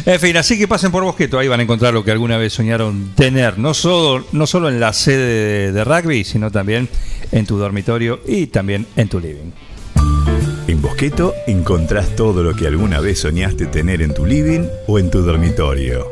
[0.06, 2.52] En fin, así que pasen por Bosqueto, ahí van a encontrar lo que alguna vez
[2.52, 6.90] soñaron tener, no solo, no solo en la sede de, de rugby, sino también
[7.32, 9.52] en tu dormitorio y también en tu living.
[10.68, 15.10] En Bosqueto encontrás todo lo que alguna vez soñaste tener en tu living o en
[15.10, 16.08] tu dormitorio.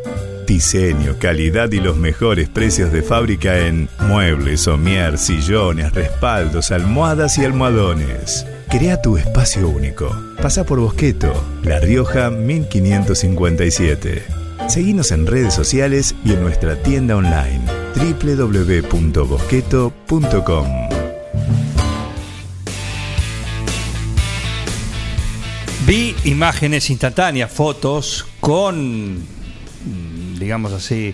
[0.48, 7.46] Diseño, calidad y los mejores precios de fábrica en muebles, somier, sillones, respaldos, almohadas y
[7.46, 8.46] almohadones.
[8.72, 10.10] Crea tu espacio único.
[10.42, 14.24] Pasa por Bosqueto, La Rioja 1557.
[14.70, 17.60] Seguinos en redes sociales y en nuestra tienda online
[17.98, 20.68] www.bosqueto.com.
[25.86, 29.18] Vi imágenes instantáneas, fotos con,
[30.40, 31.14] digamos así,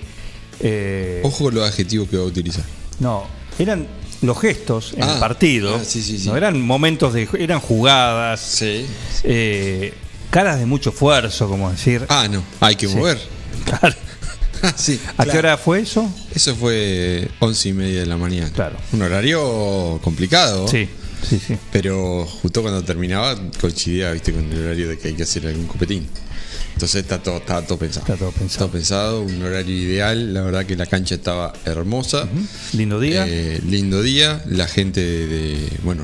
[0.59, 2.65] eh, Ojo con los adjetivos que va a utilizar.
[2.99, 3.23] no,
[3.57, 3.87] eran
[4.21, 6.27] los gestos en Ah, el partido, ah, sí, sí, sí.
[6.29, 9.93] no eran momentos de, eran jugadas, eh,
[10.29, 12.05] caras de mucho esfuerzo, como decir.
[12.09, 13.19] Ah, no, hay que mover.
[13.65, 13.95] Claro.
[14.77, 16.09] sí, ¿A qué hora fue eso?
[16.33, 18.49] Eso fue once y media de la mañana.
[18.53, 18.77] Claro.
[18.93, 20.67] Un horario complicado.
[20.69, 20.87] Sí,
[21.27, 21.57] sí, sí.
[21.71, 25.67] Pero justo cuando terminaba coincidía, viste, con el horario de que hay que hacer algún
[25.67, 26.07] copetín.
[26.77, 28.05] Entonces está todo, está todo pensado.
[28.05, 28.65] Está todo pensado.
[28.67, 30.31] Todo pensado, un horario ideal.
[30.31, 32.27] La verdad que la cancha estaba hermosa.
[32.73, 33.25] Lindo día.
[33.27, 34.43] Eh, lindo día.
[34.45, 36.03] La gente de, de- bueno,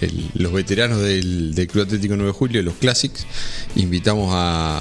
[0.00, 3.26] el- los veteranos del, del Club Atlético 9 de Julio, los Classics,
[3.76, 4.80] invitamos a,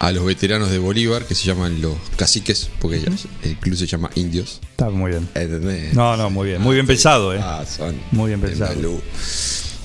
[0.00, 3.02] a los veteranos de Bolívar, que se llaman los caciques, porque
[3.42, 4.60] el club se llama Indios.
[4.72, 5.26] Está muy bien.
[5.34, 5.94] ¿Entendés?
[5.94, 6.60] No, no, muy bien.
[6.60, 7.40] Muy bien pensado, ¿eh?
[7.42, 8.74] Ah, son Muy bien pensado.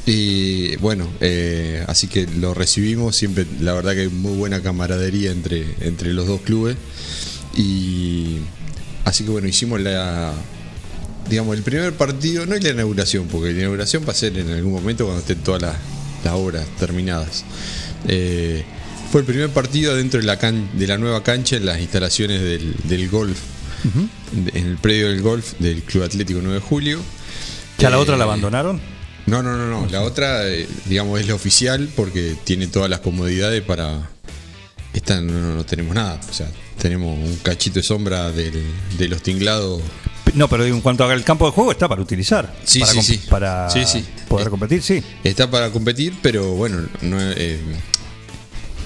[0.05, 3.15] Y bueno, eh, así que lo recibimos.
[3.15, 6.75] Siempre, la verdad que hay muy buena camaradería entre, entre los dos clubes.
[7.55, 8.37] Y
[9.05, 10.33] así que bueno, hicimos la.
[11.29, 14.49] Digamos, el primer partido, no es la inauguración, porque la inauguración va a ser en
[14.49, 15.75] algún momento cuando estén todas las,
[16.25, 17.45] las obras terminadas.
[18.07, 18.63] Eh,
[19.11, 22.41] fue el primer partido dentro de la, can- de la nueva cancha en las instalaciones
[22.41, 23.37] del, del golf,
[24.35, 26.99] en el predio del golf del Club Atlético 9 de Julio.
[27.77, 28.81] ¿Ya la Eh, otra la abandonaron?
[29.25, 29.87] No, no, no, no.
[29.89, 34.09] La otra, eh, digamos, es la oficial porque tiene todas las comodidades para.
[34.93, 36.19] Esta no, no- no tenemos nada.
[36.29, 38.63] O sea, tenemos un cachito de sombra del-
[38.97, 39.81] de los tinglados.
[40.33, 42.53] No, pero en cuanto al campo de juego está para utilizar.
[42.65, 43.17] Sí, para sí, sí.
[43.29, 44.05] Para Sí, sí.
[44.27, 45.01] poder competir, sí.
[45.23, 47.59] Está para competir, pero bueno, no, eh,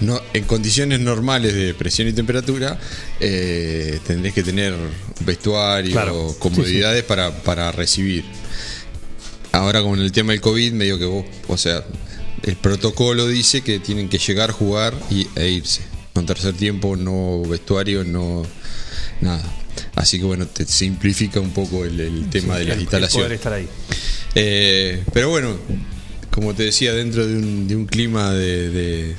[0.01, 2.77] no, en condiciones normales de presión y temperatura
[3.19, 4.73] eh, tendréis que tener
[5.21, 6.35] vestuario, Claro.
[6.39, 8.25] comodidades Para, para recibir.
[9.55, 11.83] Ahora con el tema del COVID, medio que vos, o sea,
[12.43, 15.81] el protocolo dice que tienen que llegar, jugar y, e irse.
[16.13, 18.43] Con tercer tiempo, no vestuario, no
[19.21, 19.43] nada.
[19.95, 22.81] Así que bueno, te simplifica un poco el, el tema Sí, de las el- el
[22.81, 23.25] instalaciones.
[23.25, 23.67] poder estar ahí.
[24.35, 25.55] Eh, pero bueno,
[26.31, 29.15] como te decía, dentro de un, de un clima de, de,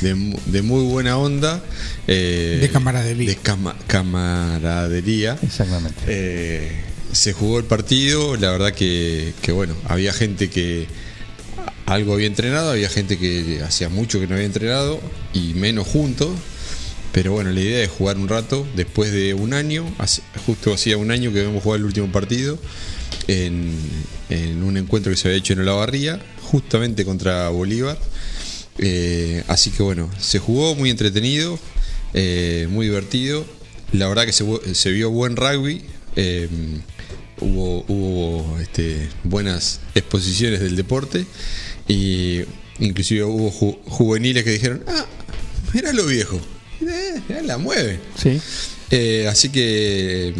[0.00, 1.60] de mu- de muy buena onda.
[2.06, 3.28] eh, De camaradería.
[3.30, 5.36] De cama- camaradería.
[5.42, 6.00] Exactamente.
[6.06, 6.70] Eh,
[7.12, 10.86] se jugó el partido, la verdad que, que bueno, había gente que
[11.86, 15.00] algo había entrenado, había gente que hacía mucho que no había entrenado
[15.32, 16.30] y menos juntos.
[17.12, 19.84] Pero bueno, la idea es jugar un rato después de un año,
[20.46, 22.56] justo hacía un año que habíamos jugado el último partido
[23.26, 23.74] en,
[24.62, 27.98] un encuentro que se había hecho en Olavarría, justamente contra Bolívar.
[28.78, 31.58] Eh, así que bueno, se jugó muy entretenido,
[32.14, 33.44] eh, muy divertido.
[33.92, 35.82] La verdad que se vio buen rugby.
[36.14, 36.48] eh,
[37.40, 41.26] hubo hubo este, buenas exposiciones del deporte.
[41.88, 42.42] Y
[42.78, 45.06] inclusive hubo ju- juveniles que dijeron, ah,
[45.74, 46.40] mira lo viejo,
[46.80, 48.00] mirá, la mueve.
[48.16, 48.40] Sí.
[48.90, 50.34] Eh, así que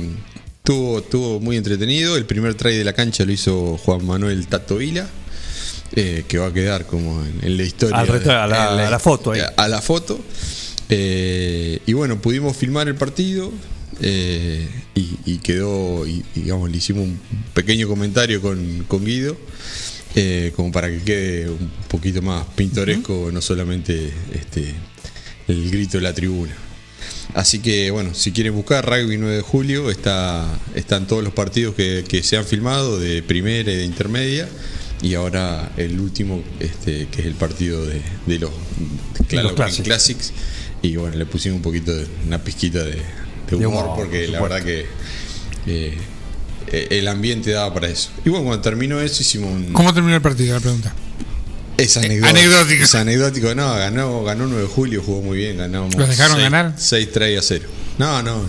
[0.63, 2.17] tuvo, tuvo muy entretenido.
[2.17, 5.09] El primer try de la cancha lo hizo Juan Manuel Tato Vila,
[5.97, 7.99] eh, que va a quedar como en, en la historia.
[7.99, 9.41] Al retra- a la- en a la foto ahí.
[9.57, 10.21] A la foto.
[10.89, 13.53] Eh, y bueno, pudimos filmar el partido.
[14.03, 17.19] Eh, y, y quedó, y, digamos, le hicimos un
[17.55, 19.37] pequeño comentario con, con Guido,
[20.15, 24.75] eh, como para que quede un poquito más pintoresco, no solamente este,
[25.49, 26.55] el grito de la tribuna.
[27.35, 31.77] Así que bueno, si quieren buscar Rugby 9 de julio, está, están todos los partidos
[31.77, 34.49] que, que se han filmado de primera y de intermedia.
[35.03, 38.51] Y ahora el último, este, que es el partido de, de los,
[39.31, 39.87] Los Classics.
[39.87, 40.33] Classics.
[40.83, 42.99] Y bueno, le pusimos un poquito de una pizquita de,
[43.51, 44.87] de De humor, humor, porque por la verdad que
[45.67, 45.99] eh,
[46.69, 48.11] eh, el ambiente daba para eso.
[48.25, 49.73] Y bueno, cuando terminó eso hicimos un...
[49.73, 50.55] ¿Cómo terminó el partido?
[50.55, 50.93] La pregunta.
[51.77, 52.29] Es Eh, anecdótico.
[52.39, 52.85] anecdótico.
[52.85, 53.55] Es anecdótico.
[53.55, 55.57] No, ganó, ganó 9 de julio, jugó muy bien.
[55.59, 56.77] Ganamos ¿Los dejaron seis- ganar?
[56.77, 57.69] 6-3 a 0.
[57.99, 58.43] No, no.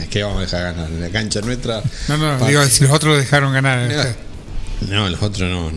[0.00, 0.88] Es que vamos a dejar ganar.
[0.90, 1.82] En la cancha nuestra.
[2.08, 3.90] No, no, part- digo, si los otros dejaron ganar.
[3.92, 4.14] Ah,
[4.88, 5.70] No, los otros no,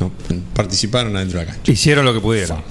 [0.00, 0.12] no.
[0.54, 1.70] Participaron adentro de la cancha.
[1.72, 2.62] Hicieron lo que pudieron.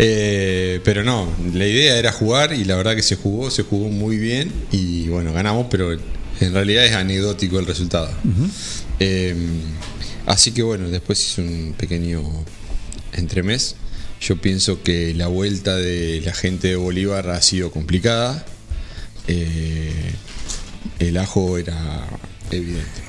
[0.00, 3.88] Eh, pero no, la idea era jugar y la verdad que se jugó, se jugó
[3.88, 8.10] muy bien y bueno, ganamos, pero en realidad es anecdótico el resultado.
[9.00, 9.34] Eh,
[10.26, 12.22] así que bueno, después hice un pequeño
[13.12, 13.74] entremés.
[14.20, 18.44] Yo pienso que la vuelta de la gente de Bolívar ha sido complicada.
[19.28, 20.12] Eh,
[20.98, 22.06] el ajo era
[22.50, 23.02] evidente.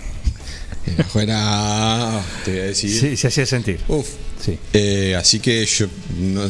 [0.85, 2.23] El ajo era.
[2.45, 2.91] Te voy a decir.
[2.91, 3.79] Sí, se hacía sentir.
[3.87, 4.07] Uf.
[4.43, 4.57] Sí.
[4.73, 5.87] Eh, así que yo
[6.17, 6.49] no-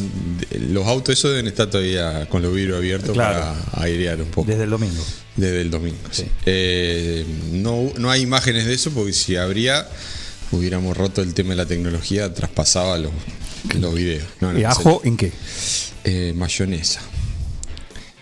[0.68, 3.40] los autos esos deben estar todavía con los vidrios abiertos Claro.
[3.40, 4.48] para airear un poco.
[4.48, 5.04] Desde el domingo.
[5.36, 6.24] Desde el domingo, sí.
[6.46, 9.88] Eh, no, no hay imágenes de eso porque si habría,
[10.52, 13.12] hubiéramos roto el tema de la tecnología, traspasaba los,
[13.78, 14.24] los videos.
[14.40, 15.32] No, no, ¿Y ajo en qué?
[16.04, 17.00] Eh, mayonesa.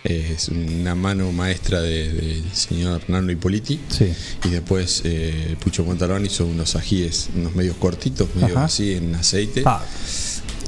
[0.05, 3.81] Es una mano maestra de- del señor Hernando Hipoliti.
[3.91, 4.13] Sí.
[4.45, 8.65] Y después eh, Pucho Montalbán hizo unos ajíes, unos medios cortitos, medio Ajá.
[8.67, 9.63] así en aceite.
[9.67, 9.83] Ah.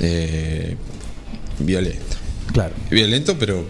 [0.00, 0.76] Eh,
[1.58, 2.16] violento.
[2.52, 2.74] Claro.
[2.90, 3.64] Violento, pero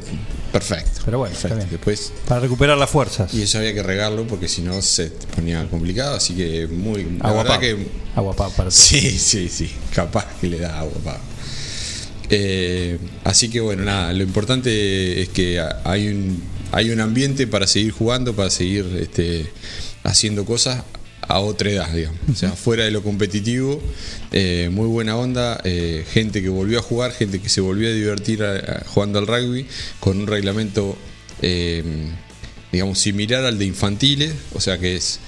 [0.51, 1.03] perfecto.
[1.05, 1.67] Pero bueno, perfecto.
[1.71, 3.33] Después Para recuperar las fuerzas.
[3.35, 7.29] y eso había que regarlo porque si no se ponía complicado, así que muy la
[7.29, 7.61] Agua verdad pava.
[7.61, 11.21] que Agua para Sí, sí, sí, capaz que le da agua pava.
[12.31, 16.43] Eh, así que bueno, nada, lo importante es que ha- hay un
[16.73, 19.47] hay un ambiente para seguir jugando, para seguir este,
[20.05, 20.85] haciendo cosas
[21.23, 22.21] a otra edad, digamos.
[22.31, 23.83] O sea, fuera de lo competitivo,
[24.31, 27.93] eh, muy buena onda, eh, gente que volvió a jugar, gente que se volvió a
[27.93, 29.67] divertir a- a- jugando al rugby
[29.99, 30.97] con un reglamento,
[31.43, 31.83] eh,
[32.71, 35.19] digamos, similar al de infantiles, o sea que es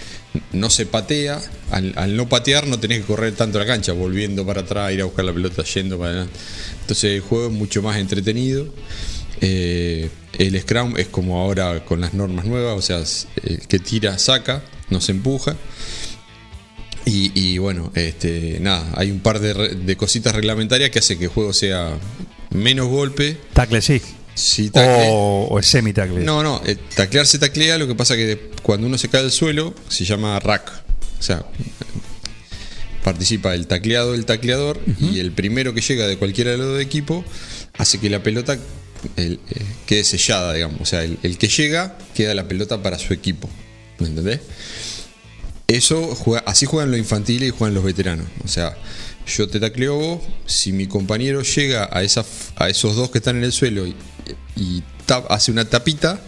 [0.52, 1.40] no se patea,
[1.70, 5.04] al, no patear no tenés que correr tanto la cancha, volviendo para atrás, ir a
[5.04, 6.38] buscar la pelota, yendo para adelante.
[6.80, 8.66] Entonces el juego es mucho más entretenido.
[9.40, 13.02] Eh, el Scrum es como ahora con las normas nuevas, o sea,
[13.44, 15.56] el que tira, saca, no se empuja.
[17.04, 21.30] Y, bueno, este, nada, hay un par de, de cositas reglamentarias que hace que el
[21.30, 21.98] juego sea
[22.50, 23.36] menos golpe.
[23.52, 24.00] Tacle sí.
[24.70, 25.08] Tacle.
[25.10, 26.20] O, o es semi-tacle.
[26.24, 29.30] No, no, eh, taclear se taclea, lo que pasa que cuando uno se cae al
[29.32, 30.70] suelo se llama rack.
[31.18, 31.44] O sea,
[33.04, 36.80] participa el tacleado del tacleador y el primero que llega de cualquiera de los dos
[36.80, 37.24] equipos
[37.76, 38.56] hace que la pelota
[39.16, 40.80] el, eh, quede sellada, digamos.
[40.80, 43.48] O sea, el, el que llega queda la pelota para su equipo.
[43.98, 44.40] ¿Me entendés?
[45.66, 48.26] Eso juega- así juegan los infantiles y juegan los veteranos.
[48.44, 48.76] O sea,
[49.26, 52.24] yo te tacleo vos, si mi compañero llega a, esa,
[52.56, 53.94] a esos dos que están en el suelo y,
[54.56, 56.20] y tap- hace una tapita,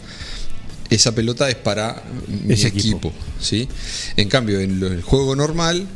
[0.91, 2.03] esa pelota es para
[2.47, 3.09] mi Ese equipo.
[3.09, 3.12] equipo.
[3.41, 3.69] ¿sí?
[4.16, 5.87] En cambio, en el juego normal,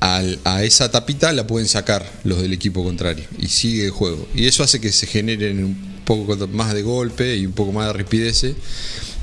[0.00, 4.26] al- a esa tapita la pueden sacar los del equipo contrario y sigue el juego.
[4.34, 7.88] Y eso hace que se generen un poco más de golpe y un poco más
[7.88, 8.44] de rapidez.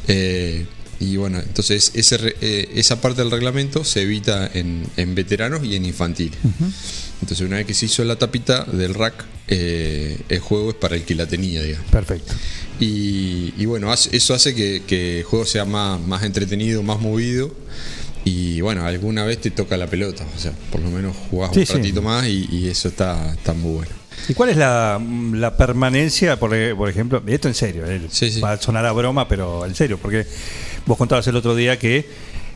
[0.07, 0.65] Eh,
[0.99, 5.75] y bueno, entonces ese, eh, esa parte del reglamento se evita en, en veteranos y
[5.75, 6.37] en infantiles.
[7.21, 10.95] Entonces una vez que se hizo la tapita del rack, eh, el juego es para
[10.95, 11.89] el que la tenía, digamos.
[11.89, 12.33] Perfecto.
[12.79, 17.53] Y, y bueno, eso hace que, que el juego sea más, más entretenido, más movido.
[18.25, 20.25] Y bueno, alguna vez te toca la pelota.
[20.35, 21.73] O sea, por lo menos jugás Sí, un sí.
[21.73, 23.91] ratito más y, y eso está, está muy bueno.
[24.27, 25.01] ¿Y cuál es la,
[25.33, 28.01] la permanencia, por, por ejemplo, esto en serio, eh,
[28.43, 30.25] va a sonar a broma, pero en serio, porque
[30.85, 32.07] vos contabas el otro día que,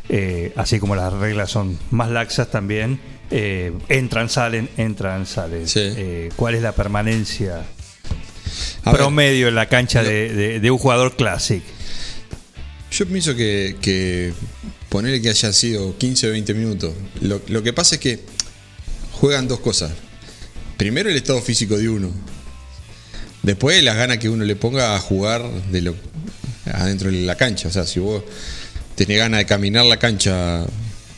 [0.10, 3.00] eh, así como las reglas son más laxas también,
[3.32, 5.66] eh, entran, salen, entran, salen.
[5.76, 7.64] Eh, ¿Cuál es la permanencia
[8.84, 11.66] A ver, promedio en la cancha de, de- de un jugador clásico?
[12.92, 14.34] Yo pienso que, que
[14.90, 16.94] ponerle que haya sido 15 o 20 minutos.
[17.22, 18.20] Lo, lo que pasa es que
[19.14, 19.92] juegan dos cosas.
[20.78, 22.12] Primero el estado físico de uno.
[23.42, 25.96] Después las ganas que uno le ponga a jugar de lo
[26.72, 27.68] adentro de la cancha.
[27.68, 28.24] O sea, si vos
[28.96, 30.66] tenés ganas de caminar la cancha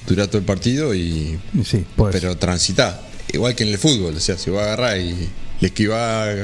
[0.08, 3.02] durante todo el partido y sí, pero transitar.
[3.34, 6.36] Igual que en el fútbol, o sea, si vos agarrás y le esquivás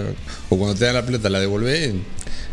[0.49, 1.93] o cuando te dan la pelota la devolvés,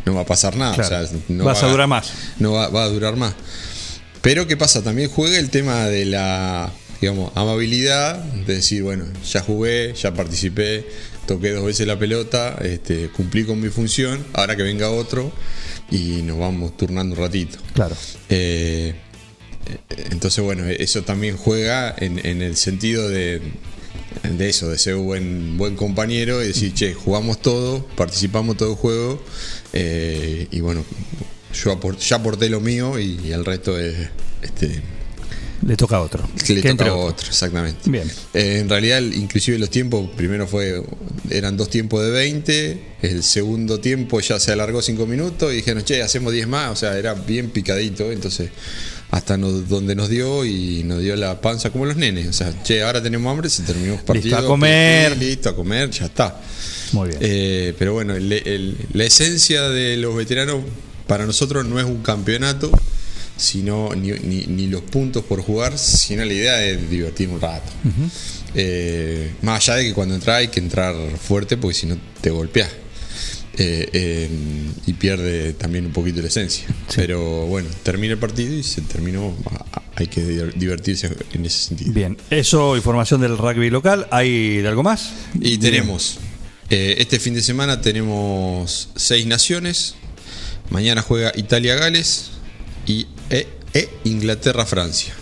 [0.04, 0.74] no va a pasar nada.
[0.74, 1.04] Claro.
[1.04, 2.12] o sea, no Vas va a durar más.
[2.38, 3.34] No va, va a durar más.
[4.20, 4.82] Pero ¿qué pasa?
[4.82, 6.70] También juega el tema de la,
[7.00, 10.86] digamos, amabilidad, de decir, bueno, ya jugué, ya participé,
[11.26, 15.32] toqué dos veces la pelota, este, cumplí con mi función, ahora que venga otro
[15.90, 17.58] y nos vamos turnando un ratito.
[17.74, 17.96] Claro.
[18.28, 18.94] Eh,
[20.10, 23.40] entonces, bueno, eso también juega en, en el sentido de,
[24.22, 28.70] de eso, de ser un buen, buen compañero y decir, che, jugamos todo, participamos todo
[28.70, 29.22] el juego
[29.72, 30.84] eh, y bueno,
[31.52, 34.08] yo apor- ya aporté lo mío y, y el resto es...
[34.42, 34.82] Este,
[35.66, 36.22] Le toca a otro.
[36.48, 37.06] le Que toca a otro.
[37.06, 37.90] otro, exactamente.
[37.90, 38.10] Bien.
[38.34, 40.82] Eh, en realidad, inclusive los tiempos, primero fue,
[41.30, 45.84] eran dos tiempos de 20, el segundo tiempo ya se alargó 5 minutos y dijeron,
[45.84, 48.50] che, hacemos 10 más, o sea, era bien picadito, entonces
[49.10, 52.52] hasta nos- donde nos dio y nos dio la panza como los nenes, o sea,
[52.62, 54.36] che, ahora tenemos hambre, se terminó el partido.
[54.38, 55.16] a comer.
[55.16, 56.40] Listo, a comer, ya está.
[56.92, 57.18] Muy bien.
[57.22, 60.62] Eh, pero bueno, el- el- la esencia de los veteranos
[61.06, 62.70] para nosotros no es un campeonato,
[63.38, 67.72] sino ni, ni- ni los puntos por jugar, sino la idea de divertir un rato.
[68.54, 72.28] Eh, más allá de que cuando entras hay que entrar fuerte porque si no te
[72.30, 72.68] golpeas.
[73.60, 74.28] Eh, eh,
[74.86, 76.64] y pierde también un poquito la esencia.
[76.94, 79.34] Pero bueno, termina el partido y se terminó.
[79.50, 80.22] a- a- Hay que
[80.54, 81.92] divertirse en ese sentido.
[81.92, 84.06] Bien, eso, información del rugby local.
[84.12, 85.10] ¿Hay de algo más?
[85.40, 86.18] Y tenemos,
[86.70, 89.96] eh, este fin de semana tenemos seis naciones.
[90.70, 92.26] Mañana juega Italia-Gales
[92.86, 95.14] y e, e Inglaterra-Francia.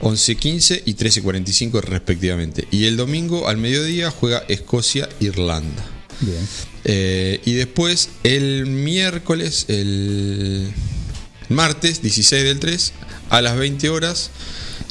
[0.00, 2.66] 11-15 y 13-45 respectivamente.
[2.70, 5.84] Y el domingo al mediodía juega Escocia-Irlanda.
[6.20, 6.46] Bien.
[6.84, 10.72] Eh, y después el miércoles, el
[11.48, 12.92] martes 16 del 3,
[13.28, 14.30] a las 20 horas,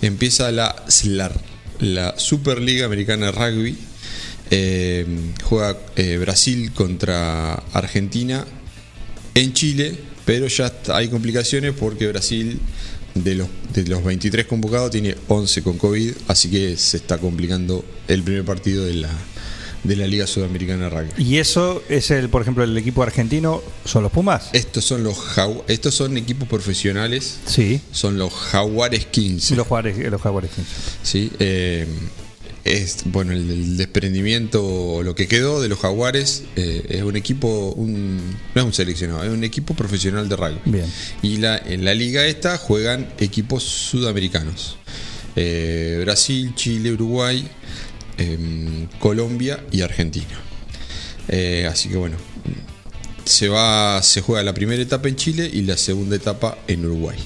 [0.01, 1.33] empieza la SLAR,
[1.79, 3.77] la Superliga Americana de Rugby.
[4.51, 5.05] Eh,
[5.43, 8.45] juega eh, Brasil contra Argentina
[9.35, 9.95] en Chile,
[10.29, 12.59] pero ya hay complicaciones porque Brasil
[13.15, 17.83] de los, de los 23 convocados tiene 11 con COVID, así que se está complicando
[18.07, 19.09] el primer partido de la,
[19.83, 21.23] de la Liga Sudamericana de Rugby.
[21.23, 24.51] Y eso es el, por ejemplo, el equipo argentino, son los Pumas.
[24.53, 25.17] Estos son los
[25.67, 27.39] estos son equipos profesionales.
[27.47, 27.81] Sí.
[27.91, 29.55] Son los Jaguares 15.
[29.55, 30.71] Los Jaguares, los Jaguares 15.
[31.01, 31.87] Sí, eh,
[32.69, 37.73] es bueno el, el desprendimiento, lo que quedó de los Jaguares eh, es un equipo,
[37.75, 38.17] un,
[38.53, 40.59] no es un seleccionado, es un equipo profesional de rugby.
[40.65, 40.85] Bien.
[41.23, 44.77] Y la, en la liga esta juegan equipos sudamericanos.
[45.35, 47.47] Eh, Brasil, Chile, Uruguay,
[48.17, 50.39] em, Colombia y Argentina.
[51.27, 52.17] Eh, así que bueno,
[53.25, 57.17] se va, se juega la primera etapa en Chile y la segunda etapa en Uruguay.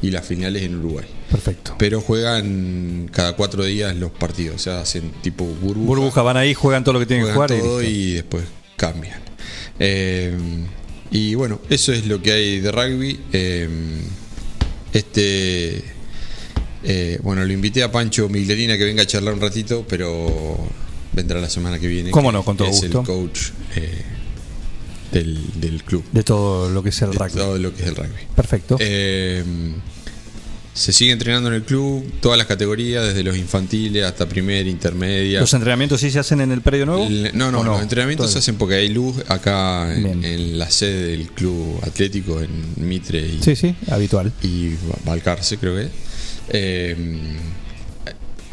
[0.00, 1.17] Y las finales en Uruguay.
[1.30, 1.74] Perfecto.
[1.78, 5.86] Pero juegan cada cuatro días los partidos, o sea, hacen tipo burbuja.
[5.86, 7.50] Burbuja, van ahí, juegan todo lo que tienen que jugar.
[7.52, 7.94] y todo listo.
[7.94, 8.44] y, después
[8.76, 9.20] cambian.
[9.78, 10.36] Eh,
[11.10, 13.20] y bueno, eso es lo que hay de rugby.
[13.32, 13.68] Eh,
[14.92, 15.84] este.
[16.84, 20.56] eh, bueno, lo invité a Pancho Miglerina que venga a charlar un ratito, pero
[21.12, 22.10] vendrá la semana que viene.
[22.10, 23.00] Cómo que no, con todo es gusto.
[23.00, 23.40] el coach
[23.76, 24.02] eh,
[25.12, 26.04] del, del club.
[26.12, 27.32] De todo lo que es el De rugby.
[27.32, 28.22] todo lo que es el rugby.
[28.34, 28.76] Perfecto.
[28.80, 29.44] Eh,
[30.78, 35.40] se sigue entrenando en el club, todas las categorías, desde los infantiles hasta primera, intermedia.
[35.40, 37.04] ¿Los entrenamientos sí se hacen en el predio nuevo?
[37.06, 41.08] El- no, no, ¿O los entrenamientos se hacen porque hay luz acá en, la sede
[41.16, 44.32] del club atlético en Mitre y, Sí, sí, habitual.
[44.42, 45.90] y Ba- Balcarce, creo que es.
[46.50, 46.96] Eh,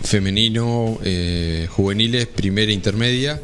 [0.03, 3.39] femenino, eh, juveniles, primera e intermedia.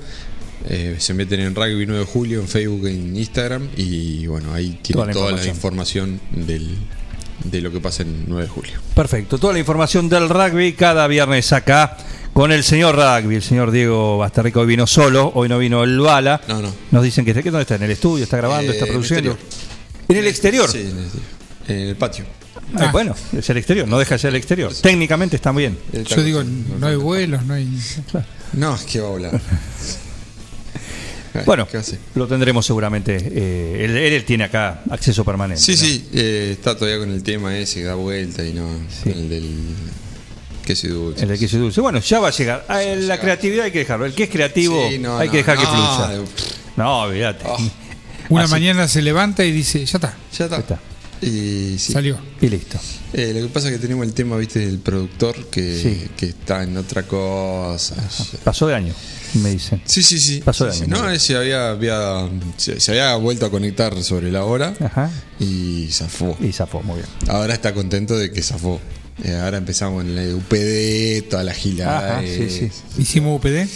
[0.69, 3.67] Eh, se meten en Rugby 9 de Julio, en Facebook, en Instagram.
[3.77, 6.69] Y bueno, ahí Toda tienen toda la información del,
[7.43, 8.73] de lo que pasa en 9 de Julio.
[8.95, 9.37] Perfecto.
[9.37, 11.97] Toda la información del rugby cada viernes acá
[12.33, 14.59] con el señor rugby, el señor Diego Bastarrica.
[14.59, 16.41] Hoy vino solo, hoy no vino el Bala.
[16.47, 16.73] No, no.
[16.91, 17.75] Nos dicen que está, ¿dónde está?
[17.75, 18.23] ¿En el estudio?
[18.23, 18.71] ¿Está grabando?
[18.71, 19.31] Eh, ¿Está en el produciendo?
[19.31, 20.07] exterior.
[20.07, 20.69] ¿En el exterior?
[20.69, 20.97] Sí, en
[21.75, 22.25] el, en el patio.
[22.75, 24.73] Ah, bueno, es el exterior, no deja de ser el exterior.
[24.73, 25.77] Técnicamente está bien.
[26.05, 27.67] Yo digo, no hay vuelos, no hay.
[28.53, 29.41] No, es que va a volar.
[31.45, 31.97] Bueno, ¿Qué hace?
[32.15, 33.15] lo tendremos seguramente.
[33.19, 35.61] eh, él, él tiene acá acceso permanente.
[35.61, 35.77] Sí, ¿no?
[35.77, 38.67] sí, eh, está todavía con el tema ese que da vuelta y no.
[39.05, 39.49] el del
[40.65, 41.23] queso y dulce.
[41.23, 41.79] El de queso y dulce.
[41.81, 42.65] Bueno, ya va a llegar.
[42.67, 44.05] Ah, el- la creatividad hay que dejarlo.
[44.05, 46.19] El que es creativo Sí, no, hay no, que dejar que fluya.
[46.77, 47.45] No, olvídate.
[48.29, 50.17] Una Así- mañana se levanta y dice, ya está.
[50.37, 50.57] Ya está.
[50.57, 50.79] está.
[51.21, 51.93] Y sí.
[51.93, 52.17] Salió.
[52.41, 52.79] Y listo.
[53.13, 56.07] Eh, lo que pasa es que tenemos el tema, viste, del productor que, Sí.
[56.17, 57.95] que está en otra cosa.
[58.43, 58.93] Pasó de año,
[59.39, 59.81] me dicen.
[59.85, 60.41] Sí, sí, sí.
[60.43, 60.85] Pasó de Sí, año.
[60.85, 60.91] sí.
[60.91, 61.15] No, bien.
[61.15, 65.09] ese había, había se, se había vuelto a conectar sobre la hora Ajá.
[65.39, 66.37] y zafó.
[66.41, 67.07] Y zafó, muy bien.
[67.29, 68.79] Ahora está contento de que zafó.
[69.23, 72.19] Eh, ahora empezamos en la UPD, toda la gilada.
[72.19, 72.69] Ajá, sí, sí.
[72.97, 73.67] Hicimos UPD.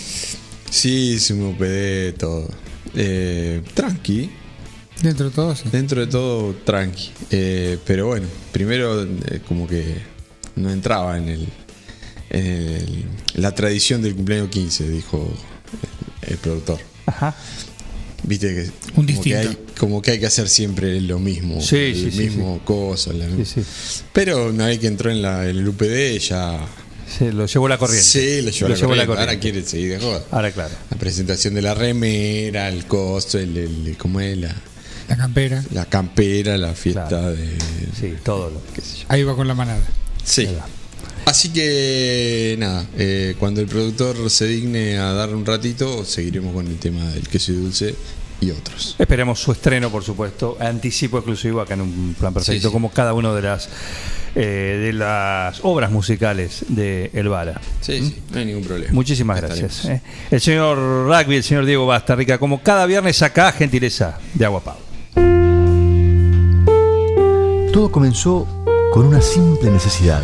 [0.69, 2.49] Sí, hicimos UPD, todo.
[2.95, 4.29] Eh, tranqui.
[5.01, 5.63] Dentro de todo, sí.
[5.71, 7.11] Dentro de todo, tranqui.
[7.29, 9.97] Eh, pero bueno, primero eh, como que
[10.55, 11.47] no entraba en el,
[12.29, 15.31] el- la tradición del cumpleaños 15, dijo
[16.23, 16.79] el, el productor.
[17.05, 17.35] Ajá.
[18.23, 19.37] Viste que, Un como, que distinto.
[19.49, 23.13] hay, como que hay que hacer siempre lo mismo, Sí, el sí, sí, mismo cosa.
[23.13, 23.61] la- Sí, sí.
[24.13, 26.59] Pero una vez que entró en, la, en el UPD ya...
[27.19, 28.03] Se lo llevó la corriente.
[28.03, 29.29] Sí, lo llevó, Lo la, llevó la corriente.
[29.29, 30.23] Ahora quiere seguir de joda.
[30.31, 30.73] Ahora, claro.
[30.89, 34.35] La presentación de la remera, el costo, el, el- ¿cómo es?
[34.37, 34.55] La,
[35.07, 35.63] La campera.
[35.71, 37.55] la campera, la fiesta de...
[37.99, 39.05] Sí, todo lo yo.
[39.09, 39.83] Ahí va con la manada.
[40.23, 40.47] Sí.
[41.25, 46.67] Así que nada, eh, cuando el productor se digne a dar un ratito, seguiremos con
[46.67, 47.95] el tema del queso y dulce
[48.39, 48.95] y otros.
[48.99, 52.71] Esperemos su estreno, por supuesto, anticipo exclusivo acá en un plan perfecto, Sí, sí.
[52.71, 53.69] como cada una de las
[54.35, 57.59] eh, de las obras musicales de El Vara.
[57.81, 58.93] Sí, sí, no hay ningún problema.
[58.93, 59.61] Muchísimas Estaremos.
[59.61, 59.85] gracias.
[59.85, 60.01] eh.
[60.29, 60.77] El señor
[61.07, 64.75] Rugby, el señor Diego Bastarrica, como cada viernes acá, gentileza de Agua Pau.
[67.73, 68.45] Todo comenzó
[68.93, 70.23] con una simple necesidad,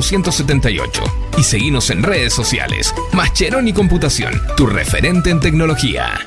[0.00, 1.02] 1278
[1.38, 2.94] y seguinos en redes sociales.
[3.12, 6.18] Mascheroni Computación, tu referente en tecnología.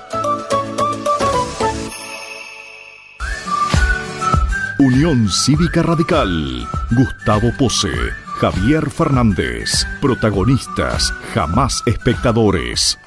[4.80, 6.68] Unión Cívica Radical.
[6.92, 7.92] Gustavo Pose,
[8.40, 9.88] Javier Fernández.
[10.02, 13.00] Protagonistas, jamás espectadores.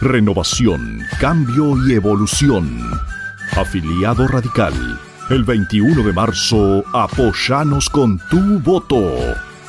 [0.00, 2.80] Renovación, cambio y evolución.
[3.56, 5.00] Afiliado Radical.
[5.28, 9.02] El 21 de marzo, apoyanos con tu voto.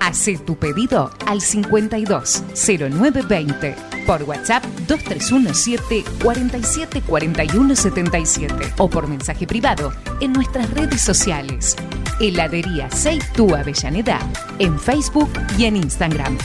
[0.00, 9.46] Hacé tu pedido al 52 0920 por WhatsApp 2317 47 41 77 o por mensaje
[9.46, 11.76] privado en nuestras redes sociales.
[12.20, 14.18] Heladería Seitú Avellaneda
[14.58, 16.36] en Facebook y en Instagram.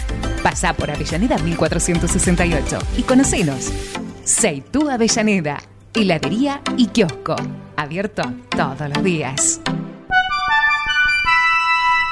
[0.43, 3.71] Pasá por Avellaneda 1468 y conocenos.
[4.23, 5.61] Seitú Avellaneda,
[5.93, 7.35] heladería y kiosco.
[7.75, 9.61] Abierto todos los días.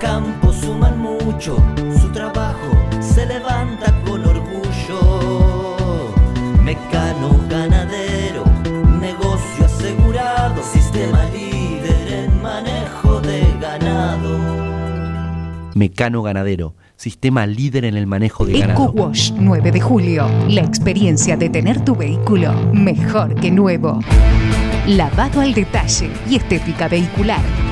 [0.00, 1.56] campos suman mucho,
[2.00, 2.70] su trabajo
[3.00, 5.76] se levanta con orgullo.
[6.64, 8.44] Mecano ganadero,
[9.00, 14.38] negocio asegurado, sistema líder en manejo de ganado.
[15.74, 18.92] Mecano Ganadero, sistema líder en el manejo de Eco ganado.
[18.92, 20.28] Wash 9 de julio.
[20.48, 24.00] La experiencia de tener tu vehículo mejor que nuevo.
[24.86, 27.69] Lavado al detalle y estética vehicular.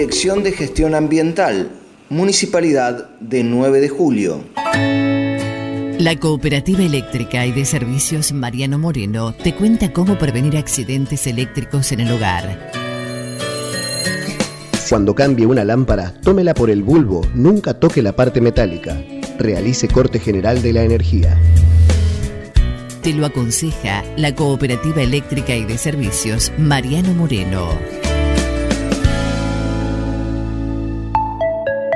[0.00, 1.72] Dirección de Gestión Ambiental,
[2.08, 4.42] Municipalidad de 9 de Julio.
[5.98, 12.00] La Cooperativa Eléctrica y de Servicios Mariano Moreno te cuenta cómo prevenir accidentes eléctricos en
[12.00, 12.72] el hogar.
[14.88, 18.96] Cuando cambie una lámpara, tómela por el bulbo, nunca toque la parte metálica.
[19.38, 21.38] Realice corte general de la energía.
[23.02, 27.99] Te lo aconseja la Cooperativa Eléctrica y de Servicios Mariano Moreno.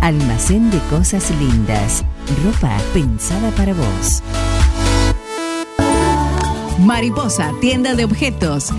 [0.00, 2.04] Almacén de Cosas Lindas.
[2.44, 4.22] Ropa pensada para vos.
[6.78, 8.72] Mariposa, tienda de objetos.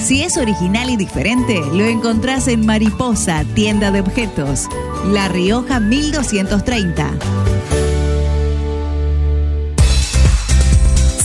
[0.00, 4.66] Si es original y diferente, lo encontrás en Mariposa, tienda de objetos.
[5.12, 7.10] La Rioja 1230.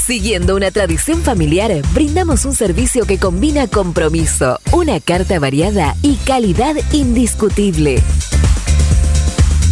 [0.06, 6.76] Siguiendo una tradición familiar, brindamos un servicio que combina compromiso, una carta variada y calidad
[6.92, 8.04] indiscutible.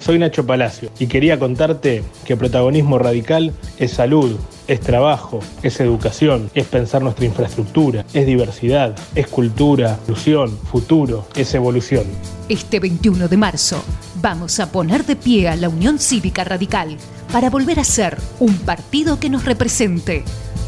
[0.00, 4.36] soy Nacho Palacio y quería contarte que protagonismo radical es salud,
[4.66, 11.54] es trabajo, es educación, es pensar nuestra infraestructura, es diversidad, es cultura, inclusión, futuro, es
[11.54, 12.04] evolución.
[12.48, 13.82] Este 21 de marzo
[14.20, 16.96] vamos a poner de pie a la Unión Cívica Radical
[17.32, 20.24] para volver a ser un partido que nos represente.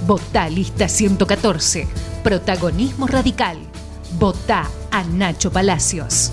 [0.06, 1.86] Votá lista 114.
[2.22, 3.58] Protagonismo radical.
[4.18, 6.32] Votá a Nacho Palacios.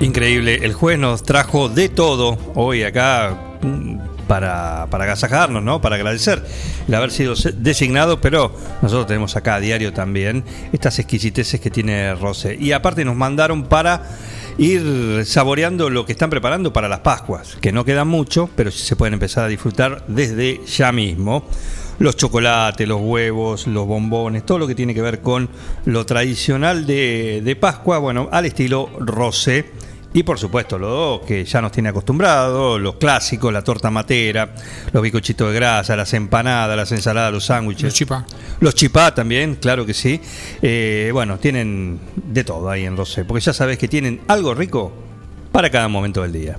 [0.00, 3.98] Increíble, el juez nos trajo de todo hoy acá mm,
[4.28, 5.80] para, para agasajarnos, ¿no?
[5.80, 6.40] Para agradecer
[6.86, 12.14] el haber sido designado, pero nosotros tenemos acá a diario también estas exquisiteces que tiene
[12.14, 12.56] Rosé.
[12.60, 14.04] Y aparte nos mandaron para
[14.56, 18.86] ir saboreando lo que están preparando para las Pascuas, que no quedan mucho, pero sí
[18.86, 21.44] se pueden empezar a disfrutar desde ya mismo.
[21.98, 25.48] Los chocolates, los huevos, los bombones, todo lo que tiene que ver con
[25.86, 29.87] lo tradicional de, de Pascua, bueno, al estilo Rosé.
[30.18, 34.52] Y por supuesto, lo que ya nos tiene acostumbrados, los clásicos, la torta matera,
[34.90, 37.84] los bicochitos de grasa, las empanadas, las ensaladas, los sándwiches.
[37.84, 38.26] Los chipá.
[38.58, 40.20] Los chipá también, claro que sí.
[40.60, 44.92] Eh, bueno, tienen de todo ahí en Rosé, porque ya sabes que tienen algo rico
[45.52, 46.58] para cada momento del día.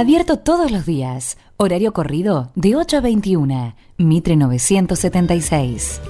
[0.00, 1.36] Abierto todos los días.
[1.58, 3.74] Horario corrido de 8 a 21.
[3.98, 6.00] Mitre 976.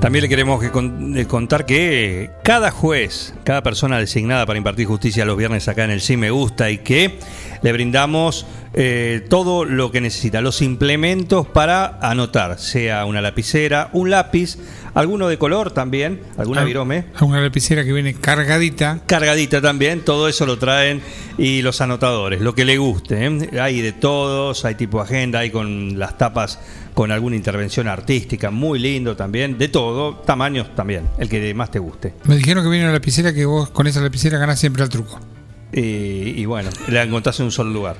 [0.00, 5.36] También le queremos eh, contar que cada juez, cada persona designada para impartir justicia los
[5.36, 7.18] viernes acá en el Sí Me Gusta y que
[7.60, 14.10] le brindamos eh, todo lo que necesita, los implementos para anotar, sea una lapicera, un
[14.10, 14.58] lápiz,
[14.94, 17.06] alguno de color también, alguna virome.
[17.20, 19.00] Una lapicera que viene cargadita.
[19.06, 21.00] Cargadita también, todo eso lo traen
[21.38, 23.26] y los anotadores, lo que le guste.
[23.26, 23.60] ¿eh?
[23.60, 26.58] Hay de todos, hay tipo agenda, hay con las tapas
[26.94, 31.78] con alguna intervención artística, muy lindo también, de todo, tamaños también, el que más te
[31.78, 32.14] guste.
[32.24, 35.18] Me dijeron que viene una lapicera que vos con esa lapicera ganás siempre al truco.
[35.72, 37.96] Y, y bueno, la encontrás en un solo lugar.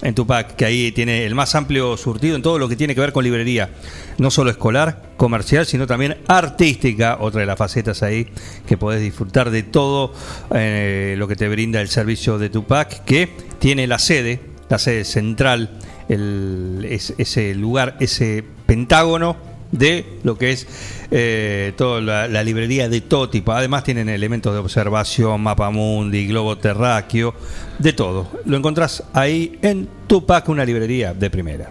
[0.00, 3.00] En Tupac, que ahí tiene el más amplio surtido en todo lo que tiene que
[3.00, 3.70] ver con librería.
[4.18, 8.28] No solo escolar, comercial, sino también artística, otra de las facetas ahí,
[8.66, 10.12] que podés disfrutar de todo
[10.54, 15.04] eh, lo que te brinda el servicio de Tupac, que tiene la sede, la sede
[15.04, 15.70] central,
[16.08, 19.36] el, es- ese lugar, ese pentágono
[19.70, 20.66] de lo que es
[21.10, 23.52] eh, toda la, la librería de todo tipo.
[23.52, 27.34] Además tienen elementos de observación, mapamundi, globo terráqueo,
[27.78, 28.28] de todo.
[28.44, 31.70] Lo encontrás ahí en Tupac, una librería de primera.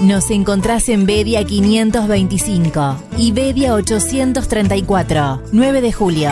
[0.00, 6.30] Nos encontrás en Bedia 525 y Bedia 834, 9 de julio.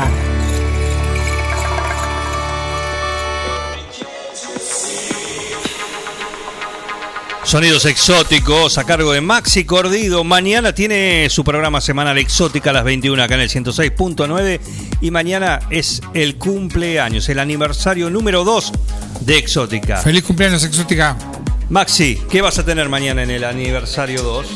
[7.45, 10.23] Sonidos exóticos a cargo de Maxi Cordido.
[10.25, 14.61] Mañana tiene su programa semanal exótica a las 21 acá en el 106.9
[15.01, 18.73] y mañana es el cumpleaños, el aniversario número 2
[19.23, 19.97] de Exótica.
[19.97, 21.17] Feliz cumpleaños, Exótica.
[21.71, 24.47] Maxi, ¿qué vas a tener mañana en el aniversario 2?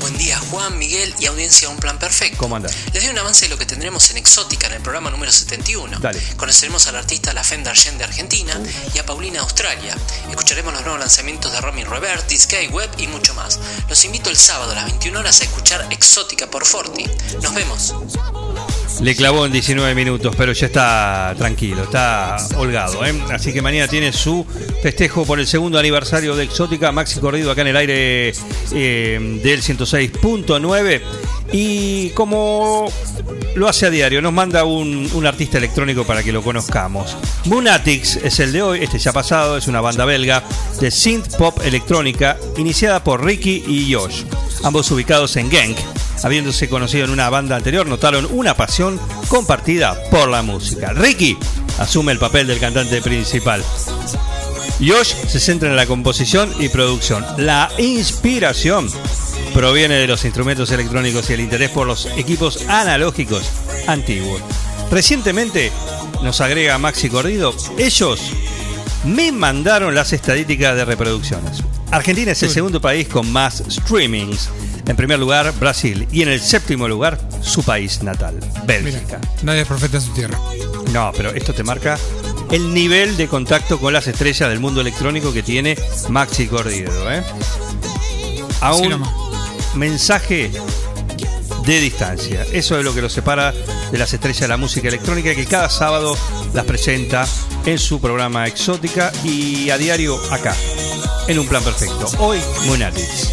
[0.00, 2.38] Buen día, Juan, Miguel y audiencia Un Plan Perfecto.
[2.38, 2.76] ¿Cómo andás?
[2.92, 5.98] Les doy un avance de lo que tendremos en Exótica en el programa número 71.
[5.98, 6.20] Dale.
[6.36, 8.58] Conoceremos al artista La Fender Argent de Argentina
[8.94, 9.96] y a Paulina de Australia.
[10.30, 13.58] Escucharemos los nuevos lanzamientos de Romy Reverti, Sky Web y mucho más.
[13.88, 17.06] Los invito el sábado a las 21 horas a escuchar Exótica por Forti.
[17.42, 17.94] Nos vemos.
[19.00, 23.04] Le clavó en 19 minutos, pero ya está tranquilo, está holgado.
[23.04, 23.14] ¿eh?
[23.30, 24.46] Así que mañana tiene su
[24.82, 26.92] festejo por el segundo aniversario de Exótica.
[26.92, 28.32] Maxi Corrido acá en el aire
[28.72, 29.62] eh, del
[30.44, 31.02] 106.9.
[31.52, 32.90] Y como
[33.54, 37.16] lo hace a diario, nos manda un, un artista electrónico para que lo conozcamos.
[37.46, 40.42] Moonatics es el de hoy, este ya pasado, es una banda belga
[40.80, 44.24] de synth pop electrónica iniciada por Ricky y Josh,
[44.64, 45.78] ambos ubicados en Genk.
[46.22, 48.98] Habiéndose conocido en una banda anterior, notaron una pasión
[49.28, 50.92] compartida por la música.
[50.92, 51.36] Ricky
[51.78, 53.62] asume el papel del cantante principal.
[54.80, 57.24] Josh se centra en la composición y producción.
[57.38, 58.88] La inspiración
[59.54, 63.42] proviene de los instrumentos electrónicos y el interés por los equipos analógicos
[63.86, 64.40] antiguos.
[64.90, 65.72] Recientemente,
[66.22, 68.20] nos agrega Maxi Cordido, ellos
[69.04, 71.62] me mandaron las estadísticas de reproducciones.
[71.90, 74.50] Argentina es el segundo país con más streamings.
[74.86, 76.06] En primer lugar, Brasil.
[76.12, 79.20] Y en el séptimo lugar, su país natal, Bélgica.
[79.42, 80.38] Nadie es profeta en su tierra.
[80.92, 81.98] No, pero esto te marca
[82.50, 85.76] el nivel de contacto con las estrellas del mundo electrónico que tiene
[86.08, 87.10] Maxi Cordido.
[87.10, 87.22] ¿eh?
[88.60, 89.25] A Sí, un nomás.
[89.76, 90.50] Mensaje
[91.64, 92.46] de distancia.
[92.52, 93.52] Eso es lo que lo separa
[93.90, 96.16] de las estrellas de la música electrónica que cada sábado
[96.54, 97.26] las presenta
[97.64, 100.54] en su programa Exótica y a diario acá,
[101.28, 102.06] en un plan perfecto.
[102.18, 103.32] Hoy, Moonatics.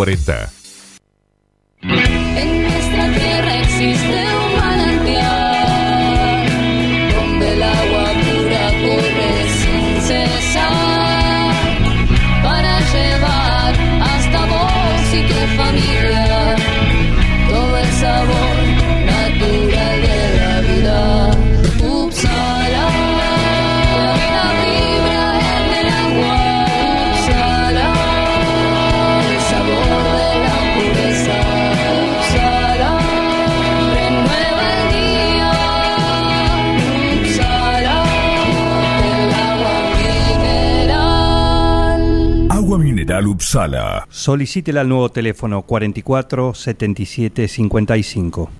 [0.00, 0.50] 40.
[43.50, 44.06] Upsala.
[44.08, 48.50] Solicítela al nuevo teléfono 44 77 55.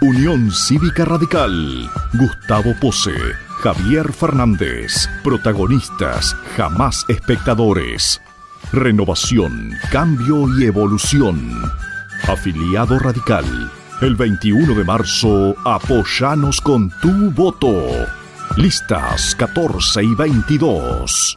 [0.00, 1.88] Unión Cívica Radical.
[2.14, 3.14] Gustavo Pose.
[3.62, 5.08] Javier Fernández.
[5.22, 8.20] Protagonistas, jamás espectadores.
[8.72, 11.48] Renovación, cambio y evolución.
[12.26, 13.44] Afiliado radical.
[14.00, 17.72] El 21 de marzo, apoyanos con tu voto.
[18.56, 21.36] Listas 14 y 22.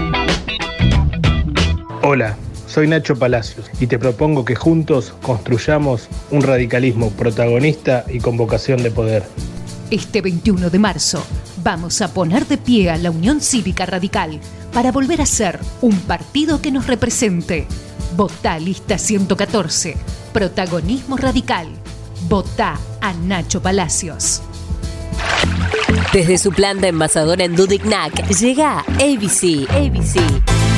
[2.03, 8.37] Hola, soy Nacho Palacios y te propongo que juntos construyamos un radicalismo protagonista y con
[8.37, 9.23] vocación de poder.
[9.91, 11.23] Este 21 de marzo
[11.63, 14.39] vamos a poner de pie a la Unión Cívica Radical
[14.73, 17.67] para volver a ser un partido que nos represente.
[18.17, 19.95] Votá lista 114.
[20.33, 21.67] Protagonismo radical.
[22.27, 24.41] Votá a Nacho Palacios.
[26.11, 29.69] Desde su planta envasadora en Dudignac llega ABC.
[29.69, 30.60] ABC.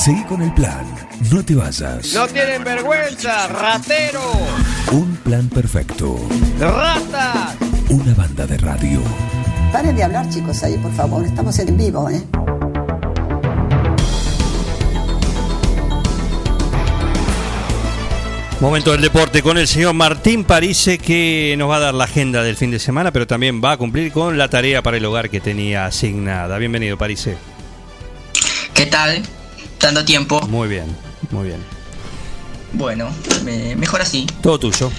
[0.00, 0.86] Seguí con el plan.
[1.30, 2.14] No te vayas.
[2.14, 4.32] No tienen vergüenza, ratero.
[4.92, 6.18] Un plan perfecto.
[6.58, 7.54] Rata.
[7.90, 9.02] Una banda de radio.
[9.70, 11.22] Paren de hablar, chicos, ahí, por favor.
[11.26, 12.22] Estamos en vivo, ¿eh?
[18.58, 22.42] Momento del deporte con el señor Martín Parise que nos va a dar la agenda
[22.42, 25.28] del fin de semana, pero también va a cumplir con la tarea para el hogar
[25.28, 26.56] que tenía asignada.
[26.56, 27.36] Bienvenido, Parise.
[28.72, 29.22] ¿Qué tal?
[29.80, 30.40] Tanto tiempo.
[30.42, 30.96] Muy bien,
[31.30, 31.64] muy bien.
[32.72, 33.10] Bueno,
[33.44, 34.26] me- mejor así.
[34.42, 34.92] Todo tuyo.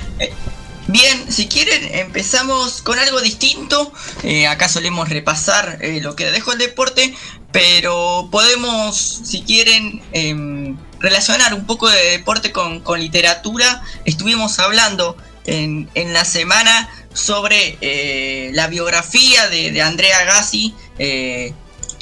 [0.87, 3.93] Bien, si quieren empezamos con algo distinto.
[4.23, 7.13] Eh, acá solemos repasar eh, lo que dejó el deporte,
[7.51, 15.15] pero podemos, si quieren, em, relacionar un poco de deporte con, con literatura, estuvimos hablando
[15.45, 20.73] en, en la semana sobre eh, la biografía de, de Andrea Gassi.
[20.97, 21.53] eh,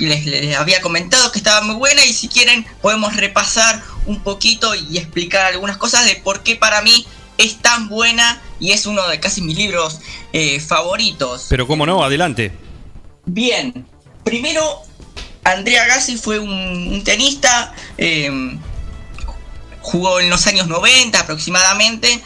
[0.06, 4.74] les, les había comentado que estaba muy buena y si quieren podemos repasar un poquito
[4.76, 7.06] y explicar algunas cosas de por qué para mí
[7.38, 10.00] es tan buena y es uno de casi mis libros
[10.34, 11.48] eh, favoritos.
[11.50, 12.52] Pero cómo no, adelante.
[13.26, 13.86] Bien,
[14.24, 14.82] primero
[15.44, 18.58] Andrea Gassi fue un, un tenista, eh,
[19.82, 22.22] jugó en los años 90 aproximadamente,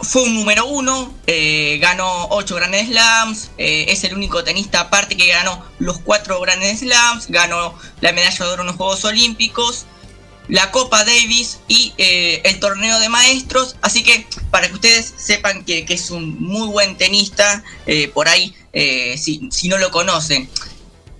[0.00, 5.16] fue un número uno, eh, ganó 8 Grand Slams, eh, es el único tenista aparte
[5.16, 9.86] que ganó los 4 Grand Slams, ganó la medalla de oro en los Juegos Olímpicos,
[10.48, 15.64] la Copa Davis y eh, el torneo de maestros, así que para que ustedes sepan
[15.64, 17.64] que, es un muy buen tenista,
[18.12, 18.54] por ahí
[19.16, 20.48] si, no lo conocen.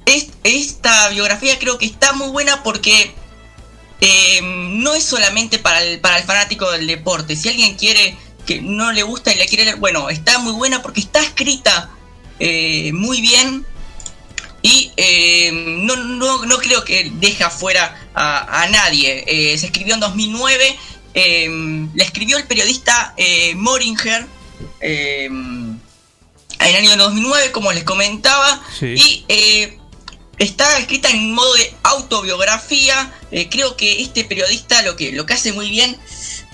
[0.05, 3.15] Es- esta biografía creo que está muy buena porque
[4.43, 7.35] no es solamente para el, para el fanático del deporte.
[7.35, 8.17] Si alguien quiere
[8.47, 11.91] que no le gusta y la quiere leer, bueno, está muy buena porque está escrita
[12.39, 13.67] eh, muy bien
[14.63, 19.25] y eh, no, no, no creo que deje afuera a, a nadie.
[19.27, 20.77] Eh, se escribió en 2009,
[21.15, 21.49] eh,
[21.95, 23.15] la escribió el periodista
[23.55, 24.27] Moringer
[24.81, 25.81] en
[26.59, 29.25] el año 2009, como les comentaba, Sí.
[29.29, 29.69] y
[30.39, 33.13] está escrita en modo de autobiografía.
[33.51, 35.97] Creo que este periodista lo que, lo que hace muy bien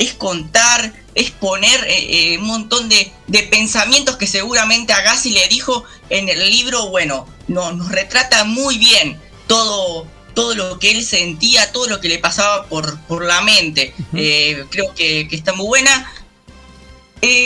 [0.04, 5.46] es contar, es poner eh, eh, un montón de, de pensamientos que seguramente Agassi le
[5.48, 6.88] dijo en el libro.
[6.88, 12.08] Bueno, no- nos retrata muy bien todo, todo lo que él sentía, todo lo que
[12.08, 13.94] le pasaba por, por la mente.
[14.14, 16.12] Eh, creo que, que está muy buena.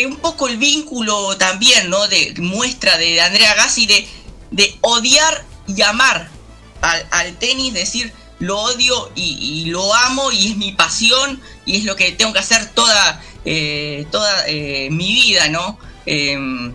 [0.08, 2.08] Un poco el vínculo también, ¿no?
[2.08, 4.08] De muestra de Andrea Gassi de,
[4.50, 6.30] de odiar y amar
[6.80, 11.84] al, al tenis, decir lo odio y, lo amo y es mi pasión y es
[11.84, 15.78] lo que tengo que hacer toda, eh, toda eh, mi vida, ¿no?
[16.04, 16.74] Em,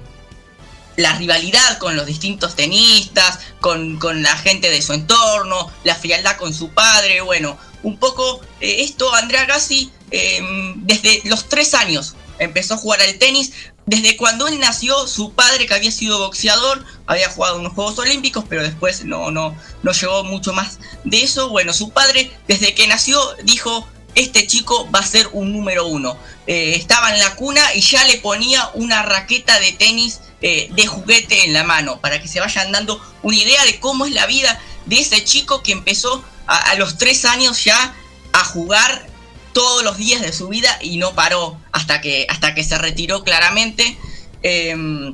[0.98, 6.38] la rivalidad con los distintos tenistas, con, con la gente de su entorno, la frialdad
[6.38, 12.16] con su padre, bueno, un poco eh, esto Andrea Gassi em, desde los tres años
[12.40, 13.54] empezó a jugar al tenis.
[13.92, 18.00] Desde cuando él nació, su padre, que había sido boxeador, había jugado en los Juegos
[18.00, 19.54] Olímpicos, pero después no, no,
[19.84, 21.50] no llegó mucho más de eso.
[21.50, 23.86] Bueno, su padre, desde que nació, dijo,
[24.16, 26.18] este chico va a ser un número uno.
[26.48, 30.88] Eh, estaba en la cuna y ya le ponía una raqueta de tenis eh, de
[30.88, 34.26] juguete en la mano, para que se vayan dando una idea de cómo es la
[34.26, 37.94] vida de ese chico que empezó a los tres años ya
[38.32, 39.06] a jugar
[39.52, 43.24] todos los días de su vida y no paró hasta que, hasta que se retiró
[43.24, 43.98] claramente.
[44.44, 45.14] Em,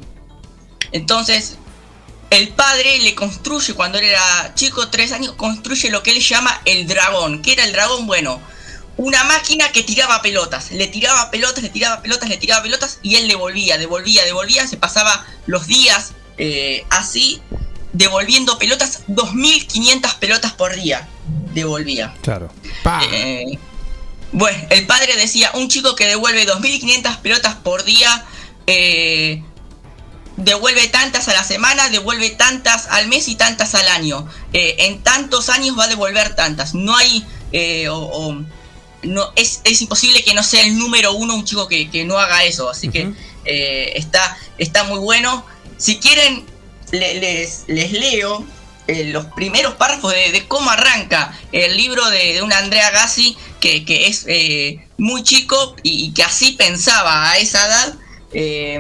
[0.92, 1.58] entonces,
[2.30, 6.62] el padre le construye, cuando él era chico, tres años, construye lo que él llama
[6.66, 7.42] el dragón.
[7.42, 8.06] ¿Qué era el dragón?
[8.06, 8.42] Bueno,
[8.98, 10.72] una máquina que tiraba pelotas.
[10.72, 14.68] Le tiraba pelotas, le tiraba pelotas, le tiraba pelotas y él devolvía, devolvía, devolvía.
[14.68, 17.42] Se pasaba los días eh, así,
[17.94, 21.08] devolviendo pelotas, 2.500 pelotas por día.
[21.54, 22.14] Devolvía.
[22.22, 22.52] Claro.
[23.12, 23.58] Eh,
[24.32, 28.26] bueno, el padre decía, un chico que devuelve 2.500 pelotas por día,
[28.68, 29.42] eh,
[30.36, 34.28] devuelve tantas a la semana, devuelve tantas al mes y tantas al año.
[34.54, 36.74] Eh, en tantos años va a devolver tantas.
[36.76, 37.26] No hay...
[37.52, 38.44] eh, o- o-
[39.04, 42.18] no, es, es imposible que no sea el número uno un chico que, que no
[42.18, 42.70] haga eso.
[42.70, 43.14] Así que
[43.96, 45.46] está, está muy bueno.
[45.78, 46.46] Si quieren,
[46.92, 48.46] le- les, les leo
[48.88, 53.38] eh, los primeros párrafos de, de cómo arranca el libro de, de una Andrea Gassi
[53.60, 57.96] que, es eh, muy chico y, que así pensaba a esa edad.
[58.34, 58.80] Eh,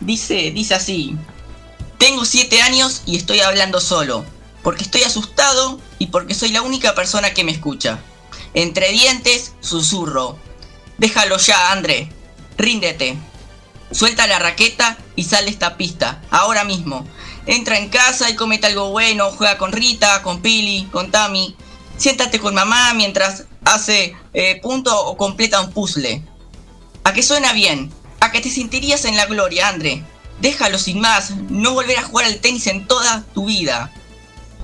[0.00, 1.16] dice, dice así,
[1.98, 4.24] tengo siete años y estoy hablando solo,
[4.62, 7.98] porque estoy asustado y porque soy la única persona que me escucha.
[8.54, 10.38] Entre dientes, susurro.
[10.98, 12.08] Déjalo ya, André.
[12.56, 13.16] Ríndete.
[13.90, 17.06] Suelta la raqueta y sale esta pista, ahora mismo.
[17.46, 21.56] Entra en casa y comete algo bueno, juega con Rita, con Pili, con Tami.
[21.96, 26.22] Siéntate con mamá mientras hace eh, punto o completa un puzzle.
[27.04, 30.02] A que suena bien, a que te sentirías en la gloria, André.
[30.40, 33.92] Déjalo sin más, no volver a jugar al tenis en toda tu vida.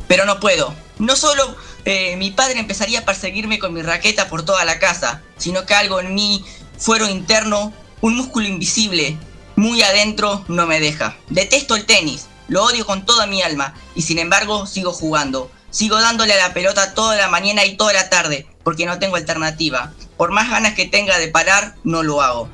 [0.08, 0.74] Pero no puedo.
[0.98, 5.22] No solo eh, mi padre empezaría a perseguirme con mi raqueta por toda la casa,
[5.36, 6.44] sino que algo en mí,
[6.78, 9.16] fuero interno, un músculo invisible,
[9.56, 11.16] muy adentro, no me deja.
[11.28, 15.50] Detesto el tenis, lo odio con toda mi alma, y sin embargo sigo jugando.
[15.70, 19.16] Sigo dándole a la pelota toda la mañana y toda la tarde, porque no tengo
[19.16, 19.92] alternativa.
[20.16, 22.50] Por más ganas que tenga de parar, no lo hago.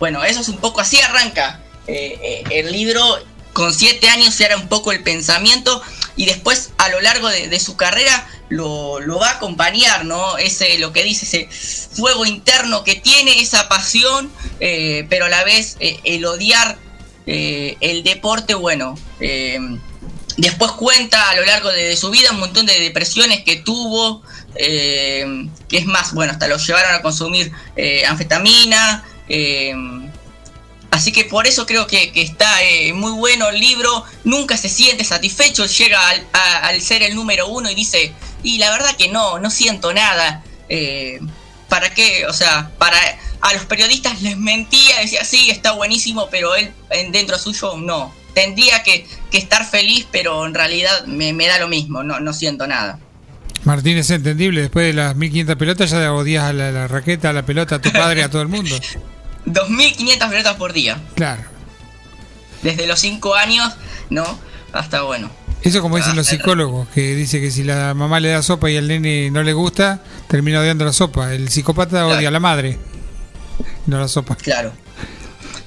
[0.00, 3.02] Bueno, eso es un poco así arranca eh, eh, el libro
[3.52, 5.82] con siete años era un poco el pensamiento
[6.16, 10.38] y después a lo largo de, su carrera lo, va a acompañar, ¿no?
[10.38, 11.48] Ese, lo que dice, ese
[11.94, 16.78] fuego interno que tiene, esa pasión, eh, pero a la vez el odiar
[17.26, 18.98] eh, el deporte, bueno,
[20.36, 24.22] después cuenta a lo largo de, su vida un montón de depresiones que tuvo,
[24.54, 27.52] que es más, bueno, hasta lo llevaron a consumir
[28.08, 29.04] anfetamina,
[30.94, 34.04] Así que por eso creo que, está eh, muy bueno el libro.
[34.22, 35.66] Nunca se siente satisfecho.
[35.66, 38.12] Llega al, a, al, ser el número uno y dice,
[38.44, 40.44] y la verdad que no, no siento nada.
[40.68, 41.18] Eh,
[41.68, 42.26] ¿Para qué?
[42.26, 42.96] O sea, para
[43.44, 46.72] a los periodistas les mentía, decía, sí, está buenísimo, pero él
[47.12, 48.10] dentro suyo no.
[48.32, 52.32] Tendría que, que estar feliz, pero en realidad me, me, da lo mismo, no, no
[52.32, 52.98] siento nada.
[53.64, 57.32] Martín, es entendible, después de las 1500 pelotas ya odias a la, la raqueta, a
[57.34, 58.74] la pelota, a tu padre, a todo el mundo.
[59.46, 60.98] 2.500 pelotas por día.
[61.14, 61.42] Claro.
[62.62, 63.74] Desde los 5 años,
[64.08, 64.38] ¿no?
[64.72, 65.30] Hasta bueno.
[65.60, 68.78] Eso como dicen los psicólogos, que dice que si la mamá le da sopa y
[68.78, 71.34] al nene no le gusta, termina odiando la sopa.
[71.34, 72.08] El psicópata claro.
[72.08, 72.78] odia a la madre,
[73.86, 74.36] no la sopa.
[74.36, 74.72] Claro.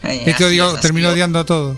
[0.04, 1.76] Este odio, terminó odiando a todo.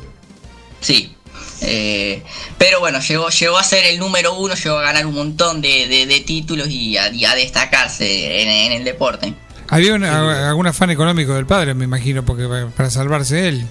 [0.82, 1.16] Sí.
[1.61, 2.22] Eh,
[2.57, 5.88] pero bueno, llegó, llegó a ser el número uno, llegó a ganar un montón de,
[5.88, 9.34] de, de títulos y a, y a destacarse en, en el deporte.
[9.68, 13.68] Había una, algún afán económico del padre, me imagino, porque para salvarse él.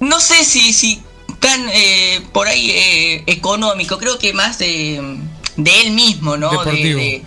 [0.00, 1.02] No sé si, si
[1.38, 5.18] tan eh, por ahí eh, económico, creo que más de,
[5.56, 6.64] de él mismo, ¿no?
[6.64, 7.22] De,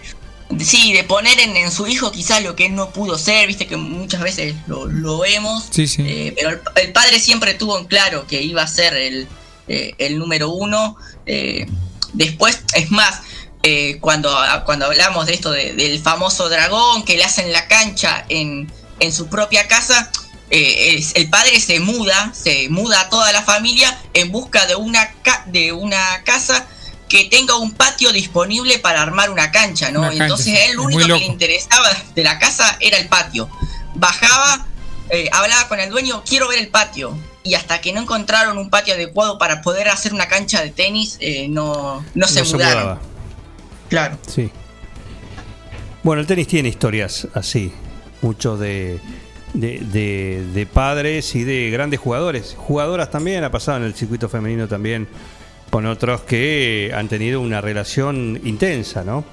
[0.60, 3.68] sí, de poner en, en, su hijo quizás lo que él no pudo ser, viste
[3.68, 5.66] que muchas veces lo, lo vemos.
[5.72, 6.04] Sí, sí.
[6.06, 9.28] Eh, pero el, el, padre siempre tuvo en claro que iba a ser el,
[9.68, 10.98] eh, el número uno.
[11.26, 11.66] Eh,
[12.14, 13.22] después, es más,
[13.64, 18.26] eh, cuando, cuando hablamos de esto de, del famoso dragón que le hacen la cancha
[18.30, 20.12] en, en su propia casa,
[20.50, 25.12] es, el padre se muda, se muda a toda la familia en busca de una,
[25.24, 26.68] ca de una casa
[27.14, 30.00] que tenga un patio disponible para armar una cancha, ¿no?
[30.00, 33.48] Una cancha, Entonces él lo único que le interesaba de la casa era el patio.
[33.94, 34.66] Bajaba,
[35.12, 37.16] eh, hablaba con el dueño, quiero ver el patio.
[37.44, 41.18] Y hasta que no encontraron un patio adecuado para poder hacer una cancha de tenis,
[41.20, 42.98] eh, no, no, se no mudaron.
[42.98, 44.18] Se Claro.
[44.26, 44.50] Sí.
[46.02, 47.72] Bueno, el tenis tiene historias así,
[48.24, 49.00] mucho de,
[49.54, 52.56] de, de, de, padres y de grandes jugadores.
[52.58, 55.08] Jugadoras también, ha pasado en el circuito femenino también
[55.74, 59.26] con otros que han tenido una relación intensa, ¿no?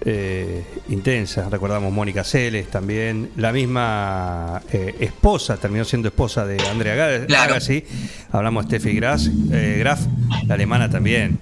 [0.00, 1.50] Eh, intensa.
[1.50, 3.30] Recordamos Mónica Celes también.
[3.34, 7.82] La misma eh, esposa, terminó siendo esposa de Andrea Agassi.
[7.82, 7.98] Claro.
[8.30, 10.02] Hablamos de Steffi Graf, eh, Graf,
[10.46, 11.40] la alemana también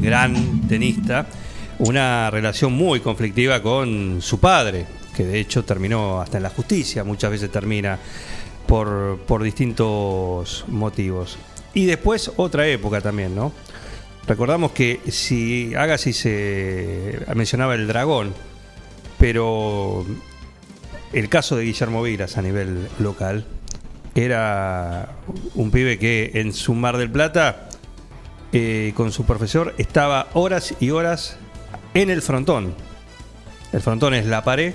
[0.00, 1.26] gran tenista,
[1.80, 7.04] una relación muy conflictiva con su padre, que de hecho terminó hasta en la justicia,
[7.04, 7.98] muchas veces termina
[8.66, 11.36] por, por distintos motivos.
[11.74, 13.52] Y después otra época también, ¿no?
[14.26, 18.32] Recordamos que si Agassi se mencionaba el dragón,
[19.18, 20.06] pero
[21.12, 23.44] el caso de Guillermo Viras a nivel local
[24.14, 25.10] era
[25.54, 27.68] un pibe que en su Mar del Plata
[28.52, 31.36] eh, con su profesor estaba horas y horas
[31.92, 32.74] en el frontón.
[33.72, 34.72] El frontón es la pared,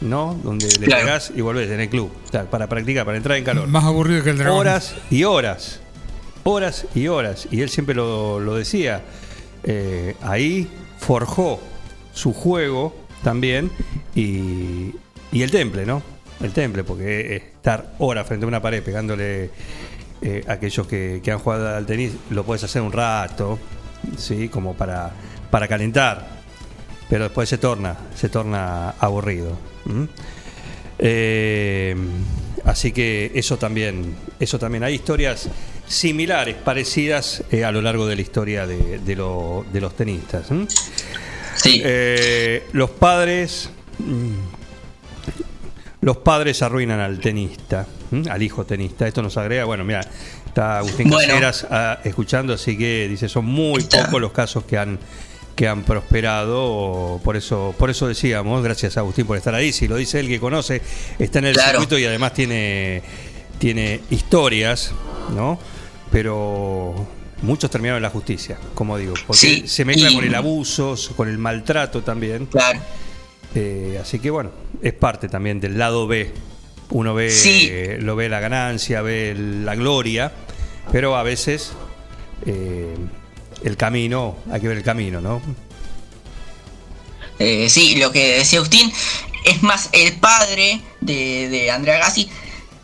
[0.00, 0.38] ¿no?
[0.44, 1.04] Donde le claro.
[1.04, 2.10] pegás y volvés en el club.
[2.26, 3.66] O sea, para practicar, para entrar en calor.
[3.66, 4.60] Más aburrido que el dragón.
[4.60, 5.80] Horas y horas.
[6.50, 7.46] Horas y horas.
[7.50, 9.02] Y él siempre lo, lo decía.
[9.64, 10.66] Eh, ahí
[10.98, 11.60] forjó
[12.14, 13.70] su juego también
[14.14, 14.94] y,
[15.30, 16.02] y el temple, ¿no?
[16.40, 19.50] El temple, porque estar horas frente a una pared pegándole
[20.22, 23.58] eh, aquellos que, que, han jugado al tenis lo puedes hacer un rato,
[24.16, 24.48] ¿sí?
[24.48, 25.10] como para,
[25.50, 26.28] para calentar,
[27.10, 29.58] pero después se torna, se torna aburrido.
[30.98, 31.94] Eh,
[32.64, 34.82] así que eso también, eso también.
[34.84, 35.50] Hay historias
[35.88, 40.46] similares, parecidas eh, a lo largo de la historia de, de, lo, de los tenistas.
[41.56, 41.82] Sí.
[42.72, 43.70] los padres.
[43.98, 44.58] Mm,
[46.00, 47.86] los padres arruinan al tenista,
[48.30, 49.06] al hijo tenista.
[49.06, 50.00] Esto nos agrega, bueno, mira,
[50.46, 51.28] está Agustín bueno.
[51.28, 54.98] Caseras ah, escuchando, así que dice, son muy pocos los casos que han
[55.54, 59.88] que han prosperado, por eso por eso decíamos, gracias a Agustín por estar ahí, si
[59.88, 60.80] lo dice él que conoce,
[61.18, 61.70] está en el claro.
[61.70, 63.02] circuito y además tiene
[63.58, 64.92] tiene historias,
[65.34, 65.58] ¿no?
[66.10, 67.06] Pero
[67.42, 70.14] muchos terminaron en la justicia, como digo, porque sí, se mezcla y...
[70.14, 72.46] con el abuso, con el maltrato también.
[72.46, 72.80] Claro.
[73.54, 74.50] Eh, así que bueno,
[74.82, 76.32] es parte también del lado B.
[76.90, 77.68] Uno ve, sí.
[77.70, 80.32] eh, lo ve la ganancia, ve la gloria,
[80.90, 81.72] pero a veces
[82.46, 82.94] eh,
[83.62, 85.42] el camino, hay que ver el camino, ¿no?
[87.68, 88.92] sí, lo que decía Agustín,
[89.44, 92.28] es más, el padre de, de Andrea Gassi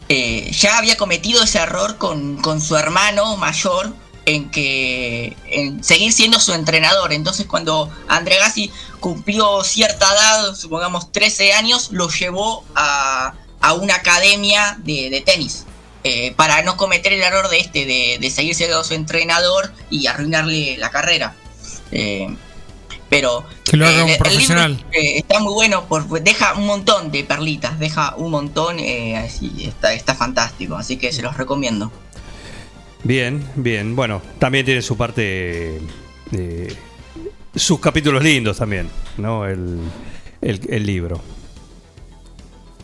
[0.09, 3.95] eh, ya había cometido ese error con, con su hermano mayor
[4.27, 7.13] en que en seguir siendo su entrenador.
[7.13, 13.97] Entonces cuando André Gassi cumplió cierta edad, supongamos 13 años, lo llevó a, a una
[13.97, 15.67] academia de, de tenis.
[16.05, 20.07] eh, para no cometer el error de este, de, de seguir siendo su entrenador y
[20.07, 21.35] arruinarle la carrera.
[21.91, 22.37] Eh,
[23.09, 24.85] pero Que lo haga eh, un el- el libro, profesional.
[24.93, 29.53] eh, está muy bueno, porque deja un montón de perlitas, deja un montón, eh, así,
[29.67, 31.91] está, está fantástico, así que se los recomiendo.
[33.03, 33.95] Bien, bien.
[33.97, 35.81] Bueno, también tiene su parte.
[36.33, 36.75] eh,
[37.55, 39.47] sus capítulos lindos también, ¿no?
[39.47, 39.79] El,
[40.41, 41.21] el- el libro.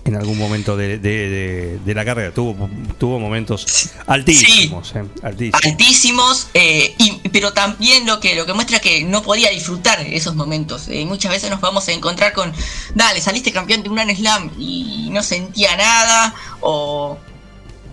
[0.04, 4.94] En algún momento de, de- de- de la carrera tuvo, tuvo momentos altísimos.
[4.96, 5.04] ¿eh?
[5.22, 5.64] Altísimos.
[5.66, 10.34] altísimos, eh, y- pero también lo que lo que muestra que no podía disfrutar esos
[10.34, 10.88] momentos.
[10.88, 12.52] Eh, muchas veces nos vamos a encontrar con,
[12.94, 17.18] dale, saliste campeón de un Grand Slam y no sentía nada, o,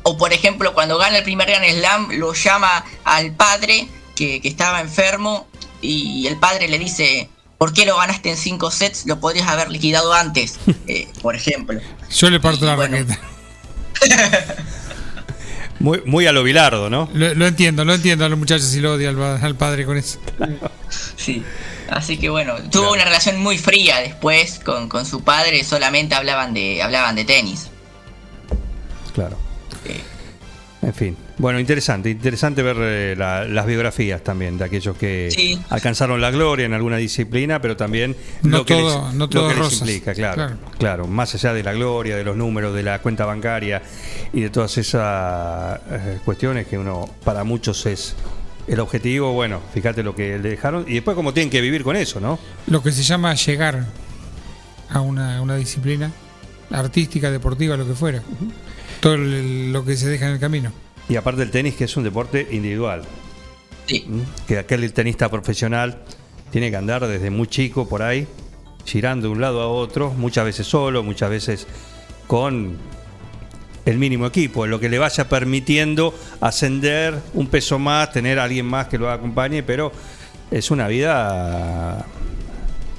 [0.03, 4.48] o por ejemplo cuando gana el primer Grand Slam lo llama al padre que, que
[4.48, 5.48] estaba enfermo
[5.82, 9.06] y el padre le dice, ¿por qué lo ganaste en cinco sets?
[9.06, 11.80] Lo podrías haber liquidado antes, eh, por ejemplo.
[12.11, 13.19] Yo le parto la raqueta.
[15.80, 17.08] Muy, muy a lo Bilardo, ¿no?
[17.14, 19.86] Lo, lo entiendo, lo entiendo a los muchachos si lo odia al, pa- al padre
[19.86, 20.19] con eso.
[21.18, 21.44] Sí.
[21.90, 26.53] Así que bueno, tuvo una relación muy fría después con, con su padre, solamente hablaban
[26.53, 27.68] de, hablaban de tenis.
[29.14, 29.38] Claro.
[30.80, 31.18] En fin.
[31.40, 35.60] Bueno, interesante, interesante ver eh, la- las biografías también de aquellos que Sí.
[35.70, 39.30] alcanzaron la gloria en alguna disciplina, pero también No lo que todo- les, no lo
[39.30, 40.58] todo que les implica, claro, Claro.
[40.78, 41.08] claro.
[41.08, 43.82] Más allá de la gloria, de los números, de la cuenta bancaria
[44.32, 48.16] y de todas esas eh, cuestiones que uno, para muchos es
[48.68, 51.96] el objetivo, bueno, fíjate lo que le dejaron y después cómo tienen que vivir con
[51.96, 52.38] eso, ¿no?
[52.68, 53.86] Lo que se llama llegar
[54.90, 56.12] a una, una disciplina
[56.70, 58.22] artística, deportiva, lo que fuera.
[59.00, 60.72] Todo el- lo que se deja en el camino.
[61.09, 63.03] Y aparte el tenis, que es un deporte individual.
[64.06, 64.19] ¿Mm?
[64.48, 66.00] Que aquel tenista profesional
[66.51, 68.27] tiene que andar desde muy chico por ahí,
[68.85, 71.67] girando de un lado a otro, muchas veces solo, muchas veces
[72.26, 72.77] con
[73.85, 78.66] el mínimo equipo, lo que le vaya permitiendo ascender un peso más, tener a alguien
[78.66, 79.93] más que lo acompañe, pero
[80.51, 82.06] es una vida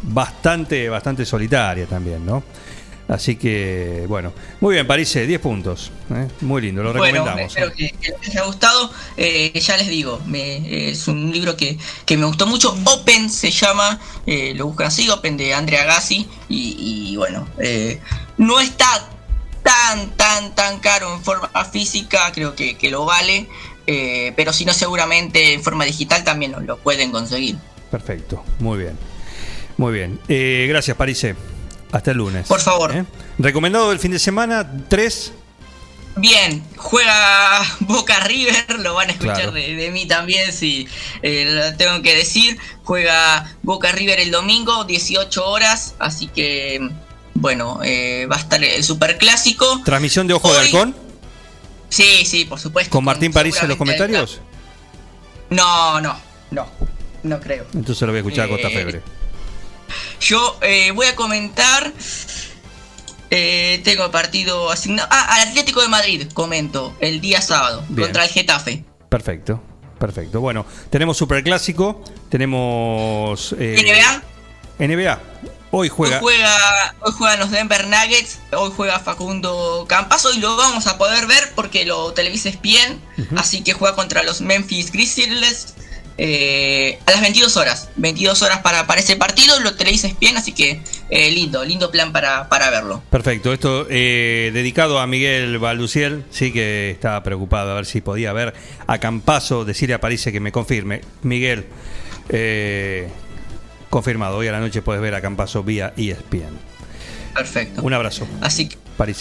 [0.03, 2.43] bastante, bastante solitaria también, ¿no?
[3.09, 5.91] Así que, bueno, muy bien, París, 10 puntos.
[6.15, 6.29] ¿eh?
[6.43, 7.53] Muy lindo, lo Bueno, recomendamos.
[7.57, 8.91] espero que, que les haya gustado.
[9.17, 12.77] Eh, ya les digo, me- es un libro que, que me gustó mucho.
[12.85, 16.29] Open se llama, eh, lo buscan así, Open de Andrea Gassi.
[16.51, 17.99] Y, y bueno, eh,
[18.37, 19.09] no está
[19.63, 23.49] tan, tan, tan caro en forma física, creo que, que lo vale.
[23.87, 27.57] eh, pero si no, seguramente en forma digital también lo, lo pueden conseguir.
[27.91, 28.99] Perfecto, muy bien.
[29.79, 30.21] Muy bien.
[30.29, 31.35] Eh, gracias, Parise.
[31.93, 32.47] Hasta el lunes.
[32.47, 32.95] Por favor.
[32.95, 33.05] ¿Eh?
[33.39, 35.33] Recomendado del fin de semana, tres.
[36.17, 39.53] Bien, juega Boca River, lo van a escuchar Claro.
[39.53, 40.89] de, de mí también, si
[41.23, 42.59] eh, lo tengo que decir.
[42.85, 46.91] Juega Boca River el domingo, 18 horas, así que,
[47.35, 49.83] bueno, eh, va a estar el superclásico.
[49.85, 50.97] Transmisión de Ojo de Halcón.
[51.89, 52.91] Sí, sí, por supuesto.
[52.91, 54.41] Con Martín París en los comentarios.
[55.51, 56.19] No, no,
[56.51, 56.67] no,
[57.23, 57.65] no creo.
[57.75, 59.03] Entonces lo voy a escuchar a Costa Febre.
[60.21, 61.93] Yo eh, voy a comentar.
[63.31, 65.09] eh, tengo partido asignado.
[65.11, 68.07] Ah, al Atlético de Madrid, comento, el día sábado, Bien.
[68.07, 68.85] contra el Getafe.
[69.09, 69.63] Perfecto,
[69.99, 70.41] perfecto.
[70.41, 73.77] Bueno, tenemos Superclásico, tenemos eh,
[74.79, 74.87] NBA.
[74.87, 75.21] NBA.
[75.71, 76.17] Hoy juega.
[76.17, 80.97] Hoy, juega, hoy juegan los Denver Nuggets, hoy juega Facundo Campazo y lo vamos a
[80.97, 82.99] poder ver porque lo televisa bien,
[83.37, 85.75] así que juega contra los Memphis Grizzlies
[86.19, 87.89] eh, a las 22 horas.
[87.97, 92.13] 22 horas para, para ese partido, lo televisa bien, así que eh, lindo, lindo plan
[92.13, 93.03] para, para verlo.
[93.09, 98.33] Perfecto, esto eh, dedicado a Miguel Balduciel, sí que estaba preocupado a ver si podía
[98.33, 98.53] ver
[98.87, 101.03] a Campazo, decirle a París que me confirme.
[101.23, 101.67] Miguel,
[102.29, 103.09] eh,
[103.89, 106.59] confirmado, hoy a la noche puedes ver a Campazo vía ESPN.
[107.33, 107.83] Perfecto.
[107.83, 108.27] Un abrazo.
[108.41, 108.77] Así que,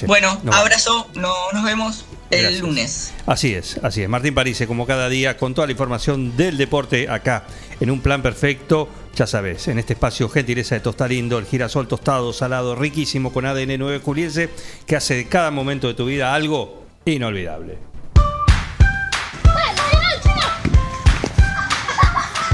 [0.07, 2.61] Bueno, abrazo, no, nos vemos el Gracias.
[2.61, 3.13] lunes.
[3.27, 4.09] Así es, así es.
[4.09, 7.43] Martín París, como cada día, con toda la información del deporte acá,
[7.79, 12.33] en un plan perfecto, ya sabes, en este espacio gentileza de Tostalindo, el girasol tostado,
[12.33, 14.49] salado, riquísimo, con ADN 9 Culiense,
[14.87, 17.77] que hace de cada momento de tu vida algo inolvidable.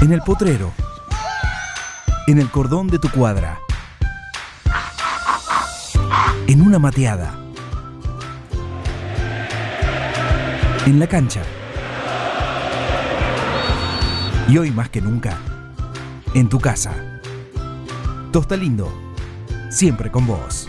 [0.02, 0.74] En el potrero.
[2.26, 3.63] En el cordón de tu cuadra.
[6.54, 7.36] En una mateada.
[10.86, 11.42] En la cancha.
[14.48, 15.36] Y hoy más que nunca,
[16.32, 17.20] en tu casa.
[18.30, 18.88] Tosta Lindo,
[19.68, 20.68] siempre con vos.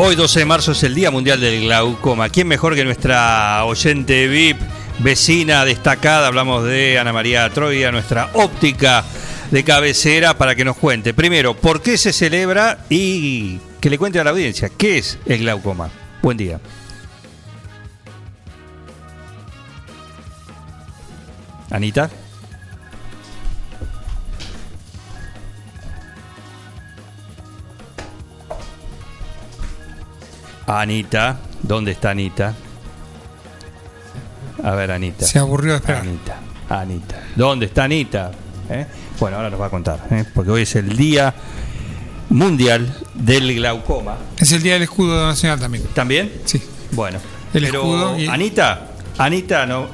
[0.00, 2.28] Hoy 12 de marzo es el Día Mundial del Glaucoma.
[2.28, 4.56] ¿Quién mejor que nuestra oyente VIP,
[5.00, 6.28] vecina destacada?
[6.28, 9.04] Hablamos de Ana María Troya, nuestra óptica
[9.50, 11.14] de cabecera, para que nos cuente.
[11.14, 12.78] Primero, ¿por qué se celebra?
[12.88, 15.90] Y que le cuente a la audiencia, ¿qué es el glaucoma?
[16.22, 16.60] Buen día.
[21.72, 22.08] Anita.
[30.68, 32.54] Anita, ¿dónde está Anita?
[34.62, 35.24] A ver, Anita.
[35.24, 36.02] Se aburrió de esperar.
[36.02, 36.36] Anita,
[36.68, 37.22] Anita.
[37.36, 38.30] ¿Dónde está Anita?
[38.68, 38.86] ¿Eh?
[39.18, 40.24] Bueno, ahora nos va a contar, ¿eh?
[40.34, 41.34] porque hoy es el Día
[42.28, 44.16] Mundial del Glaucoma.
[44.36, 45.84] Es el día del escudo nacional también.
[45.94, 46.32] ¿También?
[46.44, 46.62] Sí.
[46.92, 47.18] Bueno.
[47.54, 49.86] El pero escudo y- Anita, Anita no.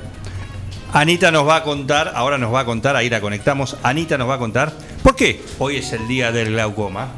[0.93, 3.77] Anita nos va a contar, ahora nos va a contar, ahí la conectamos.
[3.85, 4.73] Anita nos va a contar
[5.05, 7.09] por qué hoy es el día del glaucoma.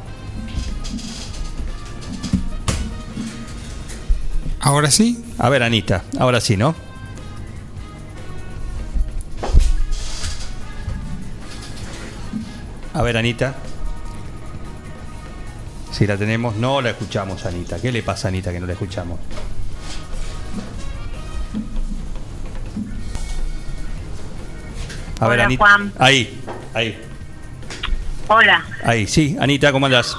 [4.67, 5.23] Ahora sí.
[5.39, 6.75] A ver, Anita, ahora sí, ¿no?
[12.93, 13.55] A ver, Anita.
[15.93, 17.79] Si la tenemos, no la escuchamos, Anita.
[17.79, 19.17] ¿Qué le pasa a Anita que no la escuchamos?
[25.21, 25.63] A ver, Hola, Anita.
[25.63, 25.93] Juan.
[25.97, 26.41] Ahí,
[26.73, 27.01] ahí,
[28.27, 28.65] Hola.
[28.83, 29.07] ahí.
[29.07, 30.17] Sí, Anita, ¿cómo andas?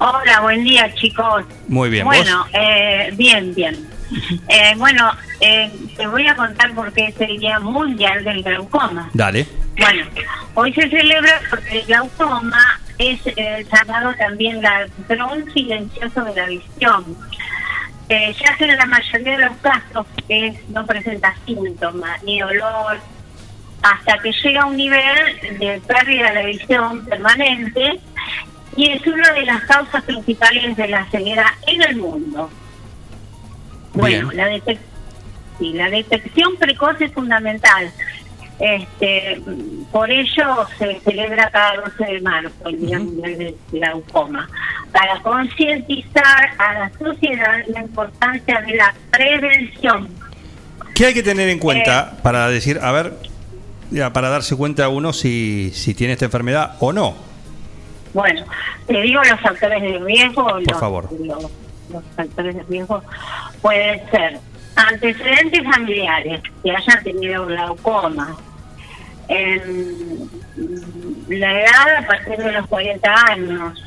[0.00, 1.44] Hola, buen día, chicos.
[1.66, 2.16] Muy bien, ¿vos?
[2.16, 3.88] Bueno, eh, bien, bien.
[4.48, 9.10] Eh, bueno, eh, te voy a contar por qué es el Día Mundial del Glaucoma.
[9.12, 9.46] Dale.
[9.76, 10.06] Bueno,
[10.54, 16.46] hoy se celebra porque el glaucoma es eh, llamado también la ladrón silencioso de la
[16.46, 17.04] visión.
[18.08, 22.98] Ya que en la mayoría de los casos es, no presenta síntomas ni dolor,
[23.82, 28.00] hasta que llega a un nivel de pérdida de la visión permanente
[28.78, 32.48] y es una de las causas principales de la ceguera en el mundo.
[33.92, 34.78] Bueno, la, detec-
[35.58, 37.90] sí, la detección precoz es fundamental.
[38.60, 39.40] Este,
[39.90, 44.48] por ello se celebra cada 12 de marzo el Día Mundial del Glaucoma,
[44.92, 50.08] para concientizar a la sociedad la importancia de la prevención.
[50.94, 53.14] ¿Qué hay que tener en cuenta para decir, a ver,
[53.90, 57.27] ya, para darse cuenta uno si, si tiene esta enfermedad o no?
[58.14, 58.44] Bueno,
[58.86, 60.58] te digo los factores de riesgo.
[60.58, 61.08] los, favor.
[61.12, 61.50] Los,
[61.90, 63.02] los factores de riesgo
[63.60, 64.38] pueden ser
[64.76, 68.36] antecedentes familiares que hayan tenido glaucoma,
[69.28, 70.30] en
[71.28, 73.84] la edad a partir de los 40 años,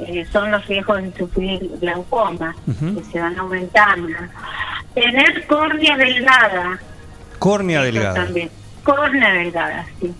[0.00, 4.08] eh, son los riesgos de sufrir glaucoma, que se van aumentando.
[4.94, 6.78] Tener córnea delgada,
[7.38, 8.14] Córnea delgada.
[8.14, 8.50] también.
[8.82, 10.12] Córnea delgada, sí.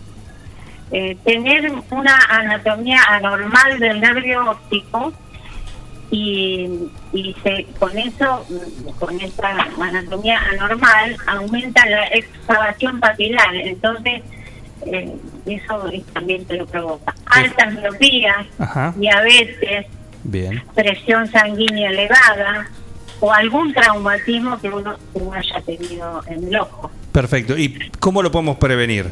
[0.97, 5.13] Eh, tener una anatomía anormal del nervio óptico
[6.11, 6.69] y,
[7.13, 8.47] y se, con eso,
[9.01, 9.49] con esta
[9.81, 13.55] anatomía anormal, aumenta la excavación papilar.
[13.57, 14.23] Entonces,
[14.87, 15.13] eh,
[15.47, 17.13] eso es- también te lo provoca.
[17.27, 18.47] Altas miopías,
[18.95, 19.87] diabetes,
[20.23, 20.63] Bien.
[20.77, 22.69] presión sanguínea elevada
[23.19, 26.89] o algún traumatismo que uno, que uno haya tenido en el ojo.
[27.11, 27.59] Perfecto.
[27.59, 29.11] ¿Y cómo lo podemos prevenir?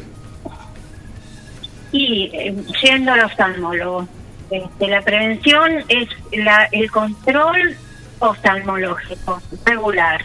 [1.93, 4.07] Y eh, yendo al oftalmólogo,
[4.51, 7.75] este, la prevención es la, el control
[8.19, 10.21] oftalmológico regular.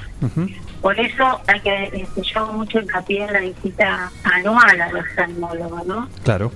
[0.80, 5.82] Por eso hay que, este, yo hago mucho hincapié en la visita anual al oftalmólogo,
[5.86, 6.08] ¿no?
[6.24, 6.52] Claro.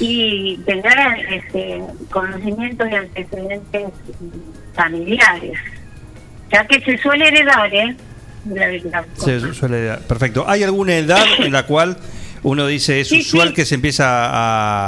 [0.00, 0.88] Y tener
[1.30, 3.84] este, conocimientos y antecedentes
[4.74, 5.58] familiares,
[6.52, 7.96] ya que se suele heredar, ¿eh?
[8.50, 10.00] La, la- Se suele dar.
[10.00, 10.44] Perfecto.
[10.46, 11.96] ¿Hay alguna edad en la cual
[12.44, 13.54] uno dice es Sí, usual sí.
[13.54, 14.04] que se empieza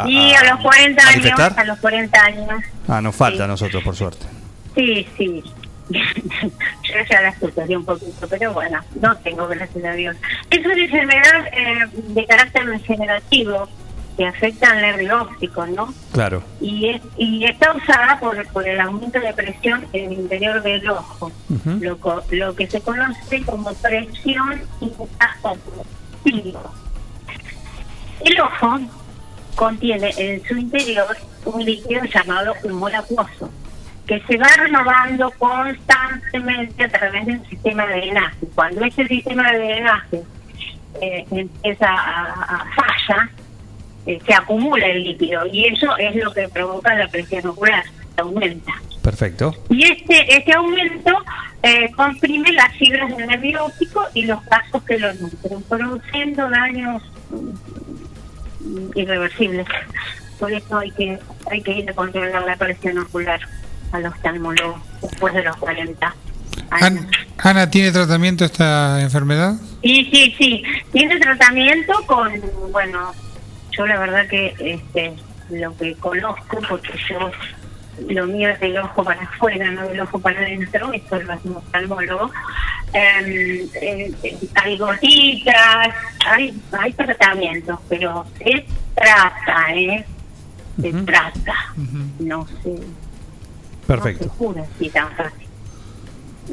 [0.03, 2.49] a, y a los 40 años, a los 40 años,
[2.89, 4.25] Ah, nos falta a nosotros, por suerte.
[4.77, 5.43] Sí, sí.
[5.91, 10.17] Yo ya la escucharía un poquito, pero bueno, no tengo, gracias a Dios.
[10.51, 13.69] Es una enfermedad eh, de carácter degenerativo
[14.17, 15.93] que afecta al nervio óptico, ¿no?
[16.13, 16.43] Claro.
[16.61, 20.89] Y, es, y está causada por, por el aumento de presión en el interior del
[20.89, 21.71] ojo, Ujú.
[21.81, 21.99] lo,
[22.31, 25.87] lo que se conoce como presión intraocular.
[28.25, 28.79] El ojo
[29.55, 33.51] contiene en su interior un líquido llamado humor acuoso.
[34.07, 38.47] que se va renovando constantemente a través de un sistema de drenaje.
[38.55, 40.23] Cuando ese sistema de drenaje
[41.01, 43.29] eh, empieza a, a falla,
[44.07, 47.83] eh, se acumula el líquido y eso es lo que provoca la presión ocular,
[48.17, 48.73] aumenta.
[49.03, 49.53] Perfecto.
[49.69, 51.13] Y este, este aumento
[51.65, 57.03] eh, comprime las fibras del nervio óptico y los vasos que lo nutren, produciendo daños
[58.95, 59.67] irreversibles.
[60.39, 61.19] Por eso hay que
[61.51, 63.41] hay que ir a controlar la presión ocular
[63.93, 66.15] al oftalmólogo después de los 40.
[66.71, 69.55] An- Ana, ¿tiene tratamiento esta enfermedad?
[69.83, 70.63] Sí, sí, sí.
[70.93, 72.33] Tiene tratamiento con,
[72.73, 73.13] bueno,
[73.73, 75.15] yo la verdad que este,
[75.51, 77.31] lo que conozco, porque yo
[78.09, 81.49] lo mío es del ojo para afuera, no del ojo para adentro, esto lo hace
[81.49, 82.31] un oftalmólogo.
[82.93, 84.13] Eh,
[84.55, 85.95] hay gotitas,
[86.27, 90.05] hay, hay tratamientos, pero se trata, ¿eh?
[90.81, 91.55] Se trata,
[92.19, 92.79] no se,
[93.87, 94.25] Perfecto.
[94.25, 95.49] se cura así tan fácil.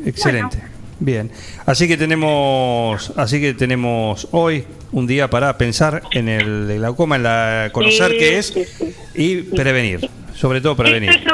[0.05, 0.72] Excelente.
[1.03, 1.29] Bien.
[1.65, 7.23] Así que tenemos, así que tenemos hoy un día para pensar en el glaucoma, en
[7.23, 8.95] la conocer Sí, qué es sí, sí.
[9.13, 11.09] y prevenir, sobre todo prevenir.
[11.09, 11.29] Esto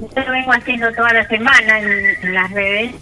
[0.00, 2.92] yo, yo lo vengo haciendo toda la semana en, en las redes.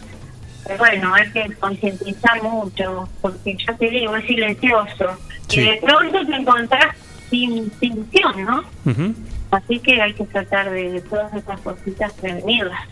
[0.67, 5.17] Pero bueno, hay que concientizar mucho, porque ya te digo, es silencioso.
[5.51, 6.95] Y de pronto te encontrás
[7.31, 8.65] sin, sin visión, ¿no?
[9.51, 12.83] Así que hay que tratar de, de todas esas cositas prevenirlas.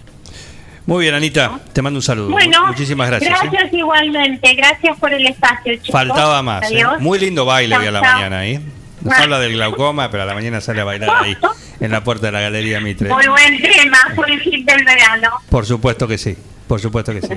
[0.90, 2.30] Muy bien, Anita, te mando un saludo.
[2.30, 3.30] Bueno, Muchísimas gracias.
[3.30, 3.48] ¿eh?
[3.48, 4.54] Gracias igualmente.
[4.56, 5.92] Gracias por el espacio, chicos.
[5.92, 6.64] Faltaba más.
[6.64, 6.82] ¿eh?
[6.82, 7.00] Adiós.
[7.00, 8.60] Muy lindo baile Chao, hoy a la mañana ahí.
[9.00, 11.36] Nos habla del glaucoma, pero a la mañana sale a bailar ahí,
[11.78, 13.08] en la puerta de la Galería Mitre.
[13.08, 15.30] Muy buen tema, fue el hit del verano.
[15.48, 16.36] Por supuesto que sí,
[16.70, 17.34] por supuesto que sí.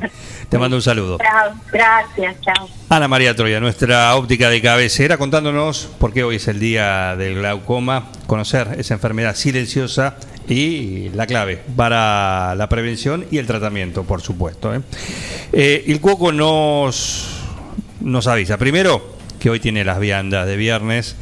[0.48, 1.18] Te mando un saludo.
[1.18, 2.70] Chao, gracias, chao.
[2.88, 7.40] Ana María Troya, nuestra óptica de cabecera, contándonos por qué hoy es el día del
[7.40, 14.22] glaucoma, conocer esa enfermedad silenciosa y la clave para la prevención y el tratamiento, por
[14.22, 14.72] supuesto.
[14.72, 14.82] ¿eh?
[15.52, 17.28] Eh, el Cuoco nos,
[18.02, 21.16] nos avisa, primero, que hoy tiene las viandas de viernes.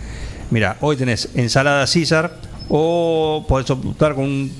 [0.50, 4.52] Mira, hoy tenés ensalada César o podés optar con un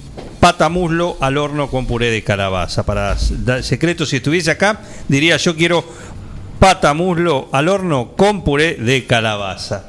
[0.42, 2.84] patamuslo al horno con puré de calabaza.
[2.86, 5.86] Para dar secreto, si estuviese acá, diría yo quiero
[6.60, 9.86] patamuslo al horno con puré de calabaza.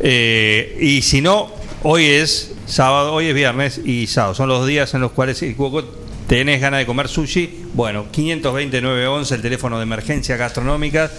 [0.00, 1.48] Eh, y si no,
[1.84, 4.34] hoy es sábado, hoy es viernes y sábado.
[4.34, 5.84] Son los días en los cuales si Cuoco,
[6.26, 7.64] tenés ganas de comer sushi.
[7.72, 11.10] Bueno, 529.11, el teléfono de emergencia gastronómica.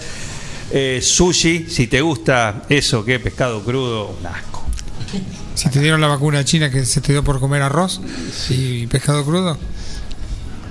[0.72, 4.64] Eh, sushi, si te gusta eso, que pescado crudo, un asco.
[5.56, 8.02] Si te dieron la vacuna china que se te dio por comer arroz
[8.50, 9.58] y pescado crudo.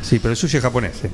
[0.02, 0.92] Sí, pero el sushi es japonés.
[1.04, 1.10] eh.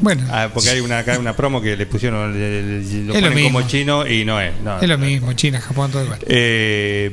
[0.00, 3.14] Bueno, Ah, porque hay una, acá hay una promo que le pusieron, le- le- lo
[3.14, 4.52] Es lo como chino y no es.
[4.64, 4.80] no.
[4.80, 6.18] es lo mismo, China, Japón, todo igual.
[6.26, 7.10] Eh,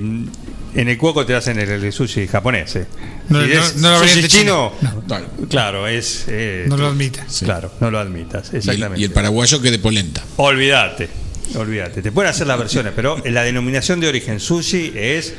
[0.73, 2.77] en el cuoco te hacen el, el sushi japonés.
[2.77, 2.85] eh.
[3.27, 5.21] No- Si es no sushi variante chino, china.
[5.49, 6.25] claro, es.
[6.29, 7.25] eh, No lo admitas.
[7.27, 7.43] Sí.
[7.43, 9.01] Claro, no lo admitas, Y el, exactamente.
[9.01, 10.23] y el paraguayo que de polenta.
[10.37, 11.09] Olvídate,
[11.55, 12.01] olvídate.
[12.01, 15.33] Te pueden hacer las versiones, pero la denominación de origen sushi es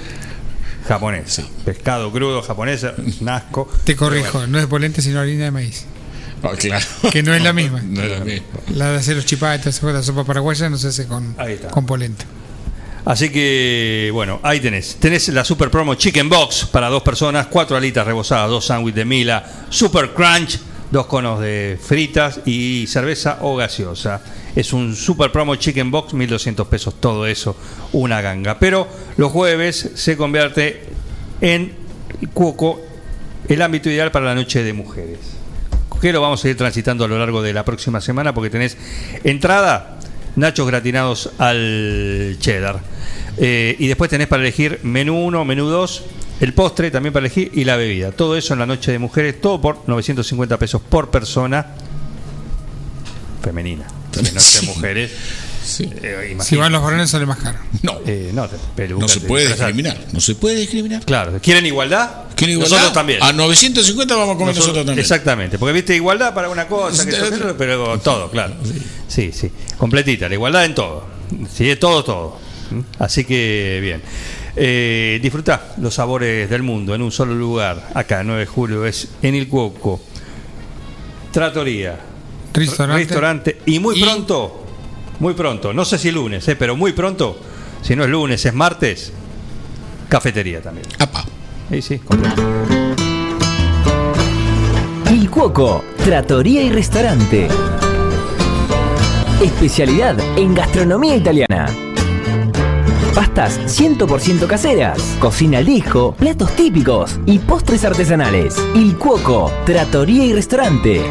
[0.88, 1.42] japonés.
[1.64, 2.84] Pescado crudo japonés,
[3.20, 3.68] un asco.
[3.84, 5.84] Te corrijo, no es polenta sino harina de maíz.
[6.42, 6.84] Ah, claro.
[7.12, 7.82] Que no es la misma.
[7.82, 8.46] No es la misma.
[8.74, 11.36] La de hacer los chipatas, la sopa paraguaya no se hace con,
[11.70, 12.24] con polenta.
[13.04, 14.96] Así que, bueno, ahí tenés.
[14.96, 19.04] Tenés la super promo Chicken Box para dos personas, cuatro alitas rebozadas, dos sándwiches de
[19.04, 20.58] mila, super crunch,
[20.90, 24.20] dos conos de fritas y cerveza o gaseosa.
[24.58, 27.56] Es un super promo Chicken Box, 1200 pesos, todo eso,
[27.92, 28.58] una ganga.
[28.58, 30.82] Pero los jueves se convierte
[31.40, 31.74] en
[32.34, 32.80] Cuoco
[33.48, 35.20] el ámbito ideal para la noche de mujeres.
[36.00, 38.76] Que lo vamos a ir transitando a lo largo de la próxima semana porque tenés
[39.22, 40.00] entrada,
[40.34, 42.80] nachos gratinados al cheddar.
[43.36, 46.02] Eh, y después tenés para elegir menú 1, menú 2,
[46.40, 48.10] el postre también para elegir y la bebida.
[48.10, 51.64] Todo eso en la noche de mujeres, todo por 950 pesos por persona
[53.40, 53.86] femenina.
[54.18, 55.10] En noche de mujeres.
[56.02, 57.58] eh, Si van los varones sale más caro.
[57.82, 58.00] No.
[58.06, 59.98] Eh, no, peluca, No se puede discriminar.
[60.12, 61.04] No se puede discriminar.
[61.04, 62.10] Claro, ¿quieren igualdad?
[62.34, 62.76] ¿Quieren igualdad?
[62.76, 63.22] Nosotros también.
[63.22, 65.02] A 950 vamos a comer nosotros, Nosotros- también.
[65.02, 68.54] Exactamente, porque viste igualdad para una cosa, que otro, pero todo, claro.
[69.08, 71.06] Sí, sí, completita, la igualdad en todo.
[71.54, 72.38] Sí, todo, todo.
[72.98, 74.02] Así que bien.
[74.60, 77.90] Eh, disfrutá los sabores del mundo en un solo lugar.
[77.94, 80.00] Acá, 9 de julio, es en el Cuoco.
[81.32, 81.98] Tratoría.
[82.52, 83.04] Restaurante.
[83.04, 83.58] Restaurante.
[83.66, 84.64] Y muy pronto,
[85.20, 87.38] muy pronto, no sé si lunes, eh, pero muy pronto,
[87.82, 89.12] si no es lunes, es martes,
[90.08, 90.86] cafetería también.
[91.70, 92.42] Sí, sí, completo.
[95.10, 97.48] Il Cuoco, Trattoria y Restaurante.
[99.42, 101.66] Especialidad en gastronomía italiana.
[103.14, 108.56] Pastas 100% caseras, cocina al hijo, platos típicos y postres artesanales.
[108.74, 111.02] Il Cuoco, Tratoría y Restaurante.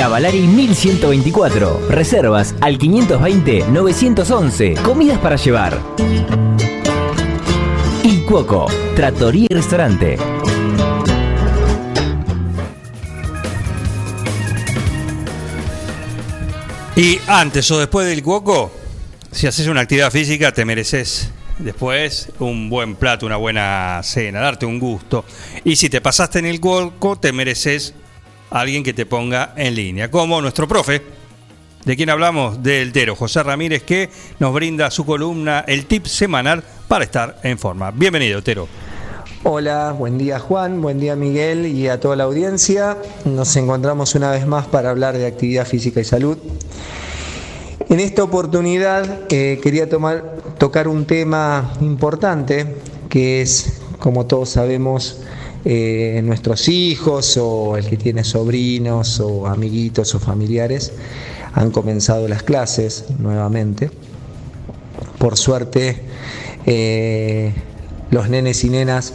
[0.00, 1.88] Cavalari 1124.
[1.90, 4.80] Reservas al 520-911.
[4.80, 5.78] Comidas para llevar.
[8.02, 8.64] Il Cuoco,
[8.96, 10.16] Tratoría y Restaurante.
[16.96, 18.72] Y antes o después del cuoco,
[19.30, 24.64] si haces una actividad física, te mereces después un buen plato, una buena cena, darte
[24.64, 25.26] un gusto.
[25.62, 27.92] Y si te pasaste en el cuoco, te mereces
[28.50, 31.02] alguien que te ponga en línea, como nuestro profe.
[31.84, 32.62] ¿De quien hablamos?
[32.62, 37.58] Del Tero, José Ramírez, que nos brinda su columna, el tip semanal para estar en
[37.58, 37.90] forma.
[37.90, 38.68] Bienvenido, Tero.
[39.42, 42.98] Hola, buen día Juan, buen día Miguel y a toda la audiencia.
[43.24, 46.36] Nos encontramos una vez más para hablar de actividad física y salud.
[47.88, 52.76] En esta oportunidad eh, quería tocar un tema importante
[53.08, 55.22] que es, como todos sabemos,
[55.64, 60.92] eh, nuestros hijos o el que tiene sobrinos o amiguitos o familiares
[61.52, 63.90] han comenzado las clases nuevamente.
[65.18, 66.00] Por suerte,
[66.64, 67.52] eh,
[68.10, 69.12] los nenes y nenas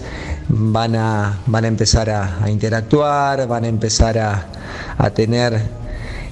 [0.48, 4.48] van a, van a empezar a, interactuar, van a empezar a,
[4.99, 5.59] a tener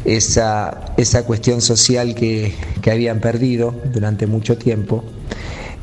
[0.06, 5.03] esa, esa cuestión social que, que habían perdido durante mucho tiempo,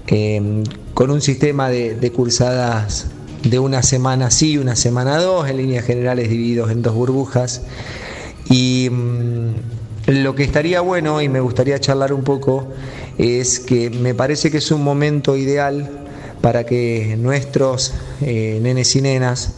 [0.07, 0.62] eh,
[0.94, 3.07] con un sistema de cursadas
[3.43, 7.62] de una semana sí, una semana dos, en líneas generales divididos en dos burbujas.
[8.49, 9.55] Y mm,
[10.07, 12.69] lo que estaría bueno, y me gustaría charlar un poco,
[13.19, 15.89] es que me parece que es un momento ideal
[16.41, 19.55] para que nuestros eh, nenes y nenas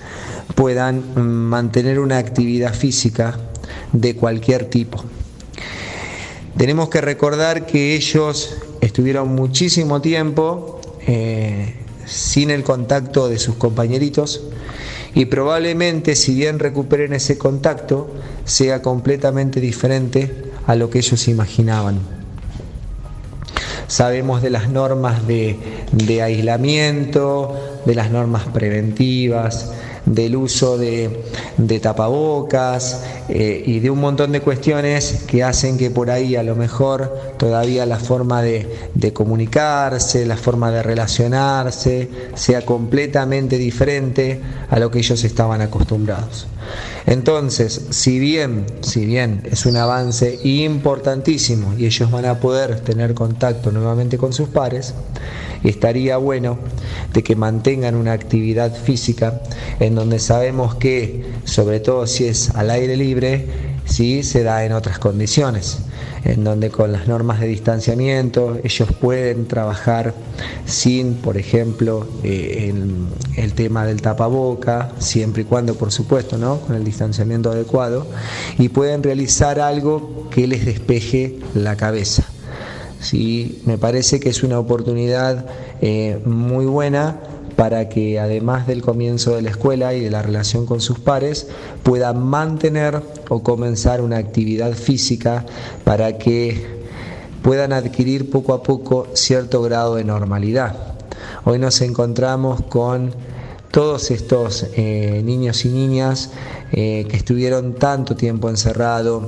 [0.54, 3.38] puedan mm, mantener una actividad física
[3.92, 5.04] de cualquier tipo.
[6.56, 14.42] Tenemos que recordar que ellos estuvieron muchísimo tiempo eh, sin el contacto de sus compañeritos
[15.14, 18.10] y probablemente si bien recuperen ese contacto
[18.44, 21.98] sea completamente diferente a lo que ellos imaginaban.
[23.86, 25.58] Sabemos de las normas de,
[25.92, 29.72] de aislamiento, de las normas preventivas,
[30.06, 31.24] del uso de,
[31.80, 36.56] tapabocas eh, y de un montón de cuestiones que hacen que por ahí a lo
[36.56, 44.40] mejor todavía la forma de, de comunicarse, la forma de relacionarse sea completamente diferente
[44.70, 46.46] a lo que ellos estaban acostumbrados.
[47.06, 53.14] Entonces, si bien, si bien es un avance importantísimo y ellos van a poder tener
[53.14, 54.94] contacto nuevamente con sus pares,
[55.64, 56.58] estaría bueno
[57.12, 59.40] de que mantengan una actividad física
[59.80, 63.46] en donde sabemos que, sobre todo si es al aire libre,
[63.84, 65.78] sí se da en otras condiciones,
[66.24, 70.14] en donde con las normas de distanciamiento ellos pueden trabajar
[70.64, 76.60] sin, por ejemplo, eh, el, el, tema del tapaboca, siempre y cuando, por supuesto, ¿no?
[76.60, 78.06] con el distanciamiento adecuado,
[78.58, 82.31] y pueden realizar algo que les despeje la cabeza.
[83.02, 83.60] ¿Sí?
[83.66, 85.46] Me parece que es una oportunidad
[85.80, 87.20] eh, muy buena
[87.56, 91.48] para que además del comienzo de la escuela y de la relación con sus pares,
[91.82, 95.44] puedan mantener o comenzar una actividad física
[95.84, 96.82] para que
[97.42, 100.76] puedan adquirir poco a poco cierto grado de normalidad.
[101.44, 103.14] Hoy nos encontramos con
[103.70, 106.30] todos estos eh, niños y niñas
[106.72, 109.24] eh, que estuvieron tanto tiempo encerrados,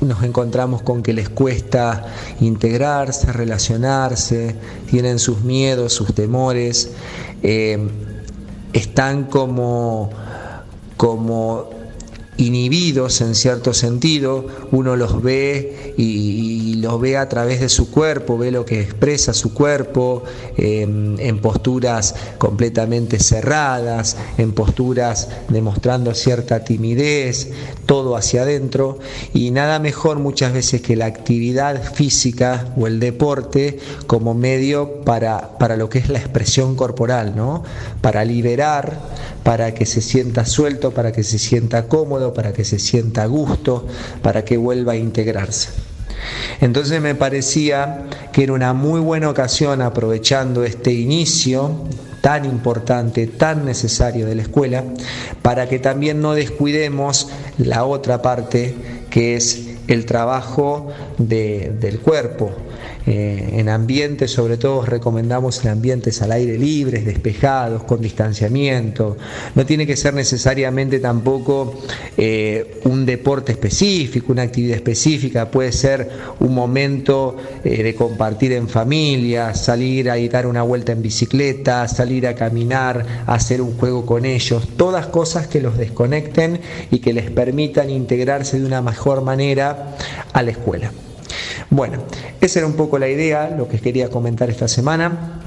[0.00, 2.06] nos encontramos con que les cuesta
[2.40, 4.56] integrarse, relacionarse,
[4.88, 6.92] tienen sus miedos, sus temores,
[7.42, 7.78] eh,
[8.72, 10.10] están como,
[10.96, 11.79] como
[12.40, 17.90] inhibidos en cierto sentido, uno los ve y, y, los ve a través de su
[17.90, 20.22] cuerpo, ve lo que expresa su cuerpo
[20.56, 27.50] eh, en posturas completamente cerradas, en posturas demostrando cierta timidez,
[27.86, 28.98] todo hacia adentro
[29.34, 35.58] y nada mejor muchas veces que la actividad física o el deporte como medio para,
[35.58, 37.62] para lo que es la expresión corporal, ¿no?
[38.00, 38.98] para liberar,
[39.42, 43.26] para que se sienta suelto, para que se sienta cómodo, para que se sienta a
[43.26, 43.86] gusto,
[44.22, 45.70] para que vuelva a integrarse.
[46.60, 51.84] Entonces me parecía que era una muy buena ocasión, aprovechando este inicio
[52.20, 54.84] tan importante, tan necesario de la escuela,
[55.42, 58.74] para que también no descuidemos la otra parte
[59.08, 60.88] que es el trabajo
[61.18, 62.52] de, del cuerpo,
[63.06, 69.16] eh, en ambientes, sobre todo recomendamos en ambientes al aire libre, despejados, con distanciamiento.
[69.54, 71.80] No tiene que ser necesariamente tampoco
[72.16, 78.68] eh, un deporte específico, una actividad específica, puede ser un momento eh, de compartir en
[78.68, 84.24] familia, salir a dar una vuelta en bicicleta, salir a caminar, hacer un juego con
[84.24, 89.96] ellos, todas cosas que los desconecten y que les permitan integrarse de una mejor manera
[90.32, 90.92] a la escuela.
[91.70, 91.98] Bueno,
[92.40, 95.40] esa era un poco la idea, lo que quería comentar esta semana.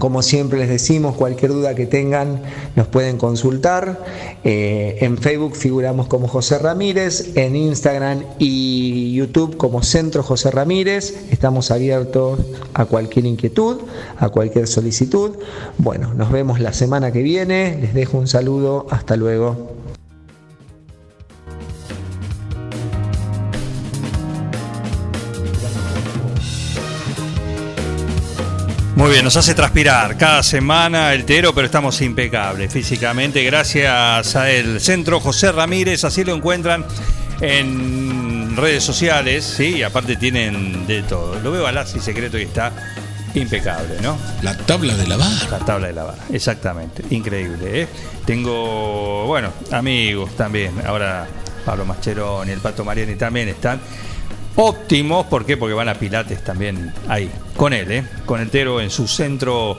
[0.00, 2.42] Como siempre les decimos, cualquier duda que tengan
[2.74, 4.04] nos pueden consultar.
[4.42, 11.14] Eh, en Facebook figuramos como José Ramírez, en Instagram y YouTube como Centro José Ramírez.
[11.30, 12.40] Estamos abiertos
[12.74, 13.78] a cualquier inquietud,
[14.18, 15.36] a cualquier solicitud.
[15.78, 17.78] Bueno, nos vemos la semana que viene.
[17.80, 18.86] Les dejo un saludo.
[18.90, 19.75] Hasta luego.
[29.06, 33.44] Muy bien, nos hace transpirar cada semana el Tero, pero estamos impecables físicamente.
[33.44, 36.84] Gracias a el Centro José Ramírez, así lo encuentran
[37.40, 41.38] en redes sociales, sí, y aparte tienen de todo.
[41.38, 42.72] Lo veo a Lassi secreto y está
[43.34, 44.18] impecable, ¿no?
[44.42, 45.50] La tabla de lavar.
[45.52, 47.04] La tabla de lavar, exactamente.
[47.10, 47.88] Increíble, ¿eh?
[48.24, 50.84] Tengo, bueno, amigos también.
[50.84, 51.28] Ahora
[51.64, 53.78] Pablo Mascheroni, el Pato Mariani también están
[54.56, 55.26] óptimos.
[55.26, 55.56] ¿Por qué?
[55.56, 58.04] Porque van a Pilates también ahí, con él, ¿eh?
[58.24, 59.78] con el Tero en su centro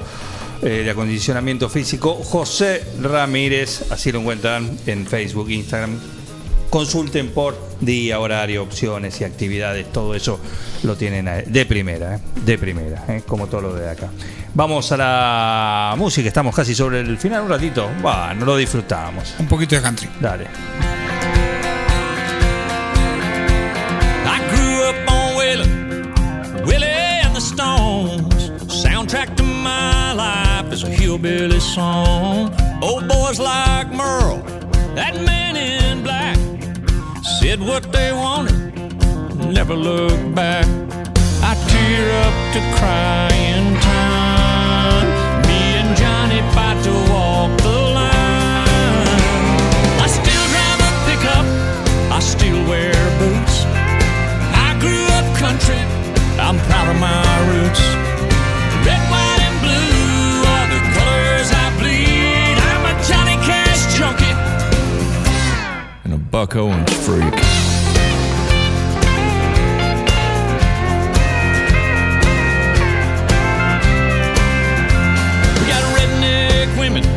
[0.61, 5.99] eh, de acondicionamiento físico, José Ramírez, así lo encuentran en Facebook, Instagram.
[6.72, 10.39] Consulten por día, horario, opciones y actividades, todo eso
[10.81, 12.19] lo tienen ahí, de primera, ¿eh?
[12.43, 13.22] de primera, ¿eh?
[13.25, 14.09] como todo lo de acá.
[14.56, 19.35] Vamos a la música, estamos casi sobre el final, un ratito, va, no lo disfrutamos.
[19.38, 20.09] Un poquito de country.
[20.19, 20.47] Dale.
[30.77, 32.53] Is a hillbilly song.
[32.83, 34.41] Old boys like Merle,
[34.93, 36.38] that man in black,
[37.39, 38.75] said what they wanted,
[39.59, 40.65] never looked back.
[41.49, 45.07] I tear up to crying time.
[45.47, 49.07] Me and Johnny fight to walk the line.
[50.06, 51.45] I still drive a pickup,
[52.17, 53.56] I still wear boots.
[54.65, 55.81] I grew up country,
[56.45, 58.17] I'm proud of my roots.
[66.38, 67.33] Buck Owens freak.
[76.77, 77.17] women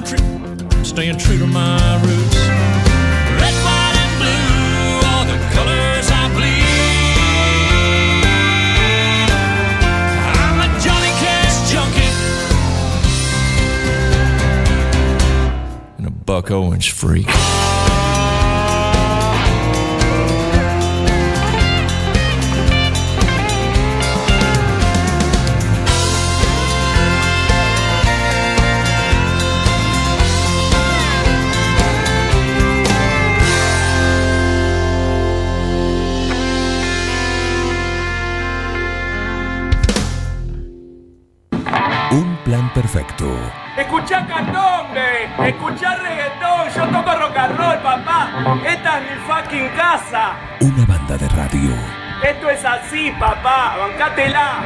[0.00, 0.18] country,
[0.84, 2.36] staying true to my roots.
[3.40, 7.30] Red, white, and blue are the colors I bleed.
[10.42, 12.12] I'm a Johnny Cash junkie.
[15.98, 17.28] and a Buck Owens freak.
[42.44, 43.26] plan perfecto.
[43.76, 45.48] Escuchá cantón, güey.
[45.50, 46.68] Escuchá reggaetón.
[46.76, 48.60] Yo toco rock and roll, papá.
[48.66, 50.36] Esta es mi fucking casa.
[50.60, 51.74] Una banda de radio.
[52.22, 53.76] Esto es así, papá.
[53.78, 54.62] Bancátela.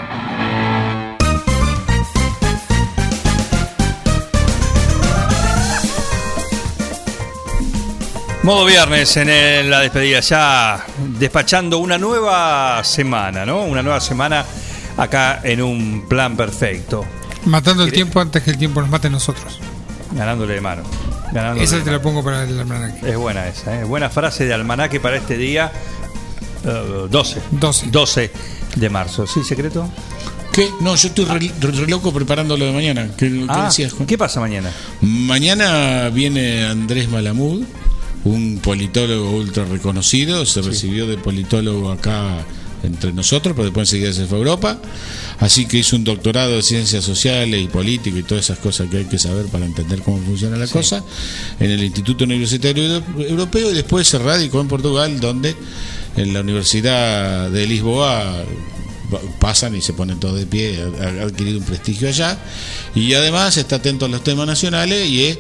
[8.43, 13.65] Modo viernes en la despedida, ya despachando una nueva semana, ¿no?
[13.65, 14.45] Una nueva semana
[14.97, 17.05] acá en un plan perfecto.
[17.49, 19.59] Matando el tiempo antes que el tiempo nos mate a nosotros.
[20.13, 20.83] Ganándole de mano.
[21.33, 23.11] ganándole Esa de te la pongo para el almanaque.
[23.11, 23.85] Es buena esa, ¿eh?
[23.85, 25.71] Buena frase de almanaque para este día
[26.65, 27.43] eh, 12.
[27.53, 27.87] 12.
[27.91, 28.31] 12
[28.77, 29.27] de marzo.
[29.27, 29.89] ¿Sí, secreto?
[30.53, 30.69] ¿Qué?
[30.81, 33.09] No, yo estoy re, re loco preparando lo de mañana.
[33.17, 34.07] ¿Qué, qué Ah, decías, Juan?
[34.07, 34.71] ¿Qué pasa mañana?
[35.01, 37.63] Mañana viene Andrés Malamud,
[38.25, 42.45] un politólogo ultra reconocido, se recibió de politólogo acá
[42.83, 44.79] entre nosotros, pero después enseguida se fue a Europa,
[45.41, 48.99] así que hizo un doctorado de ciencias sociales y política y todas esas cosas que
[48.99, 51.05] hay que saber para entender cómo funciona la cosa,
[51.61, 55.55] en el Instituto Universitario Euro- Europeo y después se radicó en Portugal, donde
[56.17, 58.45] en la Universidad de Lisboa
[59.39, 62.39] pasan y se ponen todos de pie, ha adquirido un prestigio allá.
[62.95, 65.39] Y además está atento a los temas nacionales y es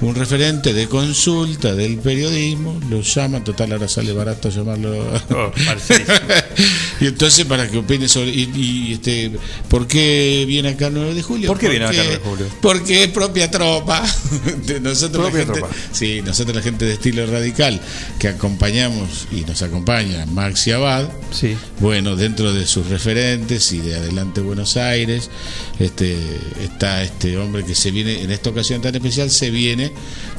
[0.00, 4.94] un referente de consulta del periodismo, lo llama, total ahora sale barato llamarlo.
[5.30, 5.52] Oh,
[7.00, 9.32] y entonces para que opine sobre y, y, este
[9.68, 11.48] ¿por qué viene acá el 9 de julio?
[11.48, 12.46] ¿Por qué viene acá el Porque- 9 de julio?
[12.60, 14.02] Porque es propia tropa.
[14.66, 15.74] De nosotros Propia la gente, tropa.
[15.92, 17.80] Sí, nosotros la gente de estilo radical
[18.18, 21.08] que acompañamos y nos acompaña Max y Abad.
[21.32, 21.56] Sí.
[21.80, 25.30] Bueno, dentro de sus referentes y de Adelante Buenos Aires,
[25.78, 26.16] este
[26.62, 29.85] está este hombre que se viene en esta ocasión tan especial se viene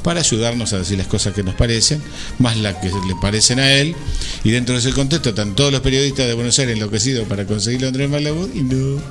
[0.03, 2.01] para ayudarnos a decir las cosas que nos parecen,
[2.39, 3.95] más las que le parecen a él.
[4.43, 7.87] Y dentro de ese contexto están todos los periodistas de Buenos Aires enloquecidos para conseguirlo
[7.87, 9.01] a Andrés Malabud y no.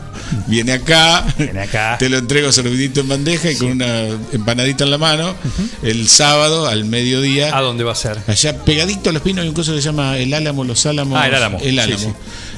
[0.47, 1.97] Viene acá, Viene acá.
[1.99, 5.35] te lo entrego servidito en bandeja y con una empanadita en la mano
[5.83, 7.57] el sábado al mediodía.
[7.57, 8.19] ¿A dónde va a ser?
[8.27, 11.19] Allá pegadito a los pinos hay un coso que se llama El Álamo, Los Álamos.
[11.21, 11.59] Ah, el Álamo.
[11.59, 11.99] El Sí, Álamo.
[12.03, 12.09] sí.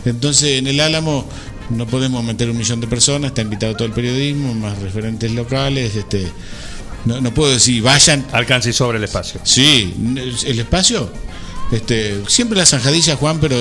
[0.05, 1.29] Entonces en el Álamo
[1.71, 5.97] no podemos meter un millón de personas, está invitado todo el periodismo, más referentes locales,
[5.97, 6.27] este
[7.05, 8.27] no, no puedo decir vayan.
[8.33, 9.41] Alcance y sobre el espacio.
[9.45, 9.95] Sí,
[10.47, 11.11] el espacio.
[11.71, 13.57] Este, siempre la zanjadilla, Juan, pero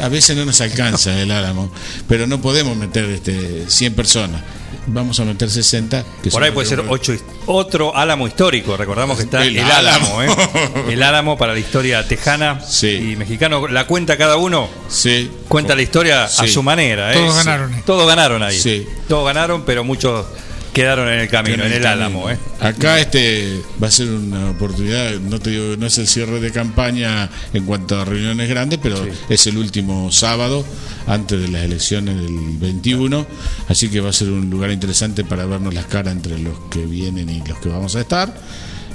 [0.00, 1.70] a veces no nos alcanza el Álamo.
[2.06, 4.42] Pero no podemos meter este, 100 personas.
[4.86, 6.04] Vamos a meter 60.
[6.22, 7.14] que Por ahí puede ser ocho,
[7.46, 8.76] otro álamo histórico.
[8.76, 10.22] Recordamos que está el, El álamo, álamo.
[10.22, 10.84] ¿eh?
[10.92, 13.68] El álamo para la historia tejana y mexicano.
[13.68, 14.68] La cuenta cada uno.
[14.88, 15.30] Sí.
[15.48, 17.12] Cuenta la historia a su manera.
[17.12, 17.16] ¿eh?
[17.16, 17.82] Todos ganaron.
[17.84, 18.58] Todos ganaron ahí.
[18.58, 18.86] Sí.
[19.08, 20.24] Todos ganaron, pero muchos
[20.72, 21.88] quedaron en el camino, en el, camino.
[21.88, 22.30] álamo.
[22.30, 22.38] ¿eh?
[22.60, 26.50] Acá este va a ser una oportunidad, no te digo, no es el cierre de
[26.50, 30.64] campaña en cuanto a reuniones grandes, pero es el último sábado
[31.06, 33.26] antes de las elecciones del 21,
[33.68, 36.84] así que va a ser un lugar interesante para vernos las caras entre los que
[36.84, 38.32] vienen y los que vamos a estar.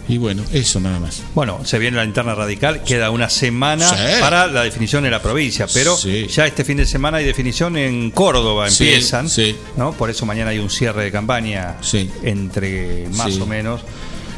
[0.08, 1.24] Y bueno, eso nada más.
[1.34, 4.20] Bueno, se viene la interna radical, queda una semana Sí.
[4.20, 6.28] para la definición en la provincia, pero Sí.
[6.28, 9.56] ya este fin de semana hay definición en Córdoba, empiezan, sí.
[9.78, 9.94] ¿no?
[9.94, 11.78] Por eso mañana hay un cierre de campaña
[12.24, 13.82] entre más o menos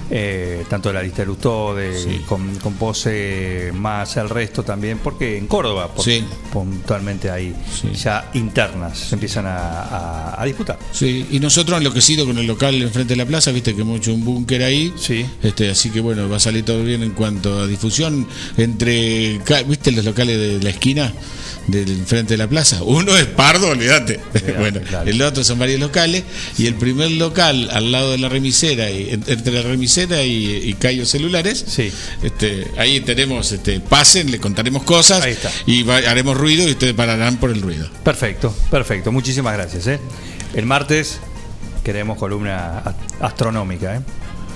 [0.10, 5.38] eh, tanto de la lista de Lustode, con, con Pose más el resto también, porque
[5.38, 6.24] en Córdoba por- Sí.
[6.54, 7.54] puntualmente hay
[8.02, 10.78] ya internas, se empiezan a, a- a disputar.
[10.92, 14.14] Sí, y nosotros enloquecidos con el local enfrente de la plaza, viste que hemos hecho
[14.14, 14.94] un búnker ahí.
[14.98, 15.26] Sí.
[15.42, 18.28] Este, así que bueno, va a salir todo bien en cuanto a difusión
[18.58, 21.12] entre, viste los locales de la esquina
[21.68, 22.84] del frente de la plaza.
[22.84, 24.20] Uno es Pardo, olvídate.
[24.60, 26.24] bueno, el otro son varios locales
[26.58, 30.46] y el primer local al lado de la remisera y en- entre la remisera y,
[30.64, 31.64] y Cayo Celulares.
[31.68, 31.92] Sí.
[32.22, 35.24] Este, ahí tenemos este pasen, le contaremos cosas
[35.66, 37.90] y va- haremos ruido y ustedes pararán por el ruido.
[38.04, 39.88] Perfecto, perfecto, muchísimas gracias.
[39.88, 40.00] ¿eh?
[40.54, 41.20] El martes
[41.84, 44.00] queremos columna astronómica, ¿eh?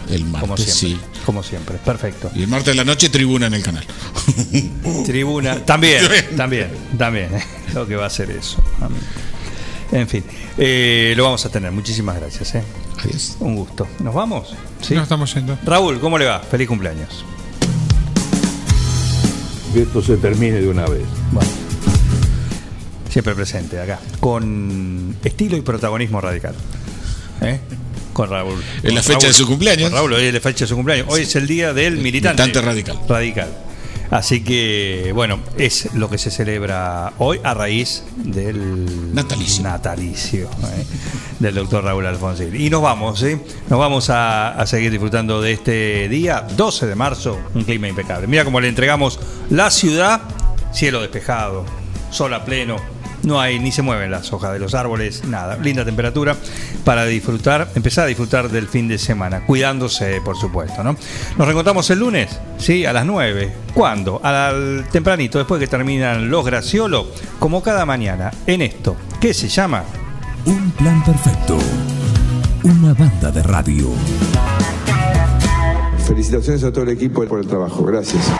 [0.10, 1.00] El martes, como siempre, sí.
[1.26, 2.32] Como siempre, perfecto.
[2.34, 3.86] Y el martes de la noche tribuna en el canal.
[5.06, 6.04] Tribuna, también,
[6.36, 7.36] también, también.
[7.36, 7.44] ¿eh?
[7.74, 8.64] Lo que va a ser eso.
[9.92, 10.24] En fin,
[10.58, 11.72] eh, lo vamos a tener.
[11.72, 12.56] Muchísimas gracias.
[12.56, 12.64] ¿eh?
[13.40, 13.88] Un gusto.
[14.00, 14.56] ¿Nos vamos?
[14.82, 14.94] ¿Sí?
[14.94, 15.58] Nos estamos yendo.
[15.64, 16.40] Raúl, ¿cómo le va?
[16.40, 17.24] Feliz cumpleaños.
[19.74, 21.06] Que esto se termine de una vez.
[21.32, 21.50] Bueno.
[23.10, 24.00] Siempre presente acá.
[24.20, 26.56] Con estilo y protagonismo radical.
[27.42, 27.60] ¿Eh?
[28.20, 28.62] Con Raúl.
[28.76, 29.28] En Con la fecha Raúl.
[29.28, 29.92] de su cumpleaños.
[29.94, 31.08] Raúl, hoy es la fecha de su cumpleaños.
[31.10, 32.44] Hoy es el día del militante.
[32.44, 33.00] Militante radical.
[33.08, 33.58] Radical.
[34.12, 40.86] Así que, bueno, es lo que se celebra hoy a raíz del natalicio, natalicio ¿eh?
[41.40, 42.60] del doctor Raúl Alfonsín.
[42.60, 43.40] Y nos vamos, ¿eh?
[43.70, 48.28] Nos vamos a, a seguir disfrutando de este día, 12 de marzo, un clima impecable.
[48.28, 49.18] Mira cómo le entregamos
[49.50, 50.20] la ciudad,
[50.74, 51.64] cielo despejado,
[52.12, 52.76] sol a pleno,
[53.24, 55.58] no hay ni se mueven las hojas de los árboles, nada.
[55.58, 56.36] Linda temperatura
[56.84, 60.96] para disfrutar, empezar a disfrutar del fin de semana, cuidándose, por supuesto, ¿no?
[61.38, 62.86] Nos reencontramos el lunes, ¿sí?
[62.86, 63.54] A las 9.
[63.74, 64.22] ¿Cuándo?
[64.24, 67.08] Al tempranito, después que terminan los graciolos,
[67.40, 69.84] como cada mañana, en esto, ¿qué se llama?
[70.46, 71.58] Un plan perfecto.
[72.64, 73.90] Una banda de radio.
[76.08, 77.84] Felicitaciones a todo el equipo por el trabajo.
[77.84, 78.32] Gracias.